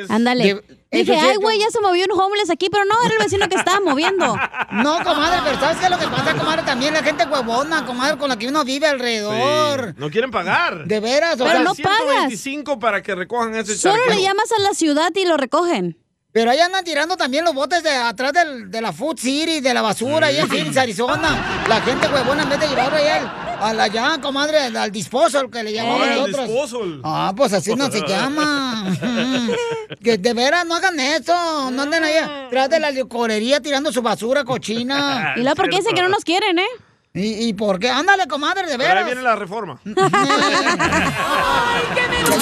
[0.10, 0.64] Ándale.
[0.92, 3.56] Dije, ay, güey, ya se movió un homeless aquí, pero no, era el vecino que
[3.56, 4.36] estaba moviendo.
[4.72, 6.64] No, comadre, pero ¿sabes qué es lo que pasa, comadre?
[6.64, 9.90] También la gente huevona, comadre, con la que uno vive alrededor.
[9.90, 9.96] Sí.
[9.98, 10.86] No quieren pagar.
[10.86, 11.98] De veras, o Pero sea, no pagas.
[12.30, 14.16] 125 para que recojan ese Solo charquero.
[14.16, 15.98] le llamas a la ciudad y lo recogen.
[16.36, 19.74] Pero ahí andan tirando también los botes de atrás del- de la Food City, de
[19.74, 21.64] la basura, ahí en Phoenix, Arizona.
[21.70, 23.32] La gente huevona, en vez de llevarlo ahí al,
[23.62, 26.48] al allá, comadre, al, al disposal, que le llamamos Ah, nosotros.
[26.50, 27.00] disposal.
[27.06, 28.84] Ah, pues así no se llama.
[30.04, 31.72] que de veras no hagan eso.
[31.72, 35.36] No anden ahí atrás de la licorería tirando su basura cochina.
[35.38, 36.68] Y luego, ¿por qué dicen que no nos quieren, eh?
[37.14, 37.90] ¿Y, y por qué?
[37.90, 39.06] Ándale, comadre, de Pero ahí veras.
[39.06, 39.80] viene la reforma.
[39.86, 39.94] Ya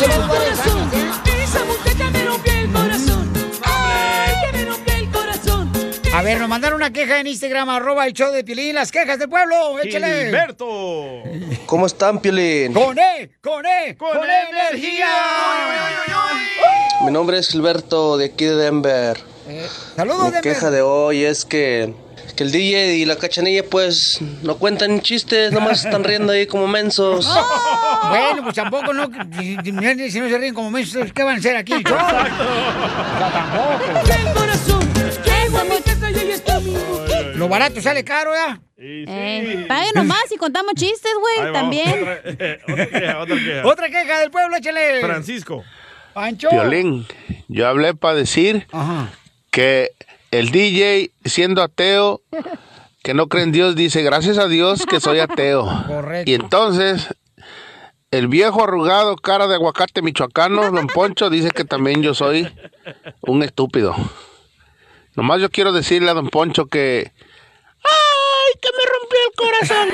[0.05, 0.13] ¿eh?
[1.43, 1.92] Esa muchacha me
[6.13, 9.17] A ver, nos mandaron una queja en Instagram, arroba el show de Pilín, las quejas
[9.17, 10.25] del pueblo, échale.
[10.25, 11.23] Gilberto.
[11.65, 12.71] ¿Cómo están, Piolín?
[12.71, 15.07] Con E, con E, con, Con energía.
[17.03, 19.17] Mi nombre es Gilberto de aquí de Denver.
[19.47, 20.41] Eh, saludos, Mi Denver.
[20.43, 21.95] queja de hoy es que,
[22.35, 26.67] que el DJ y la cachanilla pues no cuentan chistes, nomás están riendo ahí como
[26.67, 27.27] mensos.
[28.03, 29.09] Bueno, pues tampoco, no,
[29.39, 31.71] si, no se ríen como mensos, ¿qué van a hacer aquí?
[31.71, 31.95] Yo.
[31.95, 34.92] O sea, tampoco.
[37.43, 38.59] Lo barato sale caro, ¿ya?
[38.77, 42.01] Eh, paguen nomás y contamos chistes, güey, también.
[42.01, 42.21] Otra,
[42.67, 43.67] otra queja, otra queja.
[43.67, 45.01] Otra queja del pueblo, échale.
[45.01, 45.63] Francisco.
[46.13, 46.49] Pancho.
[46.49, 47.05] Piolín,
[47.49, 49.11] yo hablé para decir Ajá.
[49.51, 49.91] que
[50.31, 52.21] el DJ, siendo ateo,
[53.03, 55.65] que no cree en Dios, dice, gracias a Dios que soy ateo.
[55.87, 56.31] Correcto.
[56.31, 57.13] Y entonces,
[58.11, 62.47] el viejo arrugado, cara de aguacate michoacano, don Poncho, dice que también yo soy
[63.21, 63.95] un estúpido.
[65.15, 67.11] Nomás yo quiero decirle a don Poncho que...
[68.53, 69.89] ¡Ay, que me rompió el corazón!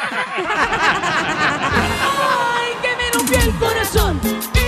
[2.52, 4.20] Ay, que me rompió el corazón.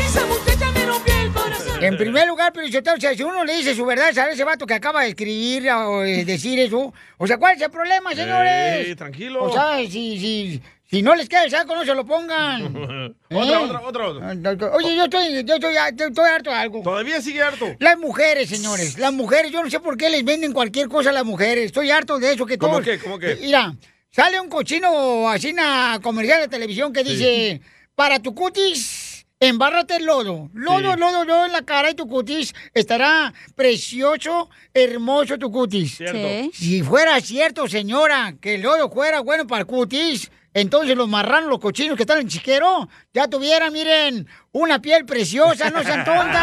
[0.06, 1.84] Esa muchacha me rompió el corazón.
[1.84, 4.66] En primer lugar, pero o sea, si uno le dice su verdad a ese vato
[4.66, 8.88] que acaba de escribir o eh, decir eso, o sea, ¿cuál es el problema, señores?
[8.88, 9.44] Ey, tranquilo.
[9.44, 10.62] O sea, si, si,
[10.92, 12.76] si no les queda el saco, no se lo pongan.
[13.32, 13.64] Otra, ¿Eh?
[13.64, 14.72] otra, otra, otra.
[14.76, 16.82] Oye, yo estoy, yo estoy, estoy, estoy harto de algo.
[16.84, 17.66] Todavía sigue harto.
[17.80, 21.14] Las mujeres, señores, las mujeres, yo no sé por qué les venden cualquier cosa a
[21.14, 21.68] las mujeres.
[21.68, 23.00] Estoy harto de eso que ¿Cómo todos- qué?
[23.00, 23.38] ¿Cómo qué?
[23.42, 23.74] Mira,
[24.12, 27.62] sale un cochino así en comercial de televisión que dice,
[27.96, 30.50] para tu cutis embárrate el lodo.
[30.54, 35.98] Lodo, lodo, lodo en la cara y tu cutis estará precioso, hermoso tu cutis.
[35.98, 36.18] Cierto.
[36.18, 36.52] Sí.
[36.54, 41.50] Si fuera cierto, señora, que el lodo fuera bueno para el cutis, entonces los marranos,
[41.50, 46.42] los cochinos que están en chiquero, ya tuvieran, miren, una piel preciosa, no sean tontas.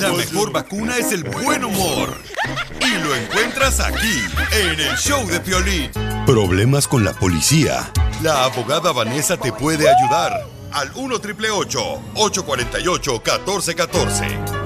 [0.00, 2.14] La mejor vacuna es el buen humor.
[2.80, 4.22] Y lo encuentras aquí,
[4.52, 5.90] en el show de Piolín.
[6.26, 7.90] Problemas con la policía.
[8.22, 10.46] La abogada Vanessa te puede ayudar.
[10.72, 14.59] Al 1 848 1414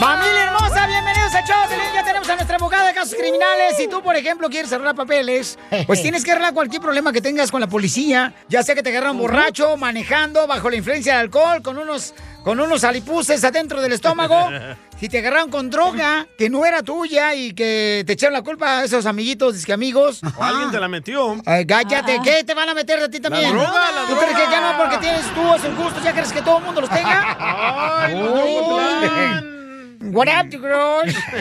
[0.00, 1.92] Familia hermosa, bienvenidos a Show de Piolín.
[1.92, 3.76] Ya tenemos a nuestra abogada de casos criminales.
[3.76, 7.50] Si tú, por ejemplo, quieres arreglar papeles, pues tienes que arreglar cualquier problema que tengas
[7.50, 8.32] con la policía.
[8.48, 12.14] Ya sea que te agarran borracho, manejando, bajo la influencia del alcohol, con unos,
[12.44, 14.48] con unos alipuses adentro del estómago.
[14.98, 18.78] Si te agarraron con droga que no era tuya y que te echaron la culpa
[18.80, 20.20] a esos amiguitos, disque amigos.
[20.36, 21.36] O alguien te la metió.
[21.46, 23.52] Ay, cállate, ¿qué te van a meter a ti también?
[23.52, 24.50] droga, la ¿Tú crees que droga.
[24.50, 27.36] ya no porque tienes tú esos gustos, ya crees que todo el mundo los tenga?
[28.00, 29.57] Ay, Uy.
[30.00, 31.12] What up, you girls?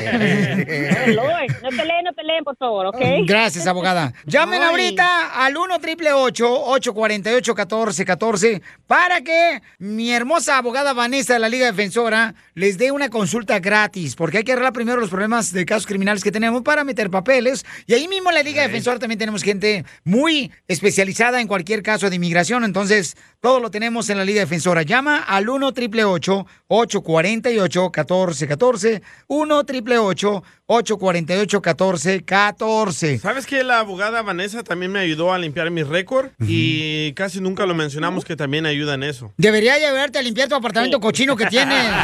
[1.16, 3.00] Lord, no peleen, no peleen, por favor, ¿ok?
[3.26, 4.14] Gracias, abogada.
[4.26, 4.70] Llamen Ay.
[4.70, 11.68] ahorita al 1 888 848 1414 para que mi hermosa abogada Vanessa de la Liga
[11.68, 15.86] Defensora les dé una consulta gratis, porque hay que arreglar primero los problemas de casos
[15.86, 17.64] criminales que tenemos para meter papeles.
[17.86, 22.10] Y ahí mismo en la Liga Defensora también tenemos gente muy especializada en cualquier caso
[22.10, 22.64] de inmigración.
[22.64, 24.82] Entonces, todo lo tenemos en la Liga Defensora.
[24.82, 34.64] Llama al 1 888 848 1414 1 888 848 1414 ¿Sabes que la abogada Vanessa
[34.64, 36.30] también me ayudó a limpiar mi récord?
[36.40, 39.34] Y casi nunca lo mencionamos que también ayuda en eso.
[39.38, 41.78] Debería llevarte a limpiar tu apartamento cochino que tienes.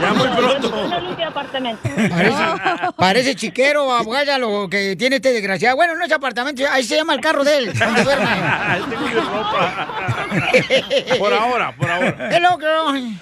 [0.00, 0.68] Ya muy pronto.
[0.70, 1.80] No limpio apartamento.
[2.10, 2.42] Parece,
[2.96, 5.76] parece chiquero, abogada, lo que tiene este desgraciado.
[5.76, 8.26] Bueno, no es apartamento, ahí se llama el carro de él, donde duerme.
[8.90, 10.16] Tengo mi ropa.
[11.18, 12.28] Por ahora, por ahora.
[12.30, 13.18] Hello, girl.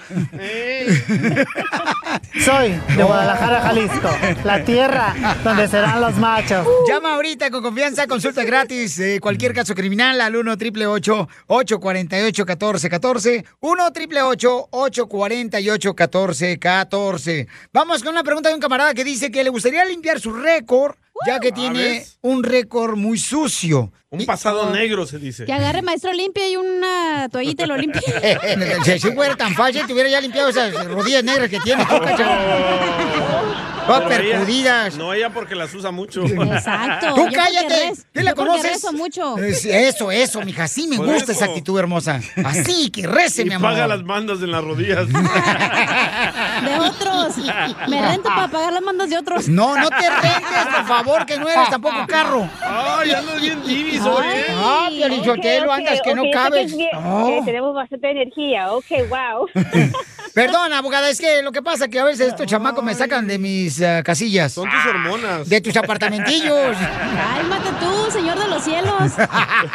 [2.44, 4.10] Soy de Guadalajara, Jalisco,
[4.44, 6.66] la tierra donde serán los machos.
[6.88, 13.44] Llama ahorita con confianza, consulta gratis, eh, cualquier caso criminal al 1 888 848 1414
[13.60, 19.50] 1 888 848 1414 Vamos con una pregunta de un camarada que dice que le
[19.50, 22.18] gustaría limpiar su récord, ya que tiene ¿ves?
[22.22, 23.92] un récord muy sucio.
[24.10, 25.44] Un pasado negro se dice.
[25.44, 28.02] Que agarre maestro limpia y una toallita y lo limpie.
[28.84, 31.86] Si si fuera tan fácil, te hubiera ya limpiado esas rodillas negras que tienes.
[33.86, 34.96] Todas No, ella- percudidas.
[34.96, 36.22] No, ella porque las usa mucho.
[36.26, 37.14] Exacto.
[37.14, 37.92] Tú Yo cállate.
[38.12, 38.72] ¿Qué la conoces?
[38.72, 39.38] rezo mucho.
[39.38, 40.64] Es- Eso, eso, mija.
[40.64, 41.32] Así me Por gusta eso.
[41.32, 42.20] esa actitud hermosa.
[42.44, 43.70] Así, que rece, Y mi amor.
[43.72, 45.06] paga las mandas en las rodillas.
[46.64, 47.36] De otros.
[47.88, 49.48] Me rento para pagar las mandas de otros.
[49.48, 52.48] No, no te rentes, por favor, que no eres tampoco carro.
[52.62, 54.44] Ay, andas bien divis hoy, ¿eh?
[54.50, 56.74] Ah, Piolichotelo, Ok, andas que no cabes.
[57.04, 57.28] Oh.
[57.28, 58.72] eh, tenemos bastante energía.
[58.72, 59.48] Ok, wow.
[60.34, 63.28] Perdón, abogada, es que lo que pasa es que a veces estos chamacos me sacan
[63.28, 64.52] de mis ah, casillas.
[64.52, 65.48] Son tus hormonas.
[65.48, 66.76] De tus apartamentillos.
[66.76, 69.12] Cálmate tú, señor de los cielos.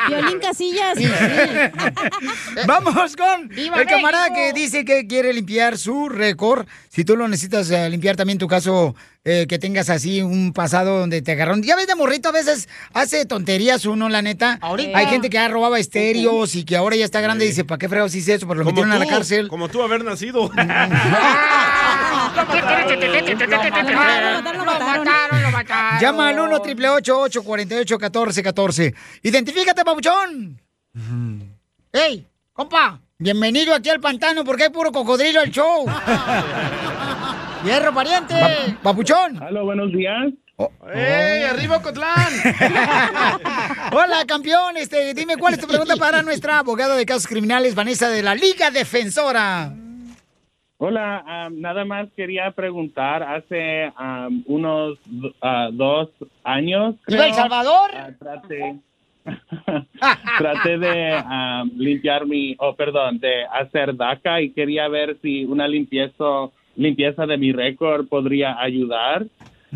[0.09, 0.97] Violín Casillas.
[2.67, 4.53] Vamos con ¡Viva el camarada México!
[4.53, 6.67] que dice que quiere limpiar su récord.
[6.89, 10.97] Si tú lo necesitas eh, limpiar también tu caso, eh, que tengas así un pasado
[10.99, 11.61] donde te agarraron.
[11.61, 14.57] Ya ves de morrito, a veces hace tonterías uno, la neta.
[14.61, 14.97] Ahorita.
[14.97, 17.79] Hay gente que ya robaba estéreos y que ahora ya está grande y dice, ¿para
[17.79, 18.47] qué fregados hice eso?
[18.47, 19.47] Pero lo Como metieron a la tú, cárcel.
[19.49, 20.49] Como tú haber nacido.
[25.99, 28.93] Llama al 1 888 848 1414
[29.23, 30.61] Identifícate, papuchón.
[31.91, 33.01] ¡Ey, compa!
[33.17, 35.85] Bienvenido aquí al pantano porque hay puro cocodrilo el show.
[37.63, 38.35] ¡Hierro, pariente!
[38.81, 39.41] ¡Papuchón!
[39.41, 40.33] Hola, buenos días.
[40.93, 42.27] ¡Ey, arriba Cotlán!
[43.91, 44.77] Hola, campeón.
[44.77, 48.35] Este, dime cuál es tu pregunta para nuestra abogada de casos criminales, Vanessa de la
[48.35, 49.73] Liga Defensora.
[50.77, 54.97] Hola, nada más quería preguntar, hace am, unos
[55.41, 56.09] ah, dos
[56.45, 57.91] años, ¿Iba El creo, Salvador?
[57.93, 58.79] ah, traté,
[60.37, 65.67] traté de am, limpiar mi, oh, perdón, de hacer DACA y quería ver si una
[65.67, 66.23] limpieza,
[66.79, 69.25] limpieza de mi récord podría ayudar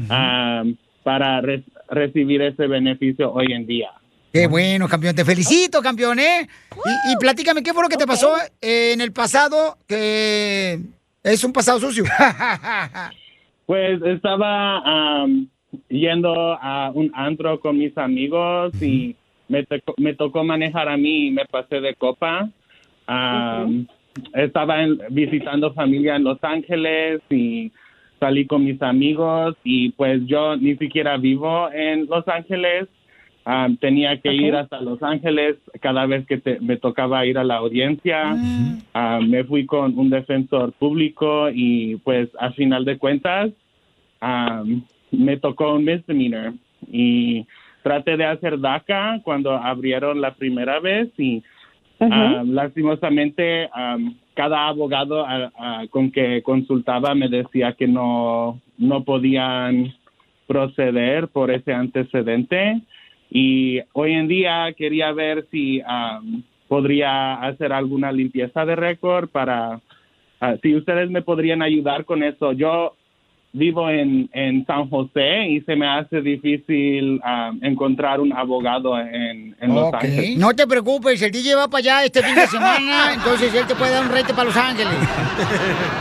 [0.10, 3.90] am, para re- recibir ese beneficio hoy en día.
[4.32, 5.16] Qué bueno, campeón.
[5.16, 6.48] Te felicito, campeón, ¿eh?
[6.76, 10.80] Y, y platícame, ¿qué fue lo que te pasó en el pasado que
[11.22, 12.04] es un pasado sucio?
[13.66, 14.80] Pues estaba
[15.24, 15.48] am,
[15.88, 19.16] yendo a un antro con mis amigos y
[19.48, 22.50] me, tocó- me tocó manejar a mí y me pasé de copa.
[24.34, 27.72] Estaba en- visitando familia en Los Ángeles y
[28.20, 32.88] salí con mis amigos y pues yo ni siquiera vivo en Los Ángeles.
[33.46, 37.44] Ah, tenía que ir hasta Los Ángeles cada vez que te- me tocaba ir a
[37.44, 38.36] la audiencia.
[38.94, 43.52] Ah, me fui con un defensor público y pues a final de cuentas
[44.22, 44.64] ah,
[45.12, 46.54] me tocó un misdemeanor.
[46.90, 47.46] Y
[47.82, 51.44] traté de hacer DACA cuando abrieron la primera vez y
[52.12, 53.98] ah, lastimosamente ah,
[54.34, 55.26] cada abogado
[55.92, 59.94] con que consultaba me decía que no no podían
[60.48, 62.82] proceder por ese antecedente
[63.30, 69.82] y hoy en día quería ver si am, podría hacer alguna limpieza de récord para
[70.40, 72.52] ah, si ustedes me podrían ayudar con eso.
[72.52, 72.94] Yo
[73.54, 79.56] vivo en, en San José y se me hace difícil am, encontrar un abogado en,
[79.62, 79.94] en Los.
[79.94, 80.38] Ángeles.
[80.38, 83.76] No te preocupes, el DJ va para allá este fin de semana, entonces él te
[83.76, 84.94] puede dar un rete para Los Ángeles.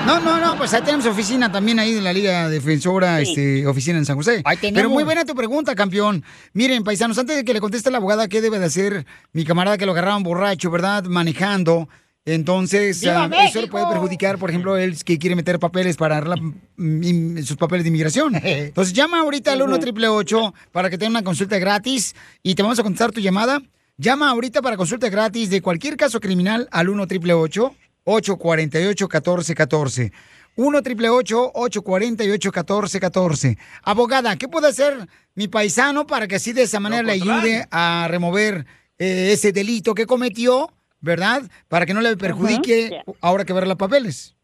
[0.06, 3.98] No, no, no, pues ahí tenemos oficina también ahí de la Liga Defensora, este, oficina
[3.98, 4.42] en San José.
[4.72, 6.24] Pero muy buena tu pregunta, campeón.
[6.54, 9.76] Miren, paisanos, antes de que le conteste la abogada qué debe de hacer mi camarada
[9.76, 11.04] que lo agarraron borracho, ¿verdad?
[11.04, 11.88] Manejando.
[12.24, 16.18] Entonces, ¡Viva ah, eso le puede perjudicar, por ejemplo, él que quiere meter papeles para
[16.18, 16.40] arreglar
[16.76, 18.34] mm, sus papeles de inmigración.
[18.42, 22.78] Entonces, llama ahorita al 1 888 para que tenga una consulta gratis y te vamos
[22.78, 23.60] a contestar tu llamada.
[23.96, 27.74] Llama ahorita para consulta gratis de cualquier caso criminal al 1 888
[28.04, 30.12] 848 1414
[30.56, 36.80] 1 888 848 1414 Abogada, ¿qué puede hacer mi paisano para que así de esa
[36.80, 38.66] manera le ayude a remover
[38.98, 40.70] eh, ese delito que cometió,
[41.02, 41.42] verdad?
[41.68, 44.34] Para que no le perjudique ahora que ver los papeles.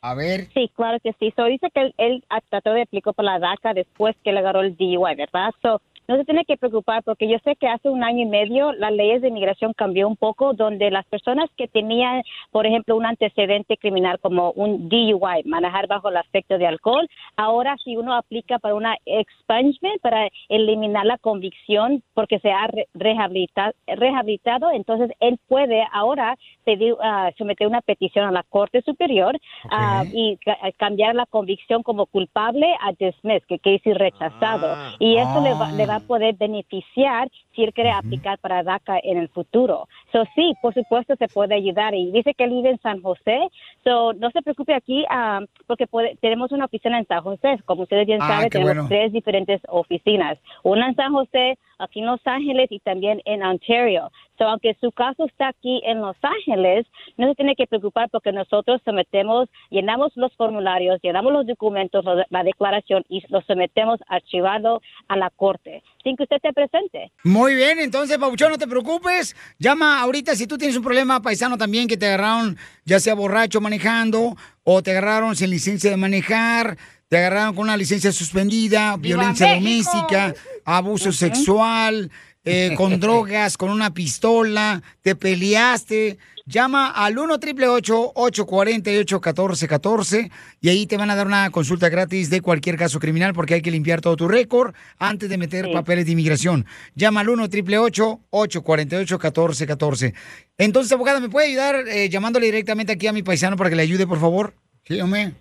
[0.00, 0.48] A ver.
[0.54, 1.32] Sí, claro que sí.
[1.36, 4.40] So, dice que él, él ah, trató de aplicar por la DACA después que le
[4.40, 5.50] agarró el DUI, ¿verdad?
[5.60, 8.72] So, no se tiene que preocupar porque yo sé que hace un año y medio
[8.72, 13.04] las leyes de inmigración cambió un poco donde las personas que tenían, por ejemplo, un
[13.04, 17.06] antecedente criminal como un DUI, manejar bajo el efecto de alcohol,
[17.36, 22.88] ahora si uno aplica para una expungement, para eliminar la convicción porque se ha re-
[22.94, 29.36] rehabilita- rehabilitado, entonces él puede ahora pedir, ah, someter una petición a la Corte Superior
[29.70, 34.76] ah, y ca- cambiar la convicción como culpable a dismiss, que quiere decir rechazado.
[34.98, 38.98] Y eso le, va, le va a poder beneficiar si él quiere aplicar para DACA
[39.02, 39.86] en el futuro.
[40.12, 41.94] So, sí, por supuesto se puede ayudar.
[41.94, 43.48] Y dice que él vive en San José.
[43.84, 47.58] So, no se preocupe aquí ah, porque puede- tenemos una oficina en San José.
[47.64, 48.88] Como ustedes bien Ah, saben, tenemos bueno.
[48.88, 50.38] tres diferentes oficinas.
[50.62, 54.10] Una en San José, aquí en Los Ángeles y también en Ontario.
[54.38, 56.86] So, aunque su caso está aquí en Los Ángeles,
[57.16, 62.44] no se tiene que preocupar porque nosotros sometemos, llenamos los formularios, llenamos los documentos, la
[62.44, 67.10] declaración y los sometemos archivado a la corte, sin que usted esté presente.
[67.24, 69.34] Muy bien, entonces, Pabuchón, no te preocupes.
[69.58, 73.60] Llama ahorita si tú tienes un problema paisano también que te agarraron, ya sea borracho
[73.60, 76.76] manejando, o te agarraron sin licencia de manejar,
[77.08, 80.34] te agarraron con una licencia suspendida, violencia doméstica,
[80.76, 82.10] abuso sexual,
[82.44, 86.18] eh, con drogas, con una pistola, te peleaste.
[86.44, 90.30] Llama al 1 888 848 1414
[90.62, 93.60] y ahí te van a dar una consulta gratis de cualquier caso criminal porque hay
[93.60, 96.64] que limpiar todo tu récord antes de meter papeles de inmigración.
[96.94, 100.14] Llama al 1 888 848 1414
[100.56, 103.82] Entonces, abogada, ¿me puede ayudar eh, llamándole directamente aquí a mi paisano para que le
[103.82, 104.54] ayude, por favor?
[104.84, 105.32] Sí, hombre.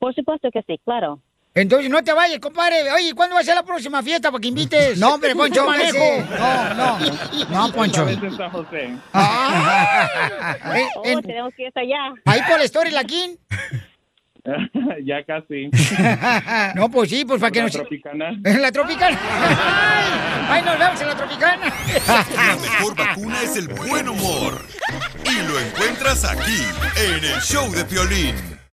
[0.00, 1.20] Por supuesto que sí, claro.
[1.56, 2.92] Entonces, no te vayas, compadre.
[2.92, 4.98] Oye, ¿cuándo va a ser la próxima fiesta para que invites?
[4.98, 5.98] No, hombre, Poncho, manejo.
[6.38, 6.98] No, no.
[7.48, 8.06] No, Poncho.
[8.08, 8.90] En San José.
[10.74, 12.12] Eh, Oh, en- tenemos hasta allá.
[12.26, 13.38] Ahí por la Story Laquín.
[15.04, 15.70] ya casi.
[16.74, 17.72] No, pues sí, pues para que ¿La nos...
[17.72, 18.28] Tropicana?
[18.44, 19.18] En la Tropicana.
[19.18, 20.06] Ay,
[20.50, 21.72] ay, nos vemos en la Tropicana.
[22.06, 24.62] La mejor vacuna es el buen humor.
[25.24, 26.62] Y lo encuentras aquí,
[26.96, 28.55] en el show de Piolín.